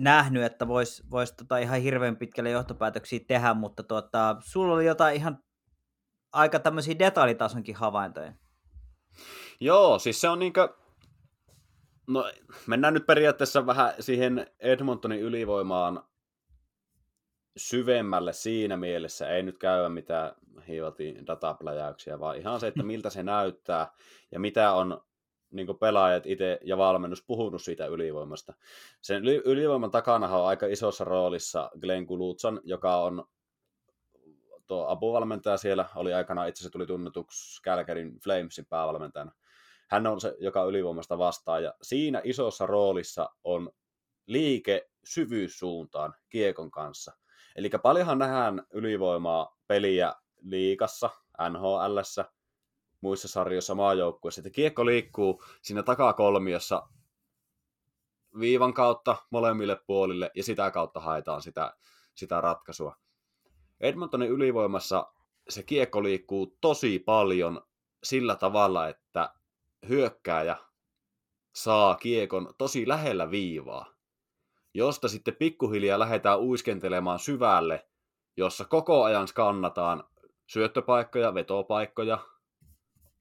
nähnyt, 0.00 0.42
että 0.42 0.68
voisi 0.68 1.02
vois 1.10 1.32
tota 1.32 1.58
ihan 1.58 1.80
hirveän 1.80 2.16
pitkälle 2.16 2.50
johtopäätöksiä 2.50 3.20
tehdä, 3.28 3.54
mutta 3.54 3.82
tuota, 3.82 4.36
sulla 4.40 4.74
oli 4.74 4.86
jotain 4.86 5.16
ihan 5.16 5.38
aika 6.32 6.58
tämmöisiä 6.58 6.98
detaljitasonkin 6.98 7.74
havaintoja. 7.74 8.32
Joo, 9.60 9.98
siis 9.98 10.20
se 10.20 10.28
on 10.28 10.38
niinkö, 10.38 10.68
no 12.06 12.32
mennään 12.66 12.94
nyt 12.94 13.06
periaatteessa 13.06 13.66
vähän 13.66 13.92
siihen 14.00 14.46
Edmontonin 14.58 15.20
ylivoimaan 15.20 16.04
syvemmälle 17.56 18.32
siinä 18.32 18.76
mielessä, 18.76 19.28
ei 19.28 19.42
nyt 19.42 19.58
käydä 19.58 19.88
mitään 19.88 20.32
hiivaltiin 20.68 21.26
datapläjäyksiä, 21.26 22.20
vaan 22.20 22.36
ihan 22.36 22.60
se, 22.60 22.66
että 22.66 22.82
miltä 22.82 23.10
se 23.10 23.22
näyttää 23.22 23.92
ja 24.32 24.40
mitä 24.40 24.72
on 24.72 25.04
niin 25.50 25.78
pelaajat 25.80 26.26
itse 26.26 26.58
ja 26.64 26.78
valmennus 26.78 27.24
puhunut 27.26 27.62
siitä 27.62 27.86
ylivoimasta. 27.86 28.54
Sen 29.00 29.24
ylivoiman 29.24 29.90
takana 29.90 30.28
on 30.28 30.46
aika 30.46 30.66
isossa 30.66 31.04
roolissa 31.04 31.70
Glenn 31.80 32.06
Kulutsan, 32.06 32.60
joka 32.64 32.96
on 32.96 33.24
tuo 34.66 34.86
apuvalmentaja 34.88 35.56
siellä, 35.56 35.86
oli 35.94 36.14
aikana 36.14 36.46
itse 36.46 36.60
asiassa 36.60 36.72
tuli 36.72 36.86
tunnetuksi 36.86 37.62
Calgaryn 37.62 38.20
Flamesin 38.24 38.66
päävalmentajana. 38.66 39.32
Hän 39.88 40.06
on 40.06 40.20
se, 40.20 40.36
joka 40.40 40.64
ylivoimasta 40.64 41.18
vastaa, 41.18 41.60
ja 41.60 41.74
siinä 41.82 42.20
isossa 42.24 42.66
roolissa 42.66 43.30
on 43.44 43.70
liike 44.26 44.90
syvyyssuuntaan 45.04 46.14
kiekon 46.28 46.70
kanssa. 46.70 47.12
Eli 47.56 47.70
paljonhan 47.82 48.18
nähdään 48.18 48.66
ylivoimaa 48.70 49.58
peliä 49.66 50.14
liikassa, 50.42 51.10
NHLssä, 51.50 52.24
muissa 53.00 53.28
sarjoissa 53.28 53.74
maajoukkueissa, 53.74 54.40
että 54.40 54.50
kiekko 54.50 54.86
liikkuu 54.86 55.44
siinä 55.62 55.82
takakolmiossa 55.82 56.88
viivan 58.38 58.74
kautta 58.74 59.16
molemmille 59.30 59.80
puolille 59.86 60.30
ja 60.34 60.42
sitä 60.42 60.70
kautta 60.70 61.00
haetaan 61.00 61.42
sitä, 61.42 61.76
sitä 62.14 62.40
ratkaisua. 62.40 62.96
Edmontonin 63.80 64.30
ylivoimassa 64.30 65.12
se 65.48 65.62
kiekko 65.62 66.02
liikkuu 66.02 66.56
tosi 66.60 66.98
paljon 66.98 67.62
sillä 68.02 68.36
tavalla, 68.36 68.88
että 68.88 69.34
hyökkääjä 69.88 70.56
saa 71.54 71.94
kiekon 71.94 72.54
tosi 72.58 72.88
lähellä 72.88 73.30
viivaa, 73.30 73.94
josta 74.74 75.08
sitten 75.08 75.36
pikkuhiljaa 75.36 75.98
lähdetään 75.98 76.40
uiskentelemaan 76.40 77.18
syvälle, 77.18 77.88
jossa 78.36 78.64
koko 78.64 79.04
ajan 79.04 79.28
skannataan 79.28 80.04
syöttöpaikkoja, 80.46 81.34
vetopaikkoja, 81.34 82.18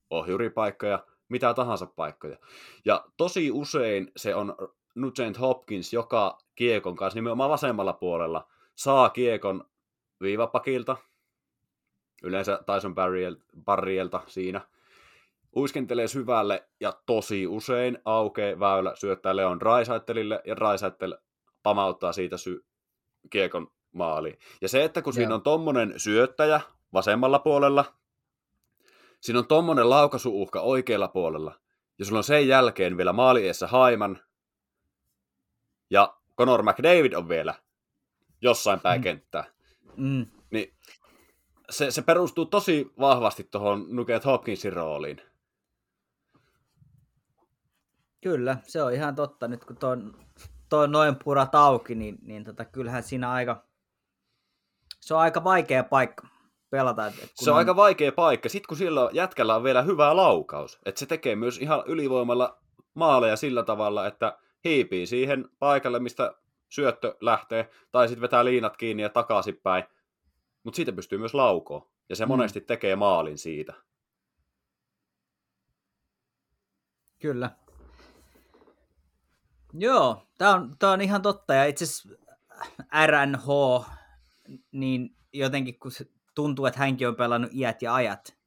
ohjuripaikkoja, 0.10 1.05
mitä 1.30 1.53
tahansa 1.53 1.86
paikkoja. 1.86 2.38
Ja 2.86 3.05
tosi 3.18 3.51
usein 3.51 4.12
se 4.18 4.36
on 4.36 4.55
Nugent 4.95 5.39
Hopkins, 5.39 5.93
joka 5.93 6.38
kiekon 6.55 6.95
kanssa 6.95 7.18
nimenomaan 7.18 7.49
vasemmalla 7.49 7.93
puolella 7.93 8.47
saa 8.76 9.10
kiekon 9.10 9.66
viivapakilta, 10.22 10.97
yleensä 12.24 12.60
Tyson 12.66 12.95
Barrielta 13.66 14.22
siinä, 14.28 14.62
uiskentelee 15.55 16.07
syvälle 16.07 16.68
ja 16.80 16.93
tosi 17.05 17.47
usein 17.47 17.97
aukeaa 18.05 18.60
väylä 18.60 18.95
syöttää 18.95 19.36
Leon 19.36 19.62
Raisaittelille 19.62 20.41
ja 20.45 20.55
Raisaitel 20.55 21.18
pamauttaa 21.64 22.14
siitä 22.14 22.38
sy- 22.38 22.66
kiekon 23.30 23.72
maaliin. 23.91 24.39
Ja 24.62 24.70
se, 24.70 24.84
että 24.84 25.01
kun 25.01 25.14
siinä 25.14 25.36
on 25.36 25.41
tommonen 25.41 25.93
syöttäjä 25.97 26.62
vasemmalla 26.93 27.39
puolella 27.39 27.86
Siinä 29.22 29.40
on 29.40 29.48
tommonen 29.48 29.90
laukaisuuhka 29.90 30.62
oikealla 30.62 31.08
puolella. 31.08 31.60
Ja 32.00 32.06
sulla 32.06 32.20
on 32.20 32.24
sen 32.24 32.48
jälkeen 32.48 32.98
vielä 32.98 33.14
maaliessa 33.14 33.68
Haiman. 33.68 34.24
Ja 35.90 36.18
Conor 36.38 36.64
McDavid 36.64 37.14
on 37.14 37.30
vielä 37.30 37.54
jossain 38.42 38.80
päin 38.80 39.02
mm. 39.02 39.04
kenttää. 39.04 39.44
Mm. 39.98 40.26
Niin 40.52 40.74
se, 41.70 41.92
se 41.92 42.02
perustuu 42.02 42.46
tosi 42.46 42.92
vahvasti 43.00 43.44
tuohon 43.44 43.86
Nugget 43.90 44.26
Hopkinsin 44.26 44.74
rooliin. 44.74 45.22
Kyllä, 48.22 48.58
se 48.64 48.84
on 48.84 48.94
ihan 48.94 49.16
totta. 49.16 49.48
Nyt 49.48 49.66
kun 49.66 49.78
tuo, 49.78 49.98
tuo 50.70 50.88
noin 50.88 51.16
purat 51.24 51.56
auki, 51.56 51.96
niin, 51.96 52.18
niin 52.22 52.44
tota, 52.44 52.66
kyllähän 52.66 53.04
siinä 53.04 53.32
aika, 53.32 53.66
se 55.00 55.14
on 55.14 55.20
aika 55.20 55.44
vaikea 55.44 55.84
paikka 55.84 56.28
pelata. 56.70 57.08
Et 57.08 57.14
kun 57.14 57.30
se 57.36 57.52
on, 57.52 57.54
on 57.54 57.58
aika 57.58 57.76
vaikea 57.76 58.12
paikka. 58.12 58.50
Sitten 58.50 58.68
kun 58.68 58.78
sillä 58.78 59.10
jätkällä 59.14 59.56
on 59.56 59.64
vielä 59.64 59.82
hyvä 59.82 60.16
laukaus, 60.16 60.80
että 60.86 61.00
se 61.00 61.06
tekee 61.06 61.36
myös 61.36 61.58
ihan 61.58 61.84
ylivoimalla 61.86 62.60
maaleja 62.94 63.36
sillä 63.36 63.64
tavalla, 63.64 64.08
että 64.08 64.38
hiipii 64.64 65.06
siihen 65.06 65.50
paikalle, 65.60 66.00
mistä 66.00 66.36
syöttö 66.70 67.18
lähtee, 67.22 67.70
tai 67.92 68.08
sitten 68.08 68.22
vetää 68.22 68.46
liinat 68.46 68.78
kiinni 68.78 69.04
ja 69.04 69.10
takaisinpäin. 69.10 69.84
Mutta 70.64 70.76
siitä 70.76 70.92
pystyy 70.92 71.18
myös 71.18 71.34
laukoon, 71.34 71.90
ja 72.10 72.16
se 72.16 72.26
mm. 72.26 72.30
monesti 72.30 72.62
tekee 72.62 72.96
maalin 72.96 73.38
siitä. 73.38 73.74
Kyllä. 77.20 77.52
Joo, 79.74 80.28
tämä 80.38 80.54
on, 80.56 80.76
tää 80.80 80.92
on 80.92 81.02
ihan 81.02 81.22
totta, 81.22 81.54
ja 81.54 81.66
itse 81.66 81.84
asiassa 81.84 82.10
RNH, 83.06 83.48
niin 84.72 85.16
jotenkin 85.34 85.80
kun 85.80 85.92
se 85.92 86.06
tuntuu, 86.40 86.66
että 86.66 86.80
hänkin 86.80 87.08
on 87.08 87.16
pelannut 87.16 87.52
iät 87.54 87.82
ja 87.82 87.96
ajat. 87.96 88.38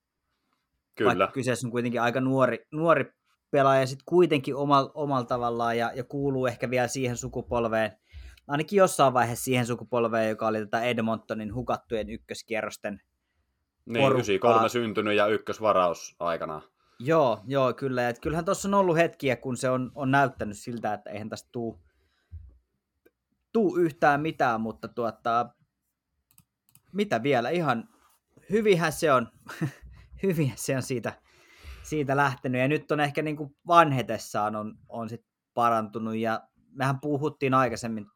Kyllä. 0.95 1.09
Vaikka 1.09 1.33
kyseessä 1.33 1.67
on 1.67 1.71
kuitenkin 1.71 2.03
aika 2.03 2.21
nuori, 2.21 2.67
nuori 2.71 3.13
pelaaja 3.51 3.87
sitten 3.87 4.05
kuitenkin 4.07 4.57
omalla, 4.57 4.91
omalla 4.95 5.25
tavallaan 5.25 5.79
ja, 5.79 5.93
ja 5.95 6.05
kuuluu 6.05 6.47
ehkä 6.47 6.71
vielä 6.71 6.89
siihen 6.89 7.17
sukupolveen, 7.17 7.93
ainakin 8.49 8.77
jossain 8.77 9.15
vaiheessa 9.15 9.45
siihen 9.45 9.67
sukupolveen, 9.67 10.29
joka 10.29 10.47
oli 10.47 10.59
tätä 10.59 10.83
Edmontonin 10.83 11.55
hukattujen 11.55 12.11
ykköskierrosten 12.11 13.01
Niin, 13.87 14.03
porukkaa. 14.03 14.15
93 14.15 14.69
syntynyt 14.69 15.17
ja 15.17 15.27
ykkösvaraus 15.27 16.17
aikanaan. 16.19 16.63
Joo, 16.99 17.41
joo, 17.47 17.73
kyllä. 17.75 18.09
Et 18.09 18.21
kyllähän 18.21 18.45
tuossa 18.45 18.69
on 18.69 18.75
ollut 18.75 18.97
hetkiä, 18.97 19.37
kun 19.37 19.57
se 19.57 19.71
on, 19.71 19.93
on 19.95 20.11
näyttänyt 20.11 20.59
siltä, 20.59 20.95
että 20.95 21.11
eihän 21.11 21.29
tästä 21.29 21.49
tuu, 21.53 21.81
tuu 23.53 23.77
yhtään 23.77 24.21
mitään, 24.21 24.61
mutta 24.61 24.89
tuota, 24.89 25.47
mitä 26.93 27.23
vielä, 27.23 27.51
ihan 27.51 27.89
hyvinhän 28.51 28.93
se 28.93 29.13
on, 29.13 29.29
hyvin 30.23 30.53
se 30.57 30.77
on 30.77 30.83
siitä, 30.83 31.13
siitä 31.83 32.17
lähtenyt. 32.17 32.61
Ja 32.61 32.69
nyt 32.69 32.93
on 32.93 33.01
ehkä 33.01 33.23
niin 33.23 33.37
kuin 33.37 33.57
vanhetessaan 33.67 34.57
on, 34.57 34.75
on 34.89 35.09
sit 35.09 35.25
parantunut. 35.55 36.17
Ja 36.17 36.41
mehän 36.71 37.01
puhuttiin 37.01 37.55
aikaisemmin 37.55 38.07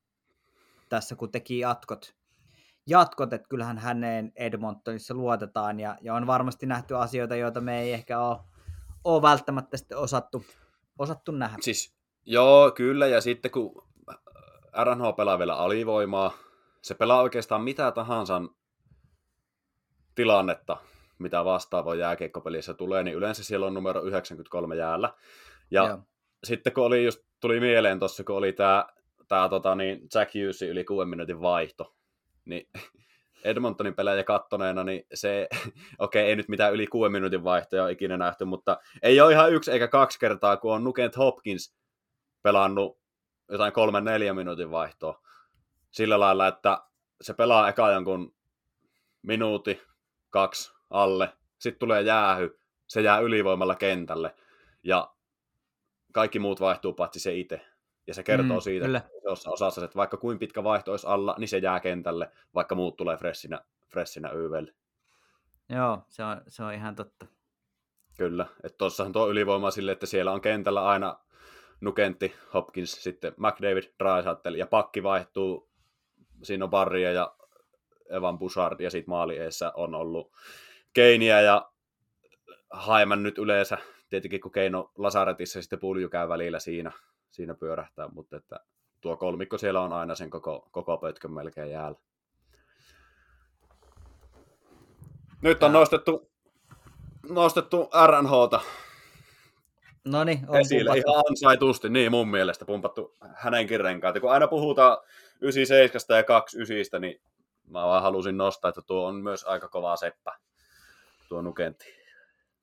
tässä, 0.88 1.16
kun 1.16 1.32
teki 1.32 1.58
jatkot, 1.58 2.14
jatkot 2.86 3.32
että 3.32 3.48
kyllähän 3.48 3.78
häneen 3.78 4.32
Edmontonissa 4.36 5.14
luotetaan. 5.14 5.80
Ja, 5.80 5.96
ja 6.00 6.14
on 6.14 6.26
varmasti 6.26 6.66
nähty 6.66 6.96
asioita, 6.96 7.36
joita 7.36 7.60
me 7.60 7.80
ei 7.80 7.92
ehkä 7.92 8.20
ole, 8.20 8.38
ole 9.04 9.22
välttämättä 9.22 9.76
sitten 9.76 9.98
osattu, 9.98 10.44
osattu 10.98 11.32
nähdä. 11.32 11.56
Siis, 11.60 11.96
joo, 12.26 12.70
kyllä. 12.70 13.06
Ja 13.06 13.20
sitten 13.20 13.50
kun 13.50 13.86
RNH 14.84 15.16
pelaa 15.16 15.38
vielä 15.38 15.54
alivoimaa, 15.54 16.32
se 16.82 16.94
pelaa 16.94 17.22
oikeastaan 17.22 17.62
mitä 17.62 17.92
tahansa 17.92 18.42
tilannetta, 20.16 20.76
mitä 21.18 21.44
vastaava 21.44 21.94
jääkiekkopelissä 21.94 22.74
tulee, 22.74 23.02
niin 23.02 23.16
yleensä 23.16 23.44
siellä 23.44 23.66
on 23.66 23.74
numero 23.74 24.02
93 24.02 24.76
jäällä. 24.76 25.12
Ja 25.70 25.86
Joo. 25.86 25.98
sitten 26.44 26.72
kun 26.72 26.84
oli 26.84 27.04
just, 27.04 27.20
tuli 27.40 27.60
mieleen 27.60 27.98
tuossa, 27.98 28.24
kun 28.24 28.36
oli 28.36 28.52
tämä 28.52 28.86
tää, 29.28 29.48
tota, 29.48 29.74
niin 29.74 30.00
Jack 30.14 30.34
Hughesin 30.34 30.68
yli 30.68 30.84
kuuden 30.84 31.08
minuutin 31.08 31.40
vaihto, 31.40 31.94
niin 32.44 32.68
Edmontonin 33.44 33.94
pelejä 33.94 34.24
kattoneena, 34.24 34.84
niin 34.84 35.06
se, 35.14 35.48
okei, 35.98 36.22
okay, 36.22 36.22
ei 36.22 36.36
nyt 36.36 36.48
mitään 36.48 36.74
yli 36.74 36.86
kuuden 36.86 37.12
minuutin 37.12 37.44
vaihtoja 37.44 37.82
ole 37.82 37.92
ikinä 37.92 38.16
nähty, 38.16 38.44
mutta 38.44 38.76
ei 39.02 39.20
ole 39.20 39.32
ihan 39.32 39.52
yksi 39.52 39.70
eikä 39.70 39.88
kaksi 39.88 40.18
kertaa, 40.18 40.56
kun 40.56 40.74
on 40.74 40.84
Nugent 40.84 41.16
Hopkins 41.16 41.76
pelannut 42.42 42.98
jotain 43.50 43.72
kolmen 43.72 44.04
neljän 44.04 44.36
minuutin 44.36 44.70
vaihtoa. 44.70 45.22
Sillä 45.90 46.20
lailla, 46.20 46.46
että 46.46 46.78
se 47.20 47.34
pelaa 47.34 47.68
eka 47.68 47.92
jonkun 47.92 48.34
minuutti, 49.22 49.80
kaksi 50.36 50.72
alle, 50.90 51.32
sitten 51.58 51.78
tulee 51.78 52.02
jäähy, 52.02 52.58
se 52.86 53.00
jää 53.00 53.18
ylivoimalla 53.18 53.74
kentälle, 53.74 54.34
ja 54.82 55.14
kaikki 56.12 56.38
muut 56.38 56.60
vaihtuu 56.60 56.92
paitsi 56.92 57.20
se 57.20 57.34
itse. 57.34 57.60
Ja 58.06 58.14
se 58.14 58.22
kertoo 58.22 58.56
mm, 58.56 58.60
siitä, 58.60 58.86
kyllä. 58.86 58.98
että 58.98 59.50
osassa, 59.50 59.84
että 59.84 59.96
vaikka 59.96 60.16
kuin 60.16 60.38
pitkä 60.38 60.64
vaihto 60.64 60.90
olisi 60.90 61.06
alla, 61.06 61.34
niin 61.38 61.48
se 61.48 61.58
jää 61.58 61.80
kentälle, 61.80 62.30
vaikka 62.54 62.74
muut 62.74 62.96
tulee 62.96 63.16
freshinä, 63.16 63.60
freshinä 63.88 64.30
YVlle. 64.30 64.74
Joo, 65.68 66.02
se 66.08 66.24
on, 66.24 66.40
se 66.48 66.64
on 66.64 66.74
ihan 66.74 66.96
totta. 66.96 67.26
Kyllä, 68.18 68.46
että 68.64 68.78
tuossahan 68.78 69.12
tuo 69.12 69.28
ylivoima 69.28 69.70
sille, 69.70 69.92
että 69.92 70.06
siellä 70.06 70.32
on 70.32 70.40
kentällä 70.40 70.86
aina 70.86 71.18
Nukentti, 71.80 72.34
Hopkins, 72.54 72.92
sitten 73.02 73.34
McDavid, 73.36 73.84
Drysaitel 73.98 74.54
ja 74.54 74.66
pakki 74.66 75.02
vaihtuu. 75.02 75.70
Siinä 76.42 76.64
on 76.64 76.70
Barria 76.70 77.12
ja 77.12 77.36
Evan 78.10 78.38
Bouchard 78.38 78.80
ja 78.80 78.90
sitten 78.90 79.10
maali 79.10 79.36
on 79.74 79.94
ollut 79.94 80.32
Keiniä 80.92 81.40
ja 81.40 81.70
Haiman 82.70 83.22
nyt 83.22 83.38
yleensä. 83.38 83.78
Tietenkin 84.08 84.40
kun 84.40 84.52
Keino 84.52 84.90
Lasaretissa 84.98 85.62
sitten 85.62 85.78
Pulju 85.78 86.08
käy 86.08 86.28
välillä 86.28 86.58
siinä, 86.58 86.92
siinä 87.30 87.54
pyörähtää, 87.54 88.08
mutta 88.08 88.36
että 88.36 88.60
tuo 89.00 89.16
kolmikko 89.16 89.58
siellä 89.58 89.80
on 89.80 89.92
aina 89.92 90.14
sen 90.14 90.30
koko, 90.30 90.68
koko 90.70 90.96
pötkön 90.96 91.32
melkein 91.32 91.70
jäällä. 91.70 91.98
Nyt 95.42 95.62
on 95.62 95.72
nostettu, 95.72 96.30
nostettu 97.28 97.90
RNHta 98.06 98.60
No 100.06 100.24
niin, 100.24 100.38
on 100.48 100.60
esille 100.60 100.90
pumpattu. 100.90 101.10
ihan 101.10 101.24
ansaitusti, 101.30 101.88
niin 101.88 102.10
mun 102.10 102.28
mielestä 102.28 102.64
pumpattu 102.64 103.14
hänenkin 103.34 103.80
renkaat. 103.80 104.20
kun 104.20 104.32
aina 104.32 104.48
puhutaan 104.48 104.98
97 105.40 106.16
ja 106.16 106.22
29, 106.24 107.00
niin 107.00 107.20
mä 107.66 107.86
vaan 107.86 108.02
halusin 108.02 108.36
nostaa, 108.36 108.68
että 108.68 108.82
tuo 108.82 109.06
on 109.06 109.14
myös 109.14 109.44
aika 109.44 109.68
kova 109.68 109.96
seppä, 109.96 110.38
tuo 111.28 111.42
nukentti. 111.42 111.86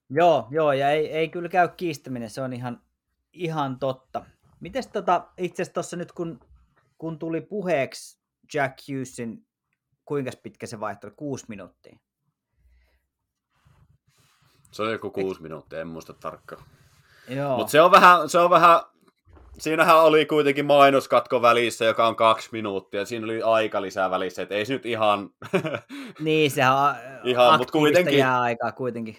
Joo, 0.09 0.47
joo, 0.51 0.73
ja 0.73 0.91
ei, 0.91 1.11
ei 1.11 1.29
kyllä 1.29 1.49
käy 1.49 1.69
kiistäminen, 1.77 2.29
se 2.29 2.41
on 2.41 2.53
ihan, 2.53 2.81
ihan 3.33 3.79
totta. 3.79 4.25
Mites 4.59 4.87
tota, 4.87 5.27
itse 5.37 5.61
asiassa 5.61 5.73
tuossa 5.73 5.97
nyt 5.97 6.11
kun, 6.11 6.39
kun 6.97 7.19
tuli 7.19 7.41
puheeksi 7.41 8.19
Jack 8.53 8.77
Hughesin, 8.89 9.45
kuinka 10.05 10.31
pitkä 10.43 10.67
se 10.67 10.79
vaihtoi, 10.79 11.11
kuusi 11.11 11.45
minuuttia? 11.47 11.97
Se 14.71 14.83
on 14.83 14.91
joku 14.91 15.11
kuusi 15.11 15.37
Eik... 15.37 15.41
minuuttia, 15.41 15.81
en 15.81 15.87
muista 15.87 16.13
tarkkaan. 16.13 16.63
Mutta 17.57 17.71
se 17.71 17.81
on 17.81 17.91
vähän, 17.91 18.29
se 18.29 18.39
on 18.39 18.49
vähän 18.49 18.79
Siinähän 19.57 20.03
oli 20.03 20.25
kuitenkin 20.25 20.65
mainoskatko 20.65 21.41
välissä, 21.41 21.85
joka 21.85 22.07
on 22.07 22.15
kaksi 22.15 22.49
minuuttia. 22.51 23.05
Siinä 23.05 23.25
oli 23.25 23.41
aika 23.41 23.81
lisää 23.81 24.09
välissä, 24.09 24.41
että 24.41 24.55
ei 24.55 24.65
se 24.65 24.73
nyt 24.73 24.85
ihan... 24.85 25.29
niin, 26.19 26.51
se 26.51 26.61
on 26.67 26.95
ihan, 27.23 27.57
mutta 27.59 27.71
kuitenkin 27.71 28.17
jää 28.17 28.41
aikaa 28.41 28.71
kuitenkin. 28.71 29.17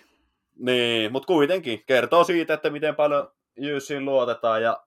Niin, 0.58 1.12
mutta 1.12 1.26
kuitenkin 1.26 1.82
kertoo 1.86 2.24
siitä, 2.24 2.54
että 2.54 2.70
miten 2.70 2.96
paljon 2.96 3.28
Jyssiin 3.56 4.04
luotetaan 4.04 4.62
ja 4.62 4.84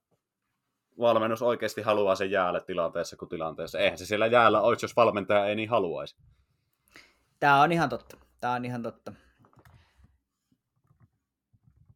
valmennus 1.00 1.42
oikeasti 1.42 1.82
haluaa 1.82 2.16
sen 2.16 2.32
jäälle 2.32 2.62
tilanteessa 2.62 3.18
kuin 3.18 3.30
tilanteessa. 3.30 3.80
Eihän 3.80 3.98
se 3.98 4.06
siellä 4.06 4.28
jäällä 4.28 4.62
olisi, 4.62 4.84
jos 4.84 4.96
valmentaja 4.96 5.46
ei 5.46 5.56
niin 5.56 5.70
haluaisi. 5.70 6.16
Tämä 7.40 7.62
on 7.62 7.72
ihan 7.72 7.90
totta. 7.90 8.18
Tämä 8.42 8.54
on 8.54 8.66
ihan 8.66 8.84
totta. 8.84 9.14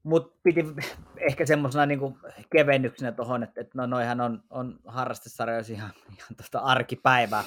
Mutta 0.04 0.39
piti 0.43 0.66
ehkä 1.30 1.45
semmoisena 1.45 1.86
niinku 1.86 2.18
kevennyksenä 2.49 3.12
tuohon, 3.12 3.43
että, 3.43 3.62
että 3.62 3.78
no 3.78 3.86
noihan 3.86 4.22
on, 4.22 4.43
on 4.49 4.80
harrastesarjoissa 4.86 5.74
ihan, 5.74 5.91
ihan 6.18 6.36
tuosta 6.38 6.60
arkipäivää. 6.60 7.43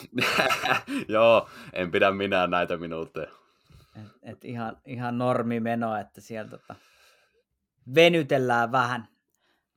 Joo, 1.08 1.48
en 1.72 1.90
pidä 1.90 2.10
minä 2.10 2.46
näitä 2.46 2.76
minuutteja. 2.76 3.30
Et, 3.96 4.12
et 4.22 4.44
ihan, 4.44 4.76
ihan 4.86 5.14
meno, 5.60 5.96
että 5.96 6.20
siellä 6.20 6.50
tota, 6.50 6.74
venytellään 7.94 8.72
vähän. 8.72 9.08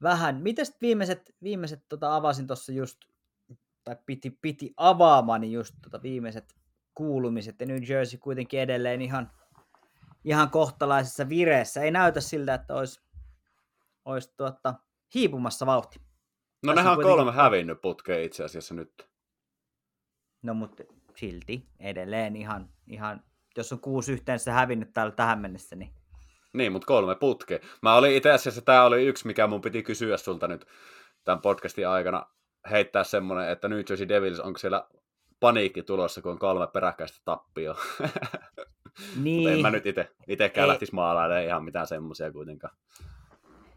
vähän. 0.03 0.41
Mites 0.41 0.77
viimeiset, 0.81 1.35
viimeiset 1.43 1.83
tota, 1.89 2.15
avasin 2.15 2.47
tuossa 2.47 2.71
just, 2.71 2.97
tai 3.83 3.95
piti, 4.05 4.29
piti 4.41 4.73
avaamaan 4.77 5.41
niin 5.41 5.53
just 5.53 5.75
tota, 5.81 6.01
viimeiset 6.01 6.55
kuulumiset, 6.95 7.59
ja 7.59 7.65
New 7.65 7.83
Jersey 7.89 8.19
kuitenkin 8.19 8.59
edelleen 8.59 9.01
ihan, 9.01 9.31
ihan 10.27 10.49
kohtalaisessa 10.49 11.29
vireessä. 11.29 11.81
Ei 11.81 11.91
näytä 11.91 12.21
siltä, 12.21 12.53
että 12.53 12.75
olisi, 12.75 13.01
olisi 14.05 14.33
tuota, 14.37 14.73
hiipumassa 15.15 15.65
vauhti. 15.65 15.99
No 16.63 16.73
Tässä 16.73 16.83
nehän 16.83 16.97
on 16.97 17.03
kolme 17.03 17.31
hävinnyt 17.31 17.81
putkeen 17.81 18.23
itse 18.23 18.43
asiassa 18.43 18.73
nyt. 18.73 19.09
No 20.41 20.53
mutta 20.53 20.83
silti 21.15 21.67
edelleen 21.79 22.35
ihan, 22.35 22.69
ihan 22.87 23.23
jos 23.57 23.73
on 23.73 23.79
kuusi 23.79 24.11
yhteensä 24.11 24.53
hävinnyt 24.53 24.93
täällä 24.93 25.11
tähän 25.11 25.39
mennessä, 25.39 25.75
niin... 25.75 25.93
Niin, 26.53 26.71
mutta 26.71 26.85
kolme 26.85 27.15
putke. 27.15 27.61
Mä 27.81 27.95
olin 27.95 28.15
itse 28.15 28.31
asiassa, 28.31 28.61
tämä 28.61 28.83
oli 28.83 29.05
yksi, 29.05 29.27
mikä 29.27 29.47
mun 29.47 29.61
piti 29.61 29.83
kysyä 29.83 30.17
sulta 30.17 30.47
nyt 30.47 30.65
tämän 31.23 31.41
podcastin 31.41 31.87
aikana, 31.87 32.25
heittää 32.69 33.03
semmoinen, 33.03 33.49
että 33.49 33.67
New 33.67 33.79
Jersey 33.89 34.07
Devils, 34.07 34.39
onko 34.39 34.59
siellä 34.59 34.87
paniikki 35.39 35.83
tulossa, 35.83 36.21
kun 36.21 36.31
on 36.31 36.39
kolme 36.39 36.67
peräkkäistä 36.67 37.21
tappia. 37.25 37.75
Niin. 39.15 39.49
en 39.49 39.61
mä 39.61 39.71
nyt 39.71 39.85
itse, 39.85 40.11
itsekään 40.27 40.67
lähtisi 40.67 40.95
maalailemaan 40.95 41.45
ihan 41.45 41.63
mitään 41.63 41.87
semmoisia 41.87 42.31
kuitenkaan. 42.31 42.77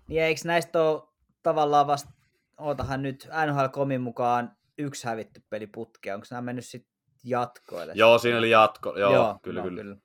Niin 0.08 0.22
eikö 0.22 0.40
näistä 0.44 0.82
ole 0.82 1.02
tavallaan 1.42 1.86
vasta, 1.86 2.10
ootahan 2.58 3.02
nyt 3.02 3.28
NHL-komin 3.46 4.00
mukaan 4.00 4.56
yksi 4.78 5.06
hävitty 5.06 5.42
peli 5.50 5.66
putkea, 5.66 6.14
onko 6.14 6.26
nämä 6.30 6.40
mennyt 6.40 6.66
sitten 6.66 6.92
jatkoille? 7.24 7.92
Joo, 7.96 8.18
siinä 8.18 8.38
oli 8.38 8.50
jatko, 8.50 8.98
joo, 8.98 9.14
joo 9.14 9.38
kyllä, 9.42 9.60
no, 9.60 9.68
kyllä. 9.68 9.82
kyllä. 9.82 9.96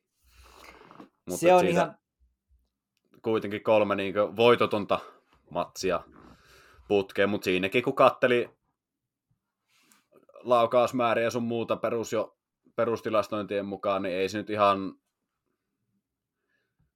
Mutta 1.26 1.40
se 1.40 1.54
on 1.54 1.68
ihan... 1.68 1.98
Kuitenkin 3.22 3.64
kolme 3.64 3.96
niin 3.96 4.16
voitotonta 4.36 5.00
matsia 5.50 6.04
putkeen, 6.88 7.30
mutta 7.30 7.46
siinäkin 7.46 7.84
kun 7.84 7.96
katteli 7.96 8.50
laukausmääriä 10.34 11.30
sun 11.30 11.44
muuta 11.44 11.76
perus 11.76 12.14
jo 12.14 12.38
perustilastointien 12.76 13.66
mukaan, 13.66 14.02
niin 14.02 14.16
ei 14.16 14.30
se 14.30 14.38
nyt 14.38 14.50
ihan 14.50 14.94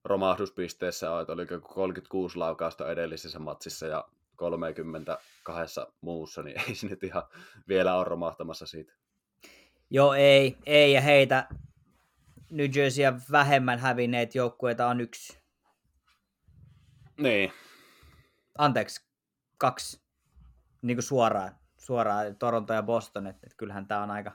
romahduspisteessä 0.03 1.11
ole, 1.11 1.21
että 1.21 1.33
oliko 1.33 1.59
36 1.59 2.37
laukausta 2.37 2.91
edellisessä 2.91 3.39
matsissa 3.39 3.87
ja 3.87 4.07
32 4.35 5.81
muussa, 6.01 6.43
niin 6.43 6.61
ei 6.67 6.75
se 6.75 6.87
nyt 6.87 7.03
ihan 7.03 7.23
vielä 7.67 7.95
ole 7.95 8.05
romahtamassa 8.05 8.65
siitä. 8.65 8.93
Joo, 9.89 10.13
ei, 10.13 10.57
ei, 10.65 10.93
ja 10.93 11.01
heitä 11.01 11.47
New 12.51 12.67
Jerseyä 12.75 13.13
vähemmän 13.31 13.79
hävinneet 13.79 14.35
joukkueita 14.35 14.87
on 14.87 15.01
yksi. 15.01 15.39
Niin. 17.17 17.53
Anteeksi, 18.57 19.05
kaksi. 19.57 20.01
Niin 20.81 20.97
kuin 20.97 21.03
suoraan, 21.03 21.55
suoraan 21.77 22.35
Toronto 22.35 22.73
ja 22.73 22.83
Boston, 22.83 23.27
että, 23.27 23.39
että 23.43 23.57
kyllähän 23.57 23.87
tämä 23.87 24.03
on 24.03 24.11
aika 24.11 24.31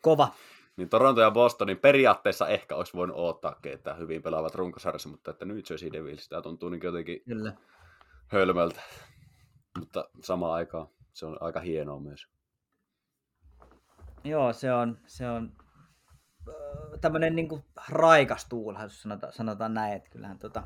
kova, 0.00 0.34
niin 0.76 0.88
Toronto 0.88 1.20
ja 1.20 1.30
Bostonin 1.30 1.78
periaatteessa 1.78 2.48
ehkä 2.48 2.76
olisi 2.76 2.92
voinut 2.94 3.16
odottaa, 3.16 3.56
että 3.64 3.94
hyvin 3.94 4.22
pelaavat 4.22 4.54
runkosarjassa, 4.54 5.08
mutta 5.08 5.30
että 5.30 5.44
New 5.44 5.58
Jersey 5.70 5.92
Devils, 5.92 6.28
tämä 6.28 6.42
tuntuu 6.42 6.68
niin 6.68 6.80
jotenkin 6.84 7.22
Kyllä. 7.24 7.52
hölmöltä. 8.26 8.80
Mutta 9.78 10.08
samaan 10.20 10.54
aikaan 10.54 10.88
se 11.12 11.26
on 11.26 11.36
aika 11.40 11.60
hienoa 11.60 12.00
myös. 12.00 12.28
Joo, 14.24 14.52
se 14.52 14.72
on, 14.72 14.98
se 15.06 15.30
on 15.30 15.52
tämmöinen 17.00 17.36
niin 17.36 17.48
raikas 17.88 18.46
tuulahdus, 18.48 19.02
sanotaan, 19.02 19.32
sanotaan 19.32 19.74
näin, 19.74 19.92
että 19.92 20.10
kyllähän 20.10 20.38
tota, 20.38 20.62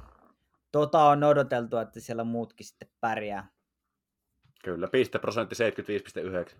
tota 0.73 1.05
on 1.05 1.25
odoteltu, 1.25 1.77
että 1.77 2.01
siellä 2.01 2.25
muutkin 2.25 2.67
sitten 2.67 2.89
pärjää. 3.01 3.51
Kyllä, 4.65 4.89
pisteprosentti 4.89 5.57
75,9. 6.51 6.57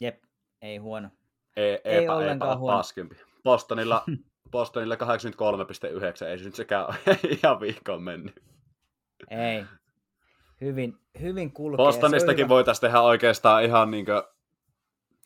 Jep, 0.00 0.22
ei 0.62 0.76
huono. 0.76 1.08
Ei, 1.56 1.80
ei 1.84 2.04
epä, 2.04 2.14
ollenkaan 2.14 2.50
epä, 2.52 2.58
huono. 2.58 2.76
Paskempi. 2.76 3.16
Bostonilla, 3.44 4.04
Bostonilla 4.50 4.94
83,9, 4.94 5.00
ei 6.26 6.38
se 6.38 6.44
nyt 6.44 6.54
sekään 6.54 6.86
ihan 7.42 7.60
vihkoon 7.60 8.02
mennyt. 8.02 8.42
Ei. 9.30 9.64
Hyvin, 10.60 10.98
hyvin 11.20 11.52
kulkee. 11.52 11.76
Bostonistakin 11.76 12.48
voitaisiin 12.48 12.80
tehdä 12.80 13.00
oikeastaan 13.00 13.64
ihan 13.64 13.90
niin 13.90 14.06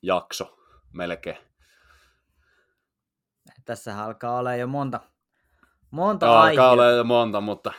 jakso 0.02 0.58
melkein. 0.92 1.36
Tässä 3.64 4.04
alkaa 4.04 4.38
olla 4.38 4.54
jo 4.54 4.66
monta, 4.66 5.00
monta 5.90 6.42
alkaa 6.42 6.70
olla 6.70 6.90
jo 6.90 7.04
monta, 7.04 7.40
mutta 7.40 7.72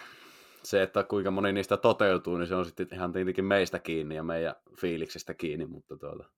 se, 0.63 0.83
että 0.83 1.03
kuinka 1.03 1.31
moni 1.31 1.53
niistä 1.53 1.77
toteutuu, 1.77 2.37
niin 2.37 2.47
se 2.47 2.55
on 2.55 2.65
sitten 2.65 2.87
ihan 2.91 3.11
tietenkin 3.11 3.45
meistä 3.45 3.79
kiinni 3.79 4.15
ja 4.15 4.23
meidän 4.23 4.55
fiiliksistä 4.77 5.33
kiinni, 5.33 5.65
mutta 5.65 5.97
tuota, 5.97 6.29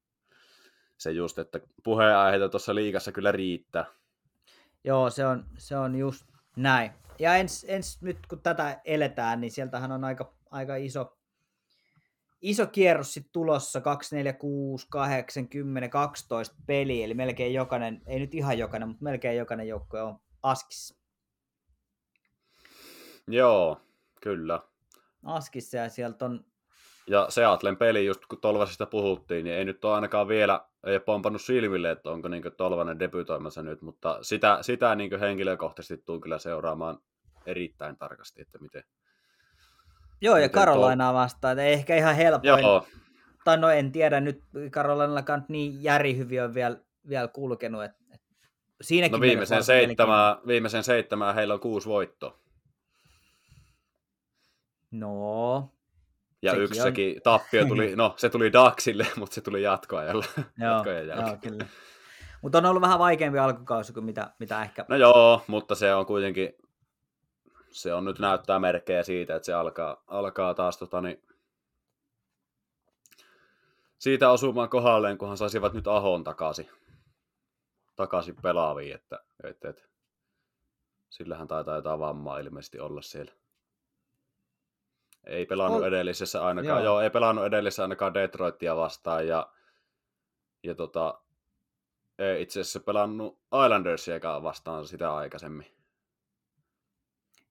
se 0.98 1.12
just, 1.12 1.40
että 1.40 1.60
puheenaiheita 1.84 2.50
tuossa 2.50 2.76
liikassa 2.76 3.12
kyllä 3.12 3.32
riittää. 3.32 3.86
Joo, 4.84 5.10
se 5.10 5.26
on, 5.26 5.46
se 5.58 5.78
on 5.78 5.96
just 5.96 6.26
näin. 6.56 6.92
Ja 7.20 7.36
ens, 7.36 7.66
ens 7.68 8.02
nyt 8.02 8.18
kun 8.28 8.42
tätä 8.42 8.82
eletään, 8.86 9.42
niin 9.42 9.52
sieltähän 9.52 9.92
on 9.92 10.04
aika, 10.04 10.34
aika 10.52 10.76
iso, 10.76 11.18
iso 12.42 12.68
kierros 12.68 13.14
sitten 13.14 13.34
tulossa, 13.34 13.82
2, 13.82 14.16
4, 14.16 14.34
6, 14.34 14.88
8, 14.90 15.48
10, 15.48 15.90
12 15.90 16.56
peliä, 16.66 17.06
eli 17.06 17.14
melkein 17.14 17.54
jokainen, 17.54 18.02
ei 18.06 18.20
nyt 18.20 18.34
ihan 18.34 18.58
jokainen, 18.58 18.88
mutta 18.88 19.04
melkein 19.04 19.38
jokainen 19.38 19.68
joukkue 19.68 20.02
on 20.02 20.20
Askissa. 20.44 20.96
Joo, 23.28 23.82
kyllä. 24.22 24.60
Askissa 25.24 25.78
ja 25.78 25.90
sieltä 25.90 26.26
on... 26.26 26.46
Ja 27.08 27.26
Seatlen 27.30 27.78
peli, 27.78 28.06
just 28.06 28.26
kun 28.26 28.42
Tolvasista 28.42 28.86
puhuttiin, 28.86 29.44
niin 29.44 29.56
ei 29.56 29.66
nyt 29.66 29.86
ole 29.86 29.96
ainakaan 29.96 30.28
vielä 30.28 30.66
ei 30.84 31.00
pompannut 31.00 31.42
silmille, 31.42 31.92
että 31.92 32.10
onko 32.10 32.28
niin 32.28 32.44
Tolvanen 32.58 33.00
debytoimassa 33.00 33.64
nyt, 33.64 33.82
mutta 33.82 34.18
sitä, 34.22 34.58
sitä 34.62 34.96
niin 34.96 35.20
henkilökohtaisesti 35.20 36.04
tuun 36.06 36.22
kyllä 36.22 36.40
seuraamaan 36.40 37.00
erittäin 37.46 37.98
tarkasti, 37.98 38.42
että 38.42 38.58
miten, 38.60 38.84
Joo, 40.22 40.38
ja 40.38 40.50
Karolainaa 40.50 41.12
tuo... 41.12 41.20
vastaan, 41.20 41.52
että 41.52 41.64
ei 41.64 41.74
ehkä 41.74 41.96
ihan 41.96 42.16
helpoin. 42.16 42.64
Joo. 42.64 42.88
Tai 43.44 43.58
no 43.58 43.70
en 43.70 43.92
tiedä, 43.92 44.20
nyt 44.20 44.42
Karolainallakaan 44.72 45.46
niin 45.48 45.84
järihyviä 45.84 46.44
on 46.44 46.54
vielä, 46.54 46.78
vielä 47.10 47.28
kulkenut, 47.28 47.84
että, 47.84 48.04
siinäkin 48.82 49.14
no 49.14 49.22
viimeisen 49.22 49.64
seitsemää, 49.64 50.38
viimeisen 50.48 50.84
seitsemää 50.84 51.34
heillä 51.34 51.54
on 51.54 51.60
kuusi 51.60 51.90
voittoa. 51.90 52.40
No. 54.92 55.70
Ja 56.46 56.52
sekin 56.52 56.64
yksi 56.64 56.80
on... 56.80 56.84
sekin 56.84 57.22
tappio 57.24 57.66
tuli, 57.66 57.96
no 57.96 58.14
se 58.18 58.30
tuli 58.30 58.54
Daxille, 58.54 59.08
mutta 59.20 59.36
se 59.36 59.42
tuli 59.42 59.62
jatkoajalla. 59.62 60.26
Joo, 60.64 60.84
joo 61.16 61.38
kyllä. 61.42 61.66
Mutta 62.42 62.58
on 62.58 62.66
ollut 62.66 62.82
vähän 62.82 63.00
vaikeampi 63.00 63.40
alkukausi 63.40 63.94
kuin 63.94 64.06
mitä, 64.06 64.32
mitä 64.40 64.62
ehkä... 64.62 64.86
No 64.88 64.96
joo, 64.96 65.42
mutta 65.48 65.76
se 65.76 65.94
on 65.94 66.06
kuitenkin 66.06 66.54
se 67.76 67.94
on 67.94 68.06
nyt 68.06 68.20
näyttää 68.20 68.60
merkkejä 68.60 69.04
siitä, 69.04 69.36
että 69.36 69.46
se 69.46 69.54
alkaa, 69.54 70.04
alkaa 70.08 70.54
taas 70.54 70.78
tota, 70.78 71.02
niin, 71.02 71.24
siitä 73.98 74.30
osumaan 74.30 74.70
kohdalleen, 74.70 75.18
kunhan 75.18 75.38
saisivat 75.38 75.74
nyt 75.74 75.88
Ahon 75.88 76.24
takaisin, 76.24 76.70
takaisin 77.96 78.36
pelaaviin, 78.36 78.96
että, 78.96 79.20
että, 79.44 79.70
että 79.70 79.84
sillähän 81.10 81.48
taitaa 81.48 81.76
jotain 81.76 82.00
vammaa 82.00 82.40
ilmeisesti 82.40 82.80
olla 82.80 83.02
siellä. 83.02 83.32
Ei 85.26 85.46
pelannut 85.46 85.80
Ol... 85.80 85.88
edellisessä 85.88 86.46
ainakaan, 86.46 86.84
joo. 86.84 86.94
joo. 86.94 87.02
ei 87.02 87.10
pelannut 87.10 87.46
edellisessä 87.46 87.84
ainakaan 87.84 88.14
Detroitia 88.14 88.76
vastaan 88.76 89.28
ja, 89.28 89.52
ja 90.64 90.76
tota, 90.76 91.22
ei 92.20 92.42
itse 92.42 92.60
asiassa 92.60 92.80
pelannut 92.80 93.40
Islandersia 93.66 94.44
vastaan 94.44 94.88
sitä 94.88 95.16
aikaisemmin. 95.16 95.76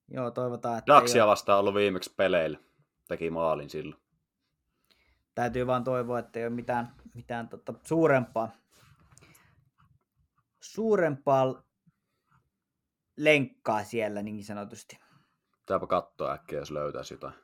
Joo, 0.09 0.31
toivotaan, 0.31 0.79
että 0.79 0.95
Daxia 0.95 1.25
ole... 1.25 1.31
vastaan 1.31 1.61
ollut 1.61 1.75
viimeksi 1.75 2.15
peleillä. 2.17 2.59
Teki 3.09 3.31
maalin 3.31 3.71
silloin. 3.71 4.03
Täytyy 5.35 5.67
vaan 5.67 5.85
toivoa, 5.85 6.19
että 6.19 6.39
ei 6.39 6.47
ole 6.47 6.55
mitään, 6.55 6.95
mitään 7.15 7.49
tota, 7.49 7.75
suurempaa, 7.83 8.49
suurempaa 10.61 11.63
lenkkaa 13.17 13.85
siellä 13.85 14.23
niin 14.23 14.45
sanotusti. 14.45 14.99
Pitääpä 15.59 15.87
katsoa 15.87 16.33
äkkiä, 16.33 16.59
jos 16.59 16.71
löytäisi 16.71 17.15
jotain. 17.15 17.44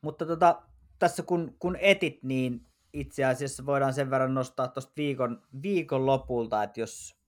Mutta 0.00 0.26
tota, 0.26 0.62
tässä 0.98 1.22
kun, 1.22 1.56
kun 1.58 1.76
etit, 1.80 2.22
niin 2.22 2.66
itse 2.92 3.24
asiassa 3.24 3.66
voidaan 3.66 3.94
sen 3.94 4.10
verran 4.10 4.34
nostaa 4.34 4.68
tuosta 4.68 4.92
viikon, 4.96 5.42
viikon 5.62 6.06
lopulta, 6.06 6.62
että 6.62 6.80
jos 6.80 7.18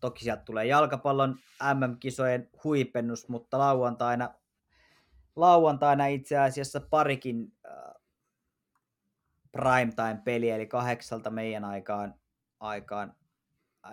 Toki 0.00 0.24
sieltä 0.24 0.42
tulee 0.42 0.66
jalkapallon 0.66 1.38
MM-kisojen 1.74 2.50
huipennus, 2.64 3.28
mutta 3.28 3.58
lauantaina, 3.58 4.34
lauantaina 5.36 6.06
itse 6.06 6.38
asiassa 6.38 6.80
parikin 6.80 7.52
äh, 7.66 7.94
primetime-peli, 9.52 10.50
eli 10.50 10.66
kahdeksalta 10.66 11.30
meidän 11.30 11.64
aikaan, 11.64 12.14
aikaan 12.60 13.14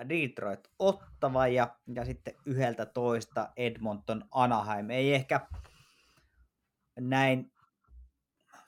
Detroit 0.10 0.70
Ottava 0.80 1.48
ja, 1.48 1.76
ja 1.96 2.06
sitten 2.06 2.34
yhdeltä 2.46 2.86
toista 2.86 3.50
Edmonton 3.58 4.26
Anaheim. 4.32 4.90
Ei 4.90 5.14
ehkä 5.14 5.48
näin 7.00 7.53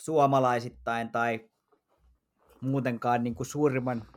suomalaisittain 0.06 1.12
tai 1.12 1.50
muutenkaan 2.62 3.24
niin 3.24 3.36
kuin 3.36 3.48
suurimman 3.48 4.08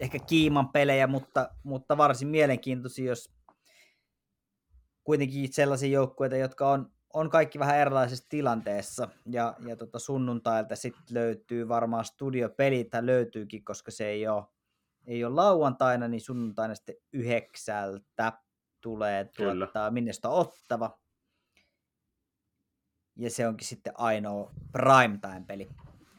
ehkä 0.00 0.18
kiiman 0.18 0.68
pelejä, 0.68 1.06
mutta, 1.06 1.50
mutta 1.62 1.96
varsin 1.96 2.28
mielenkiintoisia, 2.28 3.08
jos 3.08 3.34
kuitenkin 5.04 5.52
sellaisia 5.52 5.90
joukkueita, 5.90 6.36
jotka 6.36 6.70
on, 6.70 6.92
on 7.12 7.30
kaikki 7.30 7.58
vähän 7.58 7.78
erilaisessa 7.78 8.26
tilanteessa. 8.28 9.08
Ja, 9.26 9.54
ja 9.66 9.76
tota 9.76 9.98
sunnuntailta 9.98 10.76
sitten 10.76 11.14
löytyy 11.14 11.68
varmaan 11.68 12.04
studiopelit, 12.04 12.88
löytyykin, 13.00 13.64
koska 13.64 13.90
se 13.90 14.06
ei 14.06 14.28
ole, 14.28 14.44
ei 15.06 15.24
ole 15.24 15.34
lauantaina, 15.34 16.08
niin 16.08 16.20
sunnuntaina 16.20 16.74
sitten 16.74 16.94
yhdeksältä 17.12 18.32
tulee 18.80 19.30
tuottaa 19.36 19.90
minnestä 19.90 20.28
ottava. 20.28 21.01
Ja 23.16 23.30
se 23.30 23.46
onkin 23.46 23.66
sitten 23.66 23.92
ainoa 23.96 24.50
primetime-peli. 24.72 25.68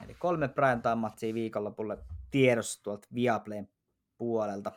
Eli 0.05 0.13
kolme 0.13 0.47
primetime-matsia 0.47 1.33
viikonlopulle 1.33 1.97
tiedossa 2.31 2.83
tuolta 2.83 3.07
Viaplayn 3.15 3.69
puolelta. 4.17 4.71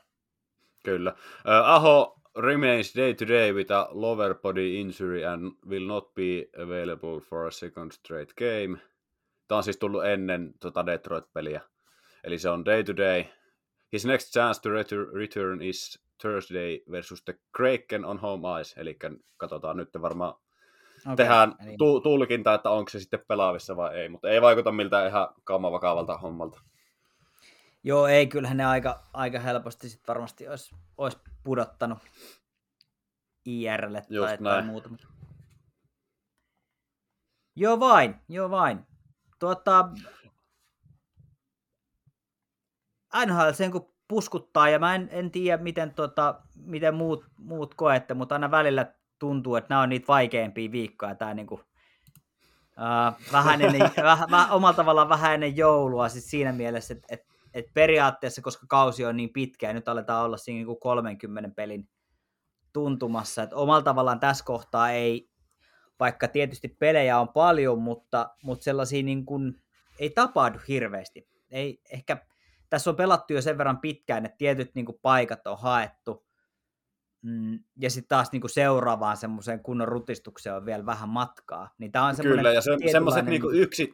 Kyllä. 0.83 1.11
Uh, 1.11 1.65
Aho 1.65 2.21
remains 2.37 2.95
day 2.97 3.15
to 3.15 3.27
day 3.29 3.53
with 3.53 3.73
a 3.73 3.89
lower 3.91 4.35
body 4.35 4.81
injury 4.81 5.25
and 5.25 5.53
will 5.67 5.87
not 5.87 6.15
be 6.15 6.49
available 6.63 7.21
for 7.21 7.47
a 7.47 7.51
second 7.51 7.93
straight 7.93 8.33
game. 8.35 8.79
Tämä 9.49 9.57
on 9.57 9.65
siis 9.65 9.77
tullut 9.77 10.05
ennen 10.05 10.55
tota 10.61 10.87
Detroit-peliä. 10.87 11.61
Eli 12.25 12.39
se 12.39 12.51
on 12.51 12.65
day 12.65 12.85
to 12.85 12.97
day. 12.97 13.25
His 13.93 14.07
next 14.07 14.33
chance 14.33 14.61
to 14.61 14.71
return 15.15 15.63
is 15.63 16.03
Thursday 16.19 16.81
versus 16.91 17.23
the 17.25 17.35
Kraken 17.57 18.05
on 18.05 18.19
home 18.19 18.61
ice. 18.61 18.81
Eli 18.81 18.99
katsotaan 19.37 19.77
nyt 19.77 19.89
varmaan 20.03 20.35
okay. 21.07 21.17
tehdään 21.17 21.55
Eli... 21.61 21.77
tu- 21.79 22.01
tulkinta, 22.01 22.55
että 22.55 22.71
onko 22.71 22.91
se 22.91 23.01
sitten 23.01 23.21
pelaavissa 23.29 23.77
vai 23.77 23.97
ei, 23.97 24.09
mutta 24.09 24.31
ei 24.31 24.43
vaikuta 24.43 24.73
miltään 24.73 25.09
ihan 25.09 25.29
kaamavakaavalta 25.45 26.19
hommalta. 26.19 26.61
Joo, 27.85 28.07
ei, 28.07 28.27
kyllähän 28.27 28.57
ne 28.57 28.65
aika, 28.65 29.03
aika 29.13 29.39
helposti 29.39 29.89
sit 29.89 30.09
varmasti 30.09 30.49
olisi, 30.49 30.75
olisi 30.99 31.19
pudottanut 31.45 31.99
IRlle 33.45 34.03
Just 34.11 34.29
tai, 34.29 34.39
tai 34.39 34.63
muuta. 34.63 34.91
Joo 37.57 37.81
vain, 37.81 38.15
joo 38.29 38.51
vain. 38.51 38.87
Tuota, 39.39 39.89
NHL 43.27 43.51
sen 43.53 43.73
kun 43.73 43.95
puskuttaa, 44.09 44.69
ja 44.69 44.79
mä 44.79 44.95
en, 44.95 45.09
en 45.13 45.31
tiedä, 45.31 45.63
miten, 45.63 45.95
tota, 45.95 46.41
miten 46.55 46.95
muut, 46.95 47.25
muut 47.39 47.75
koette, 47.75 48.15
mutta 48.15 48.35
aina 48.35 48.51
välillä 48.51 48.95
tuntuu, 49.19 49.57
että 49.57 49.67
nämä 49.69 49.83
on 49.83 49.89
niitä 49.89 50.07
vaikeimpia 50.09 50.73
viikkoja, 50.73 51.15
tämä 51.15 51.35
niin 51.35 51.47
kuin, 51.47 51.61
uh, 51.61 53.33
vähän 53.33 53.63
ennen, 53.63 53.81
väh, 54.31 54.53
omalla 54.53 54.77
tavallaan 54.77 55.09
vähän 55.09 55.35
ennen 55.35 55.57
joulua, 55.57 56.09
siis 56.09 56.31
siinä 56.31 56.53
mielessä, 56.53 56.95
että, 56.95 57.07
että 57.11 57.37
et 57.55 57.67
periaatteessa, 57.75 58.43
koska 58.43 58.67
kausi 58.69 59.05
on 59.05 59.17
niin 59.17 59.33
pitkä 59.33 59.67
ja 59.67 59.73
nyt 59.73 59.89
aletaan 59.89 60.25
olla 60.25 60.37
siinä 60.37 60.57
niin 60.57 60.67
kuin 60.67 60.81
30 60.81 61.51
pelin 61.57 61.89
tuntumassa, 62.73 63.43
että 63.43 63.57
omalla 63.57 63.83
tavallaan 63.83 64.21
tässä 64.21 64.45
kohtaa 64.45 64.91
ei, 64.91 65.31
vaikka 66.01 66.29
tietysti 66.29 66.69
pelejä 66.69 67.19
on 67.19 67.29
paljon, 67.29 67.83
mutta, 67.83 68.31
mutta 68.43 68.65
sellaisia 68.65 69.03
niin 69.03 69.27
kuin, 69.27 69.63
ei 69.99 70.11
tapahdu 70.11 70.59
hirveästi. 70.69 71.29
Ei, 71.51 71.81
ehkä 71.93 72.17
tässä 72.71 72.91
on 72.91 72.97
pelattu 72.97 73.33
jo 73.33 73.43
sen 73.43 73.59
verran 73.59 73.81
pitkään, 73.81 74.27
että 74.27 74.39
tietyt 74.39 74.75
niin 74.75 74.87
kuin, 74.87 74.99
paikat 75.03 75.47
on 75.47 75.59
haettu, 75.59 76.26
mm, 77.27 77.59
ja 77.81 77.91
sitten 77.91 78.09
taas 78.09 78.33
niin 78.33 78.41
kuin 78.41 78.51
seuraavaan 78.51 79.17
semmoiseen 79.17 79.61
kunnon 79.61 79.89
rutistukseen 79.89 80.57
on 80.57 80.67
vielä 80.67 80.87
vähän 80.87 81.09
matkaa. 81.09 81.75
Niin 81.79 81.93
tää 81.93 82.05
on 82.05 82.17
Kyllä, 82.23 82.53
ja 82.53 82.61
se, 82.61 82.71
semmoiset 82.93 83.25
niin 83.25 83.43
yksi, 83.53 83.93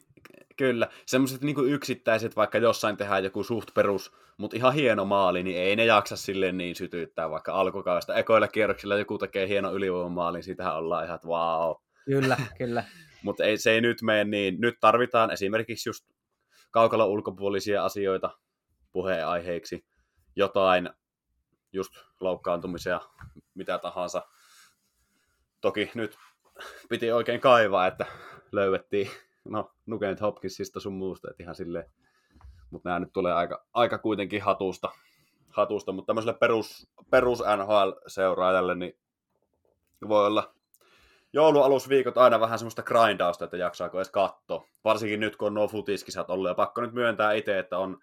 Kyllä, 0.56 0.88
semmoiset 1.06 1.42
niinku 1.42 1.62
yksittäiset, 1.62 2.36
vaikka 2.36 2.58
jossain 2.58 2.96
tehdään 2.96 3.24
joku 3.24 3.44
suht 3.44 3.74
perus, 3.74 4.12
mutta 4.36 4.56
ihan 4.56 4.74
hieno 4.74 5.04
maali, 5.04 5.42
niin 5.42 5.56
ei 5.56 5.76
ne 5.76 5.84
jaksa 5.84 6.16
silleen 6.16 6.58
niin 6.58 6.76
sytyttää, 6.76 7.30
vaikka 7.30 7.52
alkukaudesta 7.52 8.14
ekoilla 8.14 8.48
kierroksilla 8.48 8.96
joku 8.96 9.18
tekee 9.18 9.48
hieno 9.48 9.72
ylivoimamaali, 9.72 10.36
niin 10.36 10.44
siitähän 10.44 10.76
ollaan 10.76 11.04
ihan, 11.04 11.14
että 11.14 11.28
wow. 11.28 11.74
Kyllä, 12.04 12.36
kyllä. 12.58 12.84
mutta 13.22 13.44
ei, 13.44 13.58
se 13.58 13.70
ei 13.70 13.80
nyt 13.80 14.02
mene 14.02 14.24
niin. 14.24 14.60
Nyt 14.60 14.74
tarvitaan 14.80 15.30
esimerkiksi 15.30 15.88
just 15.88 16.04
kaukalla 16.70 17.06
ulkopuolisia 17.06 17.84
asioita 17.84 18.30
puheenaiheiksi, 18.92 19.84
jotain 20.36 20.90
just 21.72 21.92
loukkaantumisia, 22.20 23.00
mitä 23.54 23.78
tahansa. 23.78 24.22
Toki 25.60 25.90
nyt 25.94 26.18
piti 26.88 27.12
oikein 27.12 27.40
kaivaa, 27.40 27.86
että 27.86 28.06
löydettiin 28.52 29.10
no 29.44 29.72
Nugent 29.86 30.20
Hopkinsista 30.20 30.80
sun 30.80 30.92
muusta, 30.92 31.30
että 31.30 31.42
ihan 31.42 31.54
silleen, 31.54 31.90
mutta 32.70 32.88
nämä 32.88 33.00
nyt 33.00 33.12
tulee 33.12 33.32
aika, 33.32 33.66
aika 33.74 33.98
kuitenkin 33.98 34.42
hatusta, 34.42 34.92
hatusta 35.48 35.92
mutta 35.92 36.06
tämmöiselle 36.06 36.38
perus, 36.38 36.88
perus 37.10 37.40
NHL-seuraajalle 37.40 38.74
niin 38.74 38.98
voi 40.08 40.26
olla 40.26 40.54
joulualusviikot 41.32 42.18
aina 42.18 42.40
vähän 42.40 42.58
semmoista 42.58 42.82
grindausta, 42.82 43.44
että 43.44 43.56
jaksaako 43.56 43.98
edes 43.98 44.10
katsoa. 44.10 44.66
Varsinkin 44.84 45.20
nyt, 45.20 45.36
kun 45.36 45.46
on 45.46 45.54
nuo 45.54 45.68
futiskisat 45.68 46.30
ollut. 46.30 46.48
Ja 46.48 46.54
pakko 46.54 46.80
nyt 46.80 46.92
myöntää 46.92 47.32
itse, 47.32 47.58
että 47.58 47.78
on, 47.78 47.98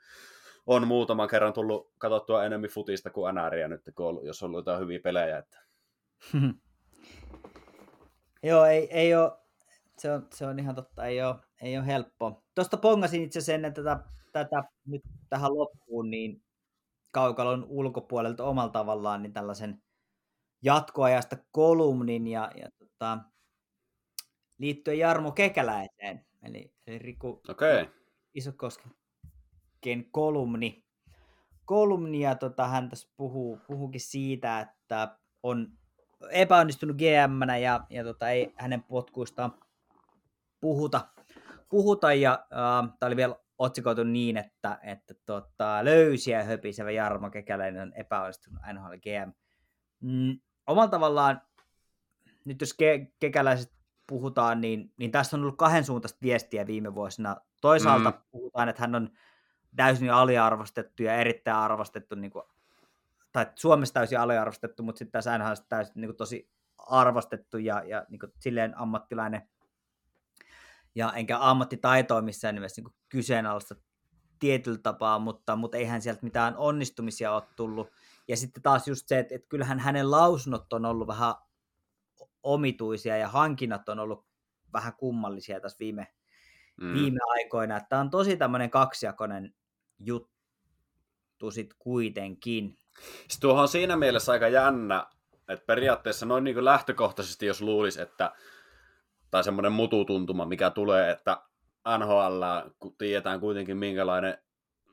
on 0.69 0.87
muutaman 0.87 1.27
kerran 1.27 1.53
tullut 1.53 1.91
katsottua 1.97 2.45
enemmän 2.45 2.69
futista 2.69 3.09
kuin 3.09 3.35
NRiä 3.35 3.67
nyt, 3.67 3.81
kun 3.95 4.07
on, 4.07 4.19
jos 4.23 4.43
on 4.43 4.47
ollut 4.47 4.59
jotain 4.59 4.79
hyviä 4.79 4.99
pelejä. 4.99 5.37
Että... 5.37 5.59
Joo, 8.43 8.65
ei, 8.65 8.87
ei 8.91 9.15
ole, 9.15 9.31
se 9.97 10.11
on, 10.11 10.27
se 10.33 10.45
on 10.45 10.59
ihan 10.59 10.75
totta, 10.75 11.05
ei 11.05 11.21
ole, 11.21 11.35
ei 11.61 11.77
ole 11.77 11.85
helppo. 11.85 12.43
Tuosta 12.55 12.77
pongasin 12.77 13.23
itse 13.23 13.41
sen, 13.41 13.65
että 13.65 13.83
tätä, 13.83 14.03
tätä 14.31 14.63
nyt 14.85 15.01
tähän 15.29 15.57
loppuun, 15.57 16.09
niin 16.09 16.43
kaukalon 17.11 17.65
ulkopuolelta 17.69 18.43
omalla 18.43 18.71
tavallaan 18.71 19.23
niin 19.23 19.33
tällaisen 19.33 19.81
jatkoajasta 20.61 21.37
kolumnin 21.51 22.27
ja, 22.27 22.51
ja 22.55 22.69
tota, 22.79 23.19
liittyen 24.57 24.99
Jarmo 24.99 25.31
Kekäläiseen, 25.31 26.25
eli, 26.43 26.73
eli 26.87 26.99
Riku 26.99 27.41
okay. 27.49 27.85
Isokosken 28.33 28.98
kolumni. 30.11 30.83
Kolumni 31.65 32.19
ja 32.19 32.35
tota, 32.35 32.67
hän 32.67 32.89
tässä 32.89 33.09
puhuu, 33.17 33.59
puhuukin 33.67 34.01
siitä, 34.01 34.59
että 34.59 35.17
on 35.43 35.67
epäonnistunut 36.31 36.97
gm 36.97 37.49
ja, 37.61 37.85
ja 37.89 38.03
tota, 38.03 38.29
ei 38.29 38.53
hänen 38.55 38.83
potkuistaan 38.83 39.53
puhuta, 40.59 41.07
puhuta 41.69 42.13
ja 42.13 42.31
äh, 42.33 42.93
tämä 42.99 43.07
oli 43.07 43.15
vielä 43.15 43.35
otsikoitu 43.57 44.03
niin, 44.03 44.37
että, 44.37 44.79
että 44.83 45.13
tota, 45.25 45.79
löysiä 45.83 46.43
höpisevä 46.43 46.91
Jarmo 46.91 47.29
Kekäläinen 47.29 47.81
on 47.81 47.93
epäonnistunut 47.95 48.61
NHL 48.73 48.93
GM. 48.93 49.31
Mm, 49.99 50.39
omalla 50.67 50.89
tavallaan, 50.89 51.41
nyt 52.45 52.61
jos 52.61 52.73
ke- 52.73 53.11
kekäläiset 53.19 53.71
puhutaan, 54.07 54.61
niin, 54.61 54.93
niin 54.97 55.11
tässä 55.11 55.37
on 55.37 55.41
ollut 55.41 55.57
kahden 55.57 55.85
suuntaista 55.85 56.19
viestiä 56.21 56.67
viime 56.67 56.95
vuosina. 56.95 57.37
Toisaalta 57.61 58.11
mm. 58.11 58.17
puhutaan, 58.31 58.69
että 58.69 58.81
hän 58.81 58.95
on 58.95 59.09
täysin 59.75 60.13
aliarvostettu 60.13 61.03
ja 61.03 61.15
erittäin 61.15 61.57
arvostettu, 61.57 62.15
niin 62.15 62.31
kuin, 62.31 62.43
tai 63.31 63.45
Suomessa 63.55 63.93
täysin 63.93 64.19
aliarvostettu, 64.19 64.83
mutta 64.83 64.99
sitten 64.99 65.11
tässä 65.11 65.33
on 65.33 65.57
täysin 65.69 65.93
niin 65.95 66.09
kuin, 66.09 66.17
tosi 66.17 66.49
arvostettu 66.77 67.57
ja, 67.57 67.83
ja 67.83 68.05
niin 68.09 68.19
kuin, 68.19 68.33
silleen 68.39 68.77
ammattilainen. 68.77 69.49
Ja 70.95 71.13
enkä 71.13 71.37
ammattitaitoa 71.39 72.21
missään 72.21 72.55
nimessä 72.55 72.81
niin 72.81 72.93
kyseenalaista 73.09 73.75
tietyllä 74.39 74.77
tapaa, 74.77 75.19
mutta, 75.19 75.55
mutta 75.55 75.77
eihän 75.77 76.01
sieltä 76.01 76.23
mitään 76.23 76.57
onnistumisia 76.57 77.31
ole 77.31 77.43
tullut. 77.55 77.91
Ja 78.27 78.37
sitten 78.37 78.63
taas 78.63 78.87
just 78.87 79.07
se, 79.07 79.19
että, 79.19 79.35
että 79.35 79.49
kyllähän 79.49 79.79
hänen 79.79 80.11
lausunnot 80.11 80.73
on 80.73 80.85
ollut 80.85 81.07
vähän 81.07 81.35
omituisia 82.43 83.17
ja 83.17 83.27
hankinnat 83.27 83.89
on 83.89 83.99
ollut 83.99 84.25
vähän 84.73 84.93
kummallisia 84.93 85.59
tässä 85.59 85.79
viime, 85.79 86.07
mm. 86.81 86.93
viime 86.93 87.19
aikoina. 87.27 87.79
Tämä 87.79 88.01
on 88.01 88.09
tosi 88.09 88.37
tämmöinen 88.37 88.69
kaksijakoinen 88.69 89.53
juttu 89.99 91.51
sitten 91.51 91.77
kuitenkin. 91.79 92.77
Sitten 93.19 93.41
tuohon 93.41 93.61
on 93.61 93.67
siinä 93.67 93.97
mielessä 93.97 94.31
aika 94.31 94.47
jännä, 94.47 95.05
että 95.49 95.65
periaatteessa 95.65 96.25
noin 96.25 96.43
niin 96.43 96.53
kuin 96.53 96.65
lähtökohtaisesti, 96.65 97.45
jos 97.45 97.61
luulisi, 97.61 98.01
että 98.01 98.31
tai 99.31 99.43
semmoinen 99.43 99.71
mututuntuma, 99.71 100.45
mikä 100.45 100.69
tulee, 100.69 101.11
että 101.11 101.41
NHL, 101.97 102.43
kun 102.79 102.95
tiedetään 102.97 103.39
kuitenkin 103.39 103.77
minkälainen, 103.77 104.37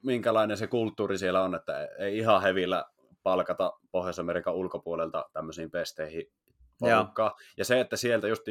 minkälainen 0.03 0.57
se 0.57 0.67
kulttuuri 0.67 1.19
siellä 1.19 1.43
on, 1.43 1.55
että 1.55 1.89
ei 1.99 2.19
ihan 2.19 2.43
hevillä 2.43 2.85
palkata 3.23 3.73
Pohjois-Amerikan 3.93 4.55
ulkopuolelta 4.55 5.31
tämmöisiin 5.33 5.71
pesteihin 5.71 6.33
porukkaa. 6.79 7.37
Ja 7.57 7.65
se, 7.65 7.81
että 7.81 7.97
sieltä 7.97 8.29
just 8.29 8.43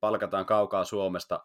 palkataan 0.00 0.46
kaukaa 0.46 0.84
Suomesta 0.84 1.40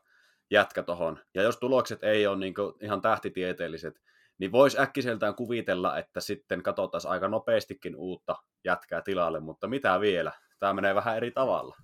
jätkä 0.52 0.84
tohon, 0.84 1.20
ja 1.34 1.42
jos 1.42 1.58
tulokset 1.58 2.04
ei 2.04 2.28
ole 2.28 2.38
niin 2.38 2.54
ihan 2.82 3.02
tähtitieteelliset, 3.02 4.02
niin 4.38 4.52
voisi 4.52 4.80
äkkiseltään 4.80 5.36
kuvitella, 5.36 5.98
että 5.98 6.20
sitten 6.20 6.64
katsottaisiin 6.64 7.12
aika 7.12 7.28
nopeastikin 7.28 7.96
uutta 7.96 8.36
jätkää 8.64 9.02
tilalle, 9.02 9.40
mutta 9.40 9.68
mitä 9.68 10.00
vielä? 10.00 10.32
Tämä 10.60 10.74
menee 10.74 10.96
vähän 10.96 11.18
eri 11.18 11.32
tavalla. 11.32 11.76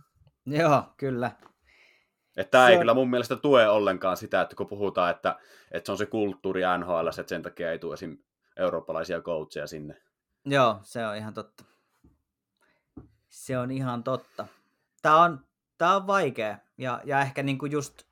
Joo, 0.46 0.84
kyllä. 0.98 1.32
Että 2.38 2.52
tämä 2.52 2.66
se 2.66 2.70
ei 2.70 2.76
on... 2.76 2.82
kyllä 2.82 2.94
mun 2.94 3.10
mielestä 3.10 3.36
tue 3.36 3.70
ollenkaan 3.70 4.18
sitä, 4.18 4.42
että 4.42 4.56
kun 4.56 4.68
puhutaan, 4.68 5.12
että, 5.12 5.40
että 5.72 5.86
se 5.86 5.92
on 5.92 5.98
se 5.98 6.06
kulttuuri 6.06 6.62
NHL, 6.80 7.08
että 7.08 7.30
sen 7.30 7.42
takia 7.42 7.72
ei 7.72 7.80
tule 7.80 7.94
esim. 7.94 8.18
eurooppalaisia 8.58 9.22
coacheja 9.22 9.68
sinne. 9.68 10.02
Joo, 10.46 10.80
se 10.84 11.06
on 11.06 11.16
ihan 11.16 11.34
totta. 11.34 11.64
Se 13.30 13.58
on 13.58 13.72
ihan 13.72 14.04
totta. 14.04 14.48
Tämä 15.02 15.24
on, 15.24 15.46
tämä 15.78 15.96
on 15.96 16.08
vaikea. 16.08 16.58
Ja, 16.78 17.02
ja 17.04 17.22
ehkä 17.22 17.44
niin 17.44 17.58
kuin 17.58 17.72
just 17.72 18.04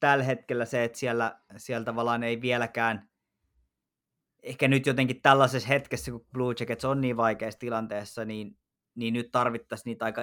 tällä 0.00 0.24
hetkellä 0.24 0.64
se, 0.64 0.84
että 0.84 0.98
siellä, 0.98 1.40
siellä 1.56 1.84
tavallaan 1.84 2.22
ei 2.22 2.40
vieläkään, 2.40 3.08
ehkä 4.46 4.68
nyt 4.68 4.86
jotenkin 4.86 5.22
tällaisessa 5.22 5.68
hetkessä, 5.68 6.10
kun 6.10 6.26
Blue 6.32 6.54
Jackets 6.60 6.84
on 6.84 7.00
niin 7.00 7.16
vaikeassa 7.16 7.58
tilanteessa, 7.58 8.24
niin, 8.24 8.58
niin 8.94 9.14
nyt 9.14 9.32
tarvittaisiin 9.32 9.84
niitä 9.90 10.04
aika 10.04 10.22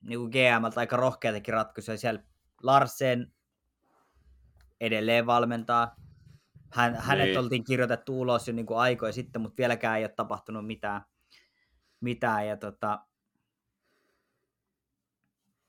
niin 0.00 0.18
kuin 0.18 0.30
GM 0.30 0.78
aika 0.78 0.96
rohkeitakin 0.96 1.54
ratkaisuja. 1.54 1.96
Siellä 1.96 2.22
Larsen 2.62 3.32
edelleen 4.80 5.26
valmentaa. 5.26 5.96
Hän, 6.72 6.94
hänet 6.94 7.26
niin. 7.26 7.38
oltiin 7.38 7.64
kirjoitettu 7.64 8.20
ulos 8.20 8.48
jo 8.48 8.54
niin 8.54 8.66
kuin 8.66 8.78
aikoja 8.78 9.12
sitten, 9.12 9.42
mutta 9.42 9.56
vieläkään 9.58 9.98
ei 9.98 10.04
ole 10.04 10.12
tapahtunut 10.16 10.66
mitään. 10.66 11.02
mitään 12.00 12.48
ja 12.48 12.56
tota, 12.56 12.98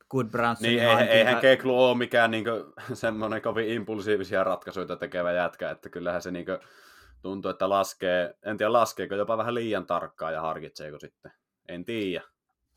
Good 0.09 0.27
Branson 0.27 0.69
niin, 0.69 0.83
eihän, 0.83 1.07
eihän 1.07 1.41
Keklu 1.41 1.83
ole 1.83 1.97
mikään 1.97 2.31
niin 2.35 2.43
kuin, 2.43 2.63
semmoinen 2.93 3.41
kovin 3.41 3.69
impulsiivisia 3.69 4.43
ratkaisuja 4.43 4.95
tekevä 4.95 5.31
jätkä, 5.31 5.69
että 5.69 5.89
kyllähän 5.89 6.21
se 6.21 6.31
niin 6.31 6.45
kuin, 6.45 6.59
tuntuu, 7.26 7.51
että 7.51 7.69
laskee, 7.69 8.36
en 8.43 8.57
tiedä 8.57 8.73
laskeeko 8.73 9.15
jopa 9.15 9.38
vähän 9.38 9.53
liian 9.53 9.86
tarkkaa 9.86 10.32
ja 10.32 10.41
harkitseeko 10.41 10.99
sitten, 10.99 11.32
en 11.67 11.86
tiedä. 11.86 12.23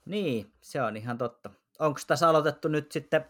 Niin, 0.05 0.53
se 0.61 0.83
on 0.83 0.97
ihan 0.97 1.19
totta. 1.19 1.51
Onko 1.79 2.01
tässä 2.07 2.29
aloitettu 2.29 2.69
nyt 2.69 2.93
sitten 2.93 3.25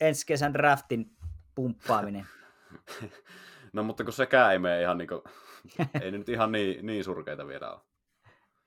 ensi 0.00 0.26
kesän 0.26 0.54
draftin 0.54 1.16
pumppaaminen? 1.54 2.26
No 3.72 3.82
mutta 3.82 4.04
kun 4.04 4.12
sekään 4.12 4.52
ei 4.52 4.58
mene 4.58 4.82
ihan 4.82 4.98
niin 4.98 5.08
kuin, 5.08 5.22
ei 6.02 6.10
nyt 6.10 6.28
ihan 6.28 6.52
niin, 6.52 6.86
niin 6.86 7.04
surkeita 7.04 7.46
vielä 7.46 7.72
ole. 7.72 7.80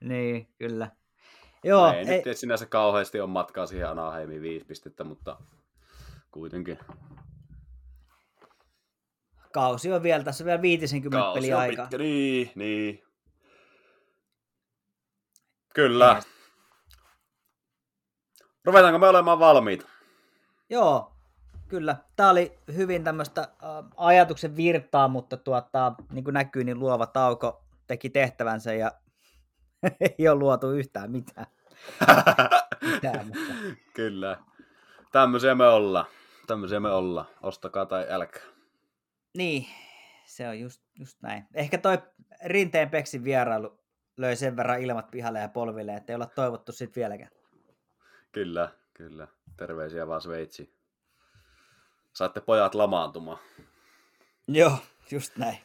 Niin, 0.00 0.48
kyllä. 0.58 0.90
Joo, 1.64 1.92
ei, 1.92 2.08
ei 2.08 2.22
nyt 2.26 2.38
sinänsä 2.38 2.66
kauheasti 2.66 3.20
on 3.20 3.30
matkaa 3.30 3.66
siihen 3.66 3.88
Anaheimiin 3.88 4.42
viisi 4.42 4.66
pistettä, 4.66 5.04
mutta 5.04 5.36
kuitenkin. 6.30 6.78
Kausi 9.52 9.92
on 9.92 10.02
vielä, 10.02 10.24
tässä 10.24 10.44
on 10.44 10.46
vielä 10.46 10.62
50 10.62 11.18
peliä 11.34 11.58
aika. 11.58 11.82
Pitkä, 11.82 11.98
niin, 11.98 12.52
niin. 12.54 13.02
Kyllä. 15.74 16.16
Ei. 16.16 16.22
Ruvetaanko 18.64 18.98
me 18.98 19.08
olemaan 19.08 19.38
valmiita? 19.38 19.86
Joo, 20.70 21.12
kyllä. 21.68 21.96
Tämä 22.16 22.30
oli 22.30 22.58
hyvin 22.76 23.04
tämmöistä 23.04 23.48
ajatuksen 23.96 24.56
virtaa, 24.56 25.08
mutta 25.08 25.36
tuota, 25.36 25.92
niin 26.12 26.24
kuin 26.24 26.34
näkyy, 26.34 26.64
niin 26.64 26.78
luova 26.78 27.06
tauko 27.06 27.64
teki 27.86 28.10
tehtävänsä 28.10 28.74
ja 28.74 28.90
ei 30.18 30.28
ole 30.28 30.38
luotu 30.38 30.70
yhtään 30.70 31.10
mitään. 31.10 31.46
mitään 32.92 33.26
mutta... 33.26 33.52
Kyllä. 33.94 34.38
Tämmöisiä 35.12 35.54
me 35.54 35.68
ollaan. 35.68 36.06
Tämmöisiä 36.46 36.80
me 36.80 36.90
ollaan. 36.90 37.26
Ostakaa 37.42 37.86
tai 37.86 38.06
älkää. 38.10 38.42
Niin, 39.36 39.66
se 40.24 40.48
on 40.48 40.60
just, 40.60 40.82
just 40.98 41.22
näin. 41.22 41.44
Ehkä 41.54 41.78
toi 41.78 41.98
Rinteen 42.44 42.90
Peksin 42.90 43.24
vierailu 43.24 43.80
löi 44.16 44.36
sen 44.36 44.56
verran 44.56 44.80
ilmat 44.80 45.10
pihalle 45.10 45.38
ja 45.38 45.48
polville, 45.48 45.94
että 45.94 46.12
ei 46.12 46.14
olla 46.14 46.26
toivottu 46.26 46.72
sit 46.72 46.96
vieläkään. 46.96 47.30
Kyllä, 48.32 48.72
kyllä. 48.94 49.28
Terveisiä 49.56 50.06
vaan 50.06 50.20
Sveitsiin. 50.20 50.74
Saatte 52.12 52.40
pojat 52.40 52.74
lamaantumaan. 52.74 53.38
Joo, 54.48 54.78
just 55.10 55.36
näin. 55.36 55.58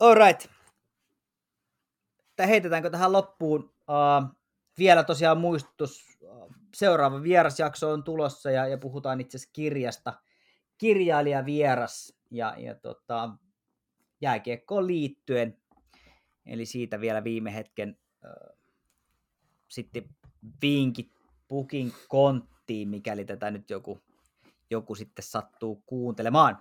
Alright. 0.00 0.46
Heitetäänkö 2.46 2.90
tähän 2.90 3.12
loppuun 3.12 3.62
uh, 3.64 4.36
vielä 4.78 5.04
tosiaan 5.04 5.38
muistutus. 5.38 6.18
Seuraava 6.74 7.22
vierasjakso 7.22 7.92
on 7.92 8.04
tulossa 8.04 8.50
ja, 8.50 8.66
ja 8.66 8.78
puhutaan 8.78 9.20
itse 9.20 9.36
asiassa 9.36 9.52
kirjasta. 9.52 10.12
Kirjailija 10.78 11.44
vieras 11.44 12.17
ja, 12.30 12.54
ja 12.58 12.74
tota, 12.74 13.30
jääkiekkoon 14.20 14.86
liittyen. 14.86 15.58
Eli 16.46 16.66
siitä 16.66 17.00
vielä 17.00 17.24
viime 17.24 17.54
hetken 17.54 17.98
uh, 18.24 18.58
sitten 19.68 20.04
vinkit 20.62 21.12
pukin 21.48 21.92
konttiin, 22.08 22.88
mikäli 22.88 23.24
tätä 23.24 23.50
nyt 23.50 23.70
joku 23.70 24.00
joku 24.70 24.94
sitten 24.94 25.24
sattuu 25.24 25.82
kuuntelemaan. 25.86 26.58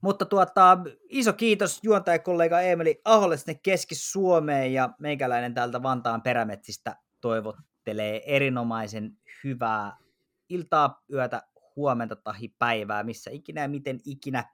Mutta 0.00 0.24
tuota, 0.24 0.78
iso 1.08 1.32
kiitos 1.32 1.80
juontajakollega 1.82 2.60
Emeli 2.60 3.00
Aholle 3.04 3.36
sinne 3.36 3.60
Keski-Suomeen 3.62 4.72
ja 4.72 4.90
meikäläinen 4.98 5.54
täältä 5.54 5.82
Vantaan 5.82 6.22
perämetsistä 6.22 6.96
toivottelee 7.20 8.22
erinomaisen 8.26 9.18
hyvää 9.44 9.96
iltaa, 10.48 11.02
yötä, 11.12 11.42
huomenta 11.76 12.16
tai 12.16 12.48
päivää, 12.58 13.02
missä 13.02 13.30
ikinä 13.30 13.60
ja 13.60 13.68
miten 13.68 14.00
ikinä 14.04 14.44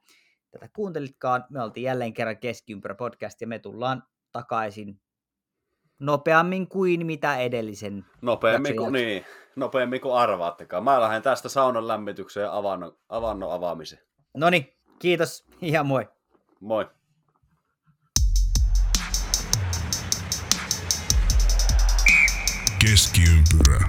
tätä 0.51 0.69
kuuntelitkaan. 0.75 1.45
Me 1.49 1.63
oltiin 1.63 1.83
jälleen 1.83 2.13
kerran 2.13 2.37
Keskiympärä 2.37 2.95
podcast 2.95 3.41
ja 3.41 3.47
me 3.47 3.59
tullaan 3.59 4.03
takaisin 4.31 5.01
nopeammin 5.99 6.67
kuin 6.67 7.05
mitä 7.05 7.37
edellisen 7.37 8.05
Nopeammin 8.21 8.75
kuin, 8.75 8.93
niin, 8.93 9.25
nopeammin 9.55 10.01
kuin 10.01 10.15
arvaattekaan. 10.15 10.83
Mä 10.83 11.01
lähden 11.01 11.21
tästä 11.21 11.49
saunan 11.49 11.87
lämmitykseen 11.87 12.43
ja 12.43 12.57
avannon, 12.57 12.97
avannon 13.09 13.53
avaamiseen. 13.53 14.01
No 14.37 14.49
niin, 14.49 14.73
kiitos 14.99 15.45
ja 15.61 15.83
moi. 15.83 16.07
Moi. 16.59 16.89
Keskiympyrä. 22.81 23.79